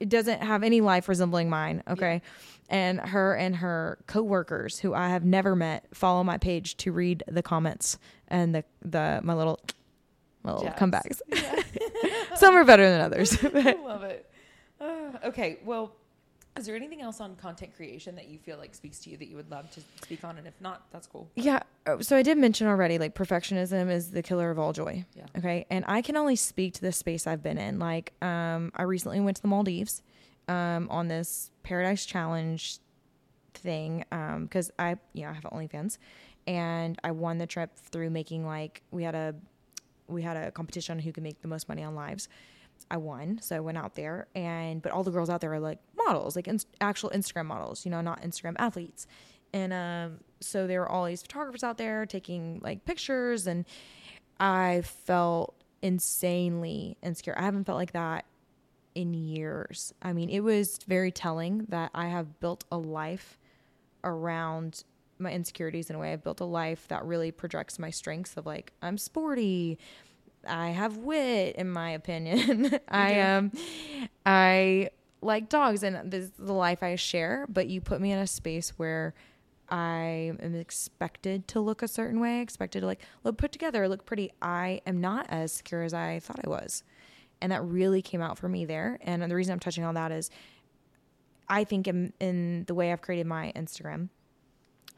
[0.00, 1.82] it doesn't have any life resembling mine.
[1.88, 2.22] Okay.
[2.70, 7.22] And her and her coworkers, who I have never met, follow my page to read
[7.26, 7.98] the comments
[8.28, 9.72] and the the my little my
[10.44, 10.78] little Jabs.
[10.80, 11.20] comebacks.
[12.36, 13.36] Some are better than others.
[13.44, 14.30] I love it.
[14.80, 15.92] Uh, okay, well,
[16.56, 19.28] is there anything else on content creation that you feel like speaks to you that
[19.28, 20.38] you would love to speak on?
[20.38, 21.28] And if not, that's cool.
[21.36, 21.60] Yeah.
[21.86, 25.04] oh, So I did mention already, like perfectionism is the killer of all joy.
[25.14, 25.24] Yeah.
[25.36, 25.66] Okay.
[25.70, 27.78] And I can only speak to the space I've been in.
[27.78, 30.02] Like, um, I recently went to the Maldives,
[30.48, 32.78] um, on this Paradise Challenge
[33.54, 35.98] thing, um, because I, you know, I have OnlyFans,
[36.46, 39.34] and I won the trip through making like we had a,
[40.08, 42.28] we had a competition on who could make the most money on lives.
[42.90, 45.60] I won, so I went out there, and but all the girls out there are
[45.60, 49.06] like models, like ins- actual Instagram models, you know, not Instagram athletes.
[49.52, 53.64] And um, so there were all these photographers out there taking like pictures, and
[54.38, 57.34] I felt insanely insecure.
[57.36, 58.24] I haven't felt like that
[58.94, 59.92] in years.
[60.02, 63.38] I mean, it was very telling that I have built a life
[64.04, 64.84] around
[65.20, 66.12] my insecurities in a way.
[66.12, 69.78] I've built a life that really projects my strengths of like I'm sporty,
[70.46, 72.78] I have wit in my opinion.
[72.88, 73.52] I um
[74.24, 74.90] I
[75.20, 78.26] like dogs and this is the life I share, but you put me in a
[78.26, 79.14] space where
[79.70, 84.06] I am expected to look a certain way, expected to like look put together, look
[84.06, 84.32] pretty.
[84.40, 86.82] I am not as secure as I thought I was.
[87.40, 88.98] And that really came out for me there.
[89.02, 90.30] And the reason I'm touching on that is
[91.48, 94.08] I think in, in the way I've created my Instagram,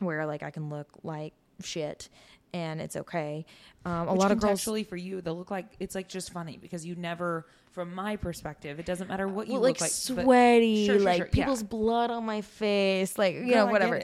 [0.00, 1.32] where like I can look like
[1.62, 2.08] shit
[2.52, 3.44] and it's okay.
[3.84, 6.32] Um, a Which lot of girls contextually for you, they'll look like it's like just
[6.32, 9.82] funny because you never, from my perspective, it doesn't matter what you well, look like
[9.82, 9.90] like.
[9.90, 11.30] sweaty, Sure, sure, like sure, yeah.
[11.44, 14.02] people's blood on my face, like you Girl, know whatever.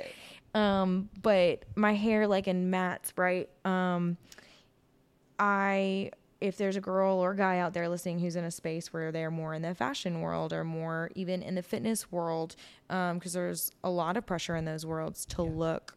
[0.54, 3.48] Um, but my hair like in mats, right?
[3.64, 4.16] Um,
[5.38, 9.10] I if there's a girl or guy out there listening who's in a space where
[9.10, 12.56] they're more in the fashion world or more even in the fitness world,
[12.90, 15.96] um, because there's a lot of pressure in those worlds to look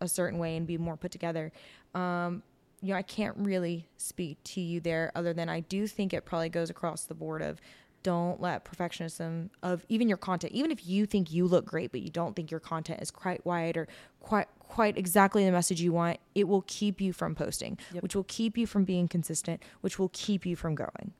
[0.00, 1.52] a certain way and be more put together.
[1.94, 2.42] Um,
[2.80, 6.24] you know, I can't really speak to you there other than I do think it
[6.24, 7.60] probably goes across the board of
[8.04, 12.00] don't let perfectionism of even your content, even if you think you look great, but
[12.02, 13.88] you don't think your content is quite wide or
[14.20, 18.02] quite quite exactly the message you want, it will keep you from posting, Yep.
[18.02, 21.12] which will keep you from being consistent, which will keep you from going.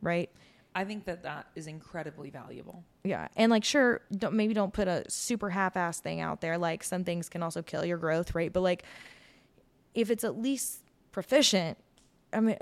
[0.00, 0.30] Right?
[0.74, 2.84] I think that that is incredibly valuable.
[3.02, 3.28] Yeah.
[3.34, 6.58] And like sure, don't maybe don't put a super half-ass thing out there.
[6.58, 8.52] Like some things can also kill your growth, right?
[8.52, 8.84] But like
[9.94, 11.78] if it's at least proficient,
[12.32, 12.56] I mean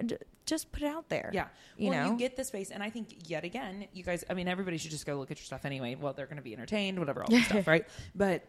[0.47, 1.31] just put it out there.
[1.33, 1.49] Yeah.
[1.77, 2.13] You well, know?
[2.13, 2.71] you get the space.
[2.71, 5.39] And I think, yet again, you guys, I mean, everybody should just go look at
[5.39, 5.97] your stuff anyway.
[5.97, 7.85] Well, they're going to be entertained, whatever, all this stuff, right?
[8.15, 8.45] But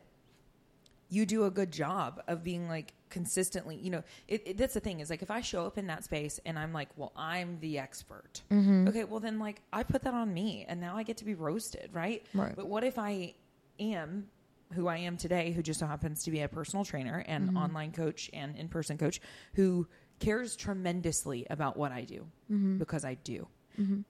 [1.09, 4.79] you do a good job of being like consistently, you know, it, it, that's the
[4.79, 7.59] thing is like if I show up in that space and I'm like, well, I'm
[7.61, 8.41] the expert.
[8.51, 8.89] Mm-hmm.
[8.89, 9.03] Okay.
[9.05, 11.89] Well, then like I put that on me and now I get to be roasted,
[11.93, 12.25] right?
[12.33, 12.53] Right.
[12.55, 13.35] But what if I
[13.79, 14.27] am
[14.73, 17.57] who I am today, who just so happens to be a personal trainer and Mm-hmm.
[17.57, 19.21] online coach and in person coach
[19.53, 19.87] who
[20.19, 22.77] cares tremendously about what I do Mm-hmm.
[22.77, 23.47] because I do.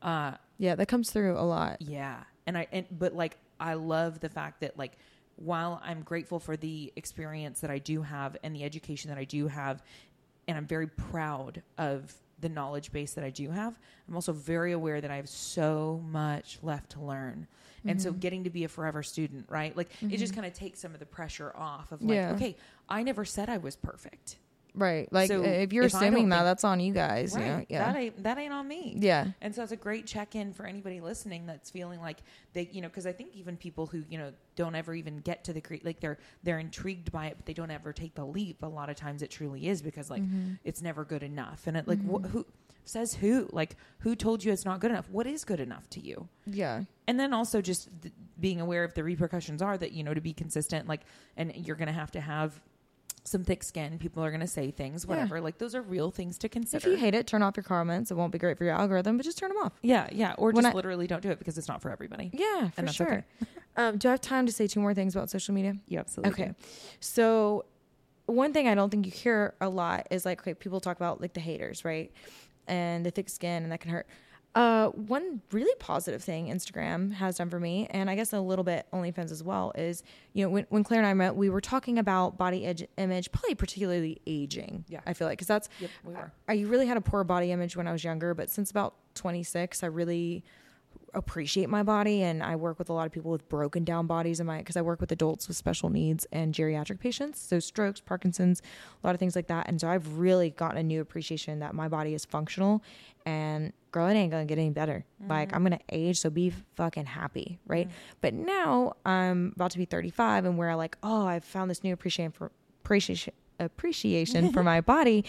[0.02, 1.82] Uh, Yeah, that comes through a lot.
[1.82, 2.24] yeah.
[2.46, 4.94] And I, and, but like, I love the fact that like,
[5.36, 9.26] while I'm grateful for the experience that I do have and the education that I
[9.26, 9.84] do have,
[10.48, 13.78] and I'm very proud of the knowledge base that I do have,
[14.08, 17.48] I'm also very aware that I have so much left to learn.
[17.86, 19.76] And so getting to be a forever student, right?
[19.76, 22.32] Like it just kind of takes some of the pressure off of like, Yeah.
[22.34, 22.56] okay,
[22.90, 24.38] I never said I was perfect.
[24.78, 25.12] Right.
[25.12, 27.34] Like So, if you're if assuming that, think- that's on you guys.
[27.34, 27.66] you know?
[27.68, 27.91] Yeah.
[27.91, 28.95] That ain't that ain't on me.
[28.98, 29.28] yeah.
[29.41, 32.18] And so it's a great check in for anybody listening that's feeling like
[32.54, 35.44] they, you know, because I think even people who, you know, don't ever even get
[35.45, 38.26] to the cre like they're they're intrigued by it, but they don't ever take the
[38.26, 38.62] leap.
[38.64, 40.54] A lot of times it truly is because like mm-hmm.
[40.64, 42.28] it's never good enough, and it like wh- mm-hmm.
[42.28, 42.45] who
[42.88, 45.10] says who like who told you it's not good enough?
[45.10, 46.28] What is good enough to you?
[46.45, 46.84] Yeah.
[47.08, 50.22] And then also just th- being aware of the repercussions are that you know to
[50.22, 51.02] be consistent, like,
[51.36, 52.60] and you're gonna have to have
[53.28, 53.99] some thick skin.
[53.99, 55.10] People are gonna say things, Yeah.
[55.10, 55.41] whatever.
[55.41, 56.88] Like those are real things to consider.
[56.88, 58.10] If you hate it, turn off your comments.
[58.10, 59.74] It won't be great for your algorithm, but just turn them off.
[59.82, 62.30] yeah, yeah, or When just I- literally don't do it because it's not for everybody.
[62.34, 63.08] Yeah, for sure.
[63.08, 63.24] okay.
[63.76, 65.76] um, do I have time to say two more things about social media?
[65.88, 66.54] Yeah, absolutely Okay.
[67.02, 67.66] So,
[68.28, 71.22] one thing I don't think you hear a lot is like, okay, people talk about
[71.22, 72.12] like the haters, right?
[72.68, 74.08] And the thick skin, and that can hurt.
[74.56, 78.64] Uh, one really positive thing Instagram has done for me, and I guess a little
[78.64, 80.02] bit OnlyFans as well, is
[80.34, 83.32] you know when, when Claire and I met, we were talking about body edge, image,
[83.32, 84.86] probably particularly aging.
[84.88, 85.02] Yeah.
[85.06, 86.32] I feel like because that's Yep, we were.
[86.48, 89.84] I really had a poor body image when I was younger, but since about 26,
[89.84, 90.44] I really
[91.14, 94.40] appreciate my body and I work with a lot of people with broken down bodies
[94.40, 97.99] in my because I work with adults with special needs and geriatric patients, so strokes,
[97.99, 98.61] Parkinson's,
[99.03, 99.68] a lot of things like that.
[99.68, 102.84] And so I've really gotten a new appreciation that my body is functional
[103.26, 105.06] and girl, it ain't gonna get any better.
[105.28, 107.90] Like I'm gonna age, so be fucking happy, right?
[108.22, 111.84] But now I'm about to be 35 and where I like, oh, I've found this
[111.84, 112.52] new appreciation for
[112.84, 115.26] appreciation appreciation for my body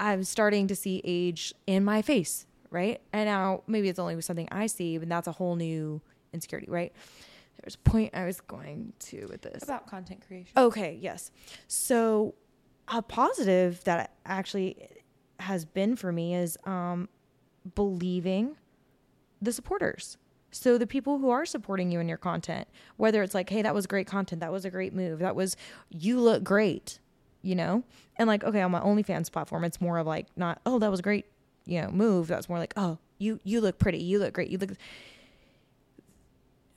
[0.00, 3.00] I'm starting to see age in my face, right?
[3.12, 6.00] And now maybe it's only something I see, but that's a whole new
[6.32, 6.92] insecurity, right?
[7.62, 9.62] There's a point I was going to with this.
[9.62, 10.52] About content creation.
[10.56, 11.32] Okay, yes.
[11.66, 12.34] So
[12.86, 14.88] a positive that actually
[15.40, 17.08] has been for me is um,
[17.74, 18.56] believing
[19.40, 20.16] the supporters.
[20.50, 23.74] So the people who are supporting you in your content, whether it's like, hey, that
[23.74, 25.56] was great content, that was a great move, that was
[25.90, 26.98] you look great,
[27.42, 27.84] you know?
[28.16, 31.00] And like, okay, on my OnlyFans platform, it's more of like not, oh, that was
[31.00, 31.26] great,
[31.66, 32.28] you know, move.
[32.28, 34.70] That's more like, oh, you you look pretty, you look great, you look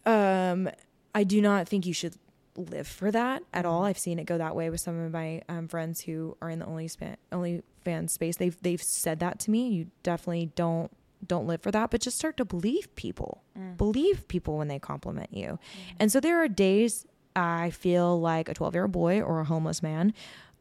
[0.05, 0.69] um
[1.13, 2.15] I do not think you should
[2.55, 3.85] live for that at all.
[3.85, 6.59] I've seen it go that way with some of my um, friends who are in
[6.59, 8.37] the only span, only fan space.
[8.37, 9.69] They've they've said that to me.
[9.69, 10.91] You definitely don't
[11.25, 13.43] don't live for that, but just start to believe people.
[13.57, 13.77] Mm.
[13.77, 15.59] Believe people when they compliment you.
[15.99, 17.05] And so there are days
[17.35, 20.13] I feel like a 12 year old boy or a homeless man.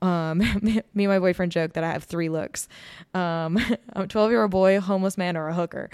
[0.02, 2.68] Um, me and my boyfriend joke that I have three looks.
[3.14, 3.58] Um,
[3.92, 5.90] I'm a 12 year old boy, homeless man, or a hooker.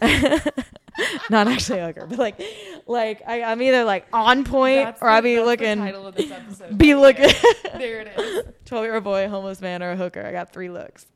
[1.30, 2.40] Not actually a hooker, but like,
[2.86, 6.06] like I, I'm either like on point That's or I'll be that's the looking, title
[6.06, 7.34] of this episode be right looking.
[7.64, 7.78] there.
[7.78, 8.44] There it is.
[8.64, 10.24] 12 year old boy, homeless man, or a hooker.
[10.24, 11.06] I got three looks.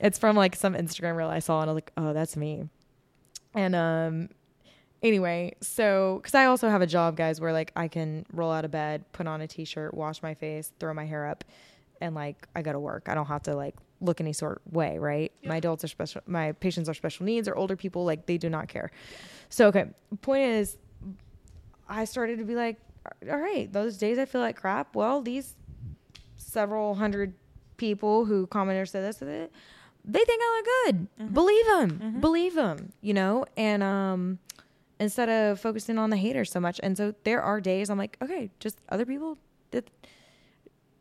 [0.00, 2.68] It's from like some Instagram reel I saw, and I was like, oh, that's me.
[3.54, 4.28] And um,
[5.02, 8.64] anyway, so because I also have a job, guys, where like I can roll out
[8.64, 11.44] of bed, put on a t shirt, wash my face, throw my hair up,
[12.02, 13.08] and like I go to work.
[13.08, 15.32] I don't have to like look any sort of way, right?
[15.44, 18.50] My adults are special, my patients are special needs or older people, like they do
[18.50, 18.90] not care.
[19.48, 19.86] So, okay,
[20.20, 20.76] point is,
[21.88, 22.78] I started to be like,
[23.30, 24.94] all right, those days I feel like crap.
[24.96, 25.54] Well, these
[26.36, 27.34] several hundred
[27.76, 29.52] people who commented or said this, to it,
[30.04, 31.34] they think I look good.
[31.34, 33.46] Believe them, believe them, you know.
[33.56, 34.38] And um,
[34.98, 38.16] instead of focusing on the haters so much, and so there are days I'm like,
[38.20, 39.38] okay, just other people.
[39.70, 39.88] That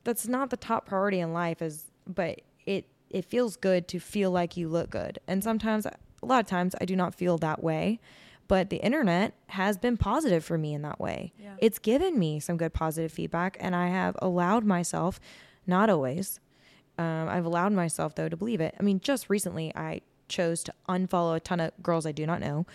[0.04, 4.32] that's not the top priority in life, is but it it feels good to feel
[4.32, 7.64] like you look good, and sometimes a lot of times I do not feel that
[7.64, 8.00] way.
[8.48, 11.54] But the internet has been positive for me in that way Yeah.
[11.60, 15.22] it's given me some good positive feedback and i have allowed myself
[15.66, 16.42] not always
[16.98, 20.74] um, i've allowed myself though to believe it i mean just recently i chose to
[20.90, 22.66] unfollow a ton of girls i do not know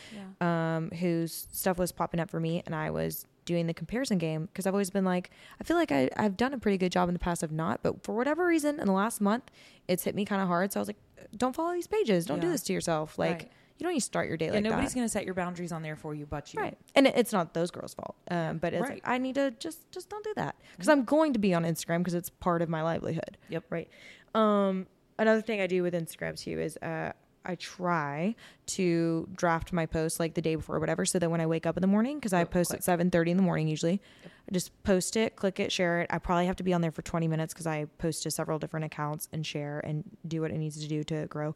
[0.41, 0.77] Yeah.
[0.77, 4.45] um, whose stuff was popping up for me and i was doing the comparison game
[4.47, 7.09] because i've always been like i feel like I, i've done a pretty good job
[7.09, 9.45] in the past of not but for whatever reason in the last month
[9.89, 10.99] it's hit me kind of hard so i was like
[11.35, 13.51] don't follow these pages don't do this to yourself like Right.
[13.79, 15.35] you don't need to start your day Yeah, like nobody's that going to set your
[15.35, 16.61] boundaries on there for you but you.
[16.61, 16.79] Right.
[16.95, 18.17] And it's not those girls' fault.
[18.31, 18.95] Um, but it's Right.
[18.95, 21.65] like, I need to just just don't do that because I'm going to be on
[21.65, 23.37] Instagram because it's part of my livelihood.
[23.51, 23.65] Yep.
[23.69, 23.89] Right.
[24.35, 24.87] Um,
[25.19, 27.13] another thing I do with Instagram too is uh,
[27.49, 28.35] I try
[28.67, 31.65] to draft my post like the day before or whatever, so that when I wake
[31.67, 32.79] up in the morning, because I post quick.
[32.81, 36.09] at seven thirty in the morning usually, I just post it, click it, share it.
[36.11, 38.59] I probably have to be on there for twenty minutes because I post to several
[38.59, 41.55] different accounts and share and do what it needs to do to grow,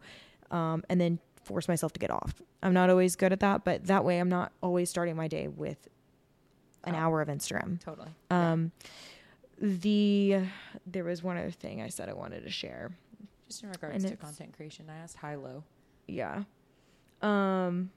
[0.51, 2.35] um, and then force myself to get off.
[2.63, 5.49] I'm not always good at that, but that way I'm not always starting my day
[5.49, 5.89] with
[6.85, 6.99] an Oh.
[6.99, 7.81] hour of Instagram.
[7.81, 8.09] Totally.
[8.31, 8.73] Um,
[9.59, 10.43] the
[10.87, 12.91] there was one other thing I said I wanted to share.
[13.49, 15.65] Just in regards and to content creation, I asked high low.
[16.11, 16.43] Yeah.
[17.23, 17.91] Um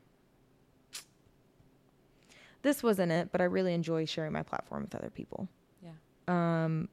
[2.61, 5.48] this wasn't it, but I really enjoy sharing my platform with other people.
[5.81, 5.91] Yeah.
[6.27, 6.90] Um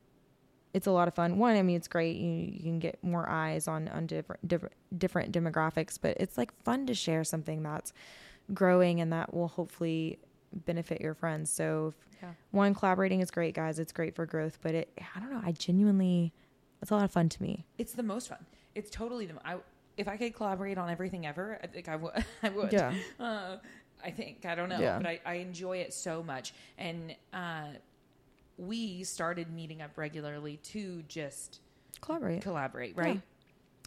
[0.73, 1.39] it's a lot of fun.
[1.39, 2.15] One, I mean, it's great.
[2.17, 6.53] You, you can get more eyes on on different different different demographics, but it's like
[6.63, 7.93] fun to share something that's
[8.55, 10.19] growing and that will hopefully
[10.67, 11.51] benefit your friends.
[11.51, 12.31] So, Yeah.
[12.51, 13.79] one collaborating is great, guys.
[13.79, 15.41] It's great for growth, but it I don't know.
[15.45, 16.33] I genuinely,
[16.83, 17.65] it's a lot of fun to me.
[17.79, 18.45] It's the most fun.
[18.75, 19.35] It's totally the.
[19.45, 19.57] I
[20.01, 22.25] if I could collaborate on everything ever, I think I would.
[22.43, 22.73] I would.
[22.73, 22.95] Yeah.
[23.19, 23.57] Uh,
[24.03, 24.97] I think I don't know, Yeah.
[24.99, 27.67] but I, I enjoy it so much, and uh,
[28.57, 31.61] we started meeting up regularly to just
[32.01, 32.41] Collaborate.
[32.43, 33.21] collaborate, right?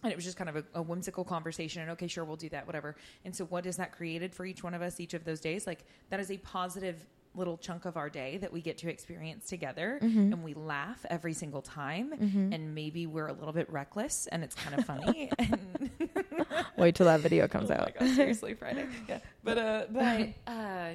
[0.04, 1.82] And it was just kind of a, a whimsical conversation.
[1.82, 2.96] And okay, sure, we'll do that, whatever.
[3.26, 5.66] And so, what is that created for each one of us each of those days?
[5.66, 9.48] Like that is a positive little chunk of our day that we get to experience
[9.48, 10.34] together, Mm-hmm.
[10.34, 12.14] and we laugh every single time.
[12.54, 15.32] And maybe we're a little bit reckless, and it's kind of funny.
[15.40, 15.90] and
[16.78, 17.92] Wait till that video comes oh out.
[18.00, 18.86] God, seriously, Friday.
[19.10, 20.90] Yeah, but uh, but uh,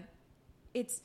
[0.74, 1.00] it's.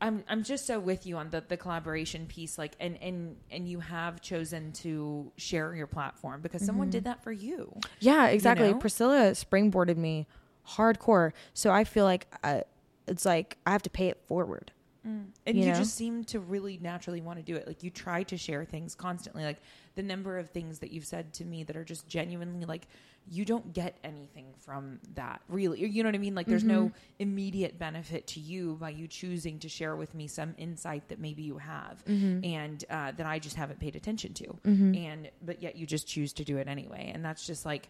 [0.00, 3.66] I'm I'm just so with you on the the collaboration piece, like, and and and
[3.68, 7.74] you have chosen to share your platform because someone did that for you.
[8.00, 8.72] Yeah, exactly.
[8.72, 8.78] know?
[8.78, 10.26] Priscilla springboarded me
[10.68, 12.62] hardcore, so I feel like uh,
[13.06, 14.72] it's like I have to pay it forward.
[15.06, 15.26] Mm.
[15.46, 15.78] And You you, know?
[15.78, 17.66] just seem to really naturally want to do it.
[17.66, 19.44] Like you try to share things constantly.
[19.44, 19.60] Like
[19.94, 22.88] the number of things that you've said to me that are just genuinely like
[23.30, 25.40] you don't get anything from that.
[25.48, 25.86] Really.
[25.86, 26.34] You know what I mean?
[26.34, 26.96] Like there's no mm-hmm.
[27.18, 31.42] immediate benefit to you by you choosing to share with me some insight that maybe
[31.42, 32.44] you have mm-hmm.
[32.44, 34.44] and uh, that I just haven't paid attention to.
[34.44, 34.94] Mm-hmm.
[34.94, 37.12] And but yet you just choose to do it anyway.
[37.14, 37.88] And that's just like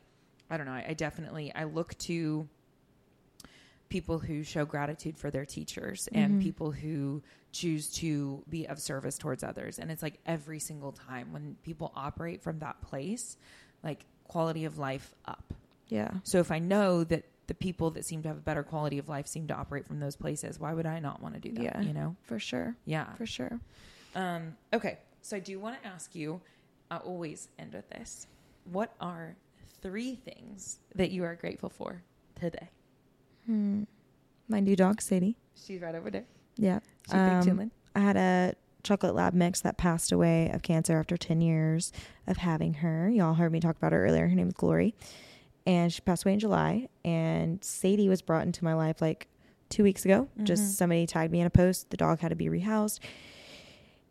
[0.50, 0.72] I don't know.
[0.72, 2.48] I, I definitely I look to
[3.88, 6.42] people who show gratitude for their teachers and Mhm.
[6.42, 9.78] people who choose to be of service towards others.
[9.78, 13.36] And it's like every single time when people operate from that place,
[13.82, 15.54] like quality of life up.
[15.88, 16.10] Yeah.
[16.24, 19.08] So if I know that the people that seem to have a better quality of
[19.08, 21.62] life seem to operate from those places, why would I not want to do that?
[21.62, 21.80] Yeah.
[21.82, 22.16] You know?
[22.22, 22.74] For sure.
[22.86, 23.12] Yeah.
[23.14, 23.60] For sure.
[24.14, 24.98] Um, okay.
[25.22, 26.40] So I do want to ask you,
[26.90, 28.26] I always end with this.
[28.64, 29.36] What are
[29.82, 32.02] three things that you are grateful for
[32.34, 32.70] today?
[33.46, 33.84] Hmm.
[34.48, 35.36] My new dog, Sadie.
[35.54, 36.24] She's right over there.
[36.56, 36.80] Yeah.
[37.06, 37.70] She's big Um, chillin'.
[37.94, 41.92] I had a chocolate lab mix that passed away of cancer after 10 years
[42.26, 43.08] of having her.
[43.08, 44.28] Y'all heard me talk about her earlier.
[44.28, 44.94] Her name is Glory.
[45.66, 46.88] And she passed away in July.
[47.04, 49.28] And Sadie was brought into my life like
[49.70, 50.28] two weeks ago.
[50.38, 50.44] Mhm.
[50.44, 51.88] Just somebody tagged me in a post.
[51.90, 53.00] The dog had to be rehoused.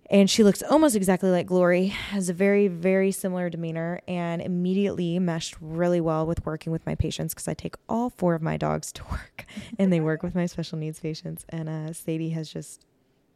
[0.09, 5.17] And she looks almost exactly like Glory, has a very, very similar demeanor, and immediately
[5.17, 8.57] meshed really well with working with my patients because I take all four of my
[8.57, 9.45] dogs to work
[9.79, 11.45] and they work with my special needs patients.
[11.49, 12.85] And uh, Sadie has just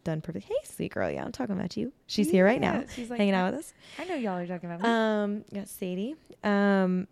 [0.03, 0.47] done perfect.
[0.47, 1.09] Hey, sweet girl.
[1.09, 1.93] Yeah, I'm talking about you.
[2.05, 3.73] She's here right now, She's like hanging out with us.
[3.97, 4.89] I know y'all are talking about me.
[4.89, 6.15] Um, yeah, Sadie.
[6.43, 7.07] Um,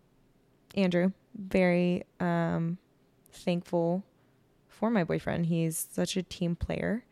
[0.76, 2.78] Andrew, very um,
[3.32, 4.04] thankful
[4.68, 5.46] for my boyfriend.
[5.46, 7.06] He's such a team player.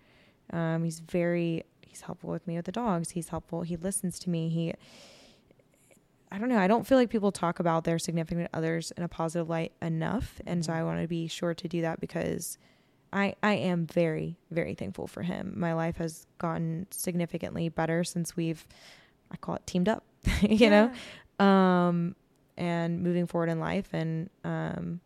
[0.51, 1.63] Um, he's very
[1.93, 3.11] he's helpful with me with the dogs.
[3.11, 3.61] He's helpful.
[3.61, 4.49] He listens to me.
[4.49, 4.73] He
[6.31, 6.57] I don't know.
[6.57, 10.41] I don't feel like people talk about their significant others in a positive light enough,
[10.47, 10.75] and so Mhm.
[10.75, 12.57] I want to be sure to do that because
[13.11, 15.53] I I am very very thankful for him.
[15.55, 18.65] My life has gotten significantly better since we've
[19.31, 20.03] I call it teamed up,
[20.41, 20.91] you know,
[21.43, 22.15] um,
[22.57, 23.89] and moving forward in life.
[23.93, 25.01] And um,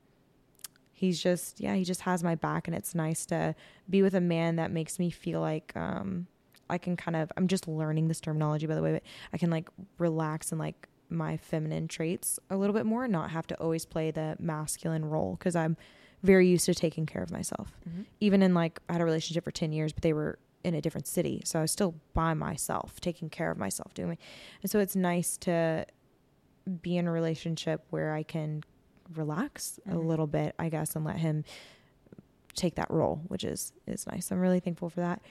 [0.91, 3.55] he's just, yeah, he just has my back, and it's nice to
[3.89, 6.27] be with a man that makes me feel like um,
[6.69, 7.31] I can kind of.
[7.37, 9.03] I'm just learning this terminology, by the way, but
[9.33, 13.31] I can like relax and like my feminine traits a little bit more, and not
[13.31, 15.77] have to always play the masculine role because I'm
[16.23, 18.05] very used to taking care of myself Mhm.
[18.19, 20.81] even in like I had a relationship for 10 years, but they were in a
[20.81, 21.41] different city.
[21.45, 24.19] So I was still by myself, taking care of myself, doing it.
[24.63, 25.85] And so it's nice to
[26.81, 28.63] be in a relationship where I can
[29.15, 30.05] relax a Mhm.
[30.07, 31.45] little bit, I guess, and let him
[32.55, 34.31] take that role, which is is nice.
[34.31, 35.21] I'm really thankful for that.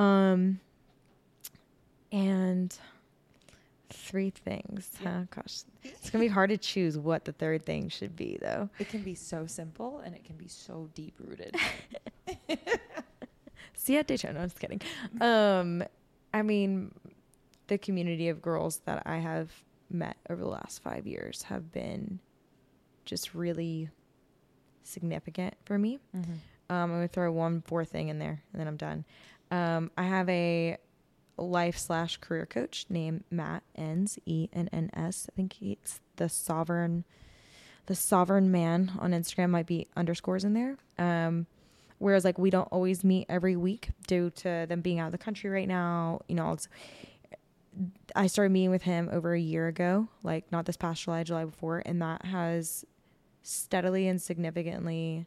[0.00, 0.60] Um
[2.14, 2.78] and
[3.90, 4.90] three things.
[5.02, 5.10] Yeah.
[5.10, 5.24] Huh?
[5.30, 5.62] Gosh.
[5.82, 8.70] It's gonna be hard to choose what the third thing should be though.
[8.78, 11.56] It can be so simple and it can be so deep rooted.
[13.74, 14.34] See at Daytona.
[14.34, 14.80] No, I'm just kidding.
[15.20, 15.82] Um,
[16.32, 16.94] I mean,
[17.66, 19.50] the community of girls that I have
[19.90, 22.20] met over the last five years have been
[23.04, 23.90] just really
[24.82, 25.98] significant for me.
[26.16, 26.32] mm-hmm.
[26.70, 29.04] Um, I'm gonna throw one more thing in there, and then I'm done.
[29.50, 30.78] Um, I have a
[31.36, 35.28] life slash career coach named Matt Enns, E N N S.
[35.30, 37.04] I think it's the sovereign,
[37.86, 39.50] the sovereign man on Instagram.
[39.50, 40.76] Might be underscores in there.
[40.98, 41.46] Um,
[41.98, 45.18] whereas like we don't always meet every week due to them being out of the
[45.18, 46.20] country right now.
[46.28, 46.68] You know, it's,
[48.14, 51.44] I started meeting with him over a year ago, like not this past July, July
[51.44, 52.84] before, and that has
[53.42, 55.26] steadily and significantly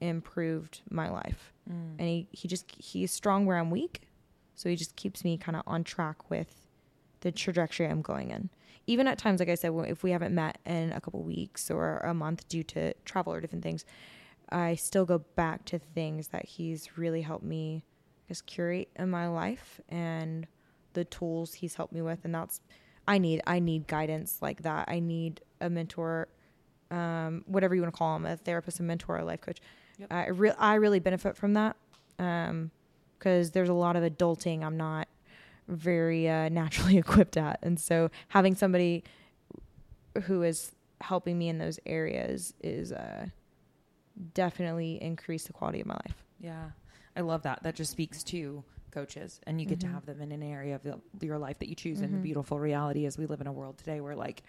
[0.00, 1.52] improved my life.
[1.68, 1.98] Mm.
[1.98, 4.02] And he, he just he's strong where I'm weak.
[4.60, 6.66] So he just keeps me kind of on track with
[7.20, 8.50] the trajectory I'm going in.
[8.86, 11.96] Even at times, like I said, if we haven't met in a couple weeks or
[11.98, 13.86] a month due to travel or different things,
[14.50, 17.84] I still go back to things that he's really helped me
[18.28, 20.46] just curate in my life and
[20.92, 22.18] the tools he's helped me with.
[22.24, 22.60] And that's
[23.08, 24.90] I need I need guidance like that.
[24.90, 26.28] I need a mentor,
[26.90, 29.60] um, whatever you want to call him, a therapist, a mentor, a life coach.
[29.96, 30.12] Yep.
[30.12, 31.76] I re- I really benefit from that
[33.20, 35.06] because there's a lot of adulting I'm not
[35.68, 39.04] very uh, naturally equipped at, and so having somebody
[40.24, 43.26] who is helping me in those areas is uh,
[44.34, 46.24] definitely increase the quality of my life.
[46.38, 46.70] Yeah.
[47.16, 47.62] I love that.
[47.62, 49.92] That just speaks to coaches and you get to Mhm.
[49.92, 52.00] have them in an area of the, your life that you choose.
[52.00, 54.42] And the beautiful reality is we live in a world today where like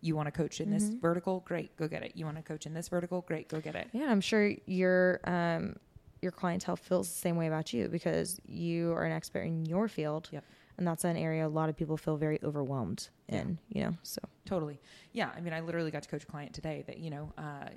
[0.00, 1.00] you want to coach in this Mhm.
[1.00, 2.12] vertical, great, go get it.
[2.14, 3.88] You want to coach in this vertical, great, go get it.
[3.92, 5.76] Yeah, I'm sure your um,
[6.22, 9.88] your clientele feels the same way about you because you are an expert in your
[9.88, 10.44] field, Yep.
[10.78, 13.40] and that's an area a lot of people feel very overwhelmed Yeah.
[13.40, 13.58] in.
[13.68, 14.80] You know, so Totally.
[15.12, 15.30] Yeah.
[15.36, 17.68] I mean, I literally got to coach a client today that, you know, uh,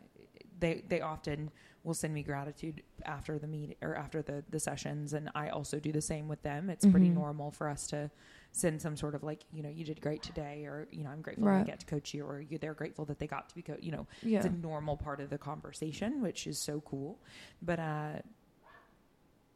[0.59, 1.51] they, they often
[1.83, 5.13] will send me gratitude after the meet or after the, the sessions.
[5.13, 6.69] And I also do the same with them.
[6.69, 7.13] It's pretty Mhm.
[7.15, 8.09] normal for us to
[8.53, 11.21] send some sort of like, you know, you did great today, or, you know, I'm
[11.21, 13.55] grateful that I get to coach you, or you, they're grateful that they got to
[13.55, 16.81] be coached, you know, yeah, it's a normal part of the conversation, which is so
[16.81, 17.19] cool.
[17.61, 18.11] But uh,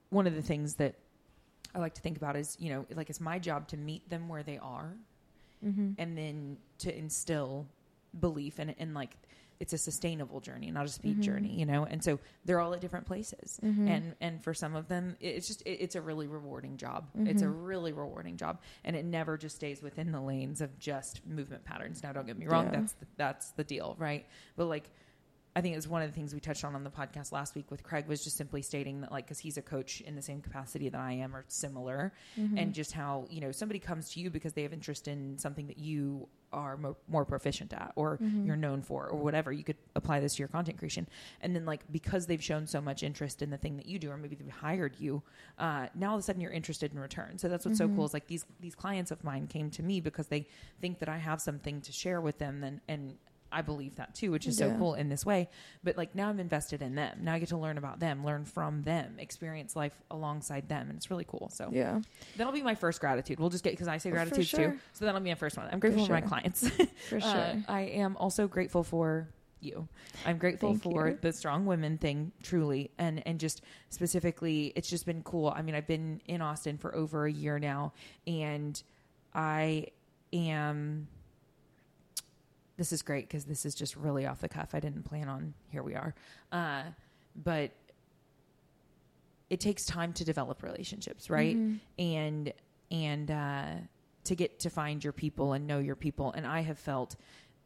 [0.10, 0.96] one of the things that
[1.76, 4.28] I like to think about is, you know, like it's my job to meet them
[4.28, 4.98] where they are
[5.64, 5.92] mm-hmm.
[5.98, 7.68] and then to instill
[8.20, 9.16] belief and and like
[9.60, 11.24] it's a sustainable journey, not a speed Mhm.
[11.24, 11.86] journey, you know.
[11.86, 13.88] And so they're all at different places, Mhm.
[13.90, 17.10] and and for some of them, it's just it, it's a really rewarding job.
[17.16, 17.66] It's a Mhm.
[17.66, 22.04] really rewarding job, and it never just stays within the lanes of just movement patterns.
[22.04, 22.80] Now, don't get me wrong, Yeah.
[22.82, 24.26] that's the, that's the deal, right?
[24.56, 24.90] But like.
[25.56, 27.56] I think it was one of the things we touched on on the podcast last
[27.56, 30.22] week with Craig was just simply stating that like because he's a coach in the
[30.22, 32.60] same capacity that I am or similar, Mhm.
[32.62, 35.66] and just how you know somebody comes to you because they have interest in something
[35.66, 38.46] that you are mo- more proficient at or Mhm.
[38.46, 41.08] you're known for or whatever you could apply this to your content creation
[41.42, 44.10] and then like because they've shown so much interest in the thing that you do
[44.10, 45.22] or maybe they've hired you
[45.60, 47.96] uh, now all of a sudden you're interested in return so that's what's so Mhm.
[47.96, 50.48] cool is like these these clients of mine came to me because they
[50.80, 53.18] think that i have something to share with them and and
[53.52, 55.50] I believe that too, which is so cool in this way.
[55.84, 57.20] But like now I'm invested in them.
[57.22, 60.90] Now I get to learn about them, learn from them, experience life alongside them.
[60.90, 61.50] And it's really cool.
[61.54, 62.02] So yeah.
[62.36, 63.40] That'll be my first gratitude.
[63.40, 64.72] We'll just get because I say gratitude sure.
[64.72, 64.80] too.
[64.94, 65.68] So that'll be my first one.
[65.72, 66.70] I'm grateful for, my clients.
[66.70, 66.86] For
[67.20, 67.30] sure.
[67.30, 69.30] Uh, I am also grateful for
[69.60, 69.88] you.
[70.26, 71.18] I'm grateful Thank for you.
[71.22, 75.54] the strong women thing, truly, and and just specifically, it's just been cool.
[75.56, 77.94] I mean, I've been in Austin for over a year now,
[78.26, 78.82] and
[79.34, 79.88] I
[80.34, 81.08] am.
[82.78, 84.76] This is great because this is just really off the cuff.
[84.76, 85.54] I didn't plan on.
[85.70, 86.14] Here we are,
[86.52, 86.84] uh,
[87.44, 87.72] but
[89.50, 91.56] it takes time to develop relationships, right?
[91.56, 91.80] Mhm.
[91.98, 92.54] and
[92.92, 93.76] and uh,
[94.26, 96.32] to get to find your people and know your people.
[96.34, 97.16] And I have felt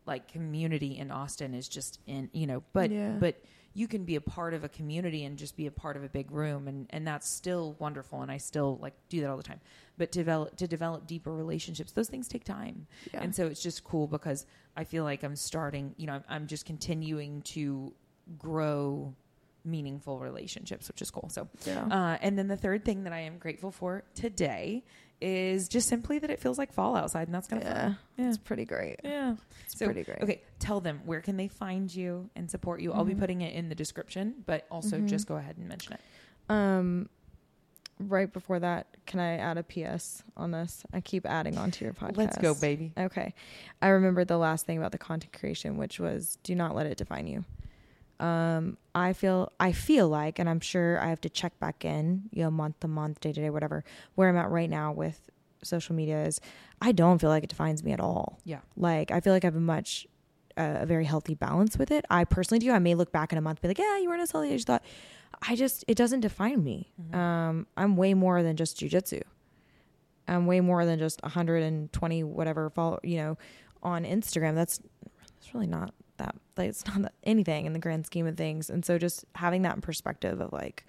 [0.06, 3.18] like community in Austin is just in you know, but Yeah.
[3.20, 3.36] but
[3.74, 6.10] you can be a part of a community and just be a part of a
[6.10, 8.22] big room, and and that's still wonderful.
[8.22, 9.62] And I still like do that all the time.
[9.98, 12.88] But to develop to develop deeper relationships, those things take time.
[13.14, 13.22] Yeah.
[13.24, 14.46] And so it's just cool because
[14.76, 17.94] I feel like I'm starting, you know, I'm, I'm just continuing to
[18.38, 19.14] grow
[19.64, 21.30] meaningful relationships, which is cool.
[21.30, 21.86] So, Yeah.
[21.86, 24.84] uh, and then the third thing that I am grateful for today
[25.22, 27.82] is just simply that it feels like fall outside, and that's kind of yeah.
[27.84, 27.98] fun.
[28.18, 28.28] Yeah.
[28.30, 29.00] It's pretty great.
[29.04, 29.36] Yeah.
[29.66, 30.22] It's So, pretty great.
[30.22, 32.92] Okay, tell them where can they find you and support you.
[32.94, 33.20] I'll be Mhm.
[33.20, 35.08] putting it in the description, but also Mhm.
[35.08, 36.02] just go ahead and mention it.
[36.50, 37.10] Um,
[38.00, 40.84] right before that, can I add a PS on this?
[40.92, 42.18] I keep adding on to your podcast.
[42.18, 42.94] Let's go, baby.
[42.98, 43.34] Okay.
[43.82, 46.98] I remembered the last thing about the content creation, which was do not let it
[46.98, 47.46] define you.
[48.22, 52.30] Um, I feel I feel like, and I'm sure I have to check back in,
[52.32, 53.84] you know, month to month, day to day, whatever,
[54.16, 55.20] where I'm at right now with
[55.64, 56.40] social media is
[56.82, 58.40] I don't feel like it defines me at all.
[58.46, 58.60] Yeah.
[58.78, 60.08] Like I feel like I have a much
[60.58, 62.06] uh, a very healthy balance with it.
[62.10, 62.72] I personally do.
[62.72, 64.54] I may look back in a month and be like, yeah, you weren't as healthy
[64.54, 64.84] as you thought.
[65.48, 66.92] I just it doesn't define me.
[67.02, 67.16] Mhm.
[67.16, 69.22] Um, I'm way more than just jujitsu.
[70.28, 73.38] I'm way more than just 120 whatever follow you know
[73.82, 74.54] on Instagram.
[74.56, 74.80] That's
[75.42, 78.70] that's really not that like it's not that anything in the grand scheme of things.
[78.70, 80.86] And so just having that in perspective of like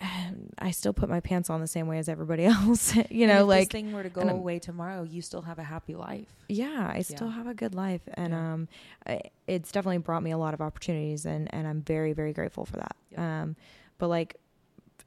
[0.58, 2.94] I still put my pants on the same way as everybody else.
[3.10, 5.62] you know, if like this thing were to go away tomorrow, you still have a
[5.62, 6.28] happy life.
[6.48, 7.34] yeah, I still Yeah.
[7.34, 8.52] have a good life, and Yeah.
[8.52, 8.68] um,
[9.06, 12.64] I, it's definitely brought me a lot of opportunities, and and I'm very very grateful
[12.64, 12.96] for that.
[13.10, 13.42] Yeah.
[13.42, 13.56] Um,
[13.98, 14.36] but like,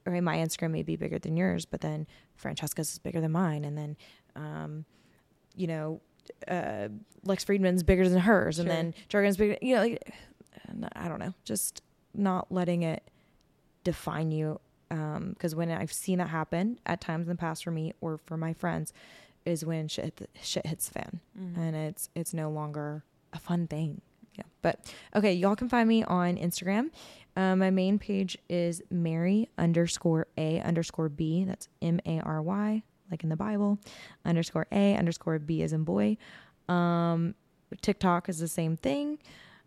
[0.06, 2.06] my Instagram may be bigger than yours, but then
[2.36, 3.98] Francesca's is bigger than mine, and then,
[4.36, 4.86] um,
[5.56, 6.02] you know,
[6.48, 6.90] uh,
[7.24, 9.58] Lex Fridman's bigger than hers, and then Jargon's bigger.
[9.62, 10.14] You know, like,
[10.96, 11.82] I don't know, just
[12.14, 13.04] not letting it
[13.84, 14.60] define you.
[14.90, 18.38] Because when I've seen that happen at times in the past for me or for
[18.38, 18.94] my friends,
[19.46, 21.58] is when shit shit hits the fan Mhm.
[21.58, 24.02] and it's it's no longer a fun thing.
[24.36, 24.44] Yeah.
[24.62, 26.92] But okay, y'all can find me on Instagram.
[27.36, 31.44] Um, my main page is Mary underscore A underscore B.
[31.44, 32.84] That's M A R Y,
[33.14, 33.78] like in the Bible.
[34.26, 36.18] Underscore A underscore B as in boy.
[36.68, 37.36] Um,
[37.82, 39.20] TikTok is the same thing.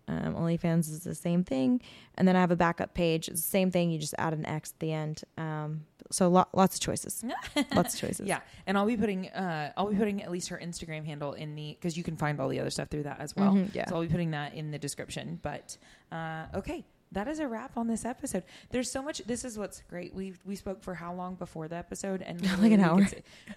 [0.09, 1.81] Um, OnlyFans is the same thing.
[2.17, 3.29] And then I have a backup page.
[3.29, 3.91] It's the same thing.
[3.91, 5.23] You just add an X at the end.
[5.37, 7.25] Um, so lo- lots of choices.
[7.75, 8.27] lots of choices.
[8.29, 11.55] Yeah, and I'll be putting uh, I'll be putting at least her Instagram handle in
[11.57, 13.53] the because you can find all the other stuff through that as well.
[13.53, 13.89] Mhm, yeah.
[13.89, 15.41] So I'll be putting that in the description.
[15.43, 15.77] But
[16.13, 18.43] uh, okay, that is a wrap on this episode.
[18.71, 19.19] There's so much.
[19.27, 20.15] This is what's great.
[20.15, 22.23] We we spoke for how long before the episode?
[22.23, 23.07] And Like an hour.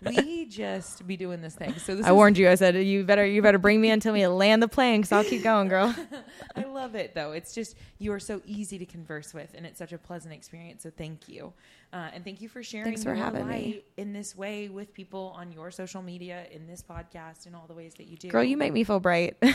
[0.01, 1.77] We just be doing this thing.
[1.79, 2.49] So this I is, warned you.
[2.49, 5.23] I said you better you better bring me until we land the plane because I'll
[5.23, 5.95] keep going, girl.
[6.55, 7.31] I love it though.
[7.31, 10.83] It's just you are so easy to converse with, and it's such a pleasant experience.
[10.83, 11.53] So thank you,
[11.91, 13.53] uh, and thank you for sharing Thanks for your having me.
[13.53, 17.65] light in this way with people on your social media, in this podcast, in all
[17.67, 18.27] the ways that you do.
[18.29, 19.37] Girl, you make me feel bright.
[19.41, 19.47] I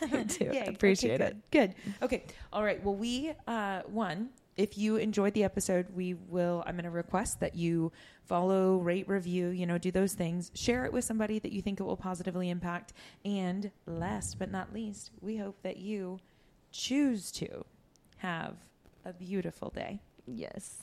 [0.26, 0.44] do.
[0.52, 0.60] Yay.
[0.62, 1.50] I appreciate Okay, it.
[1.50, 1.74] good.
[1.84, 1.94] Good.
[2.04, 2.24] Okay.
[2.52, 2.82] All right.
[2.82, 4.30] Well, we uh, one.
[4.56, 6.64] If you enjoyed the episode, we will.
[6.66, 7.92] I'm going to request that you
[8.24, 9.48] follow, rate, review.
[9.48, 10.50] You know, do those things.
[10.54, 12.94] Share it with somebody that you think it will positively impact.
[13.24, 16.20] And last but not least, we hope that you
[16.72, 17.66] choose to
[18.16, 18.56] have
[19.04, 20.00] a beautiful day.
[20.26, 20.78] Yes.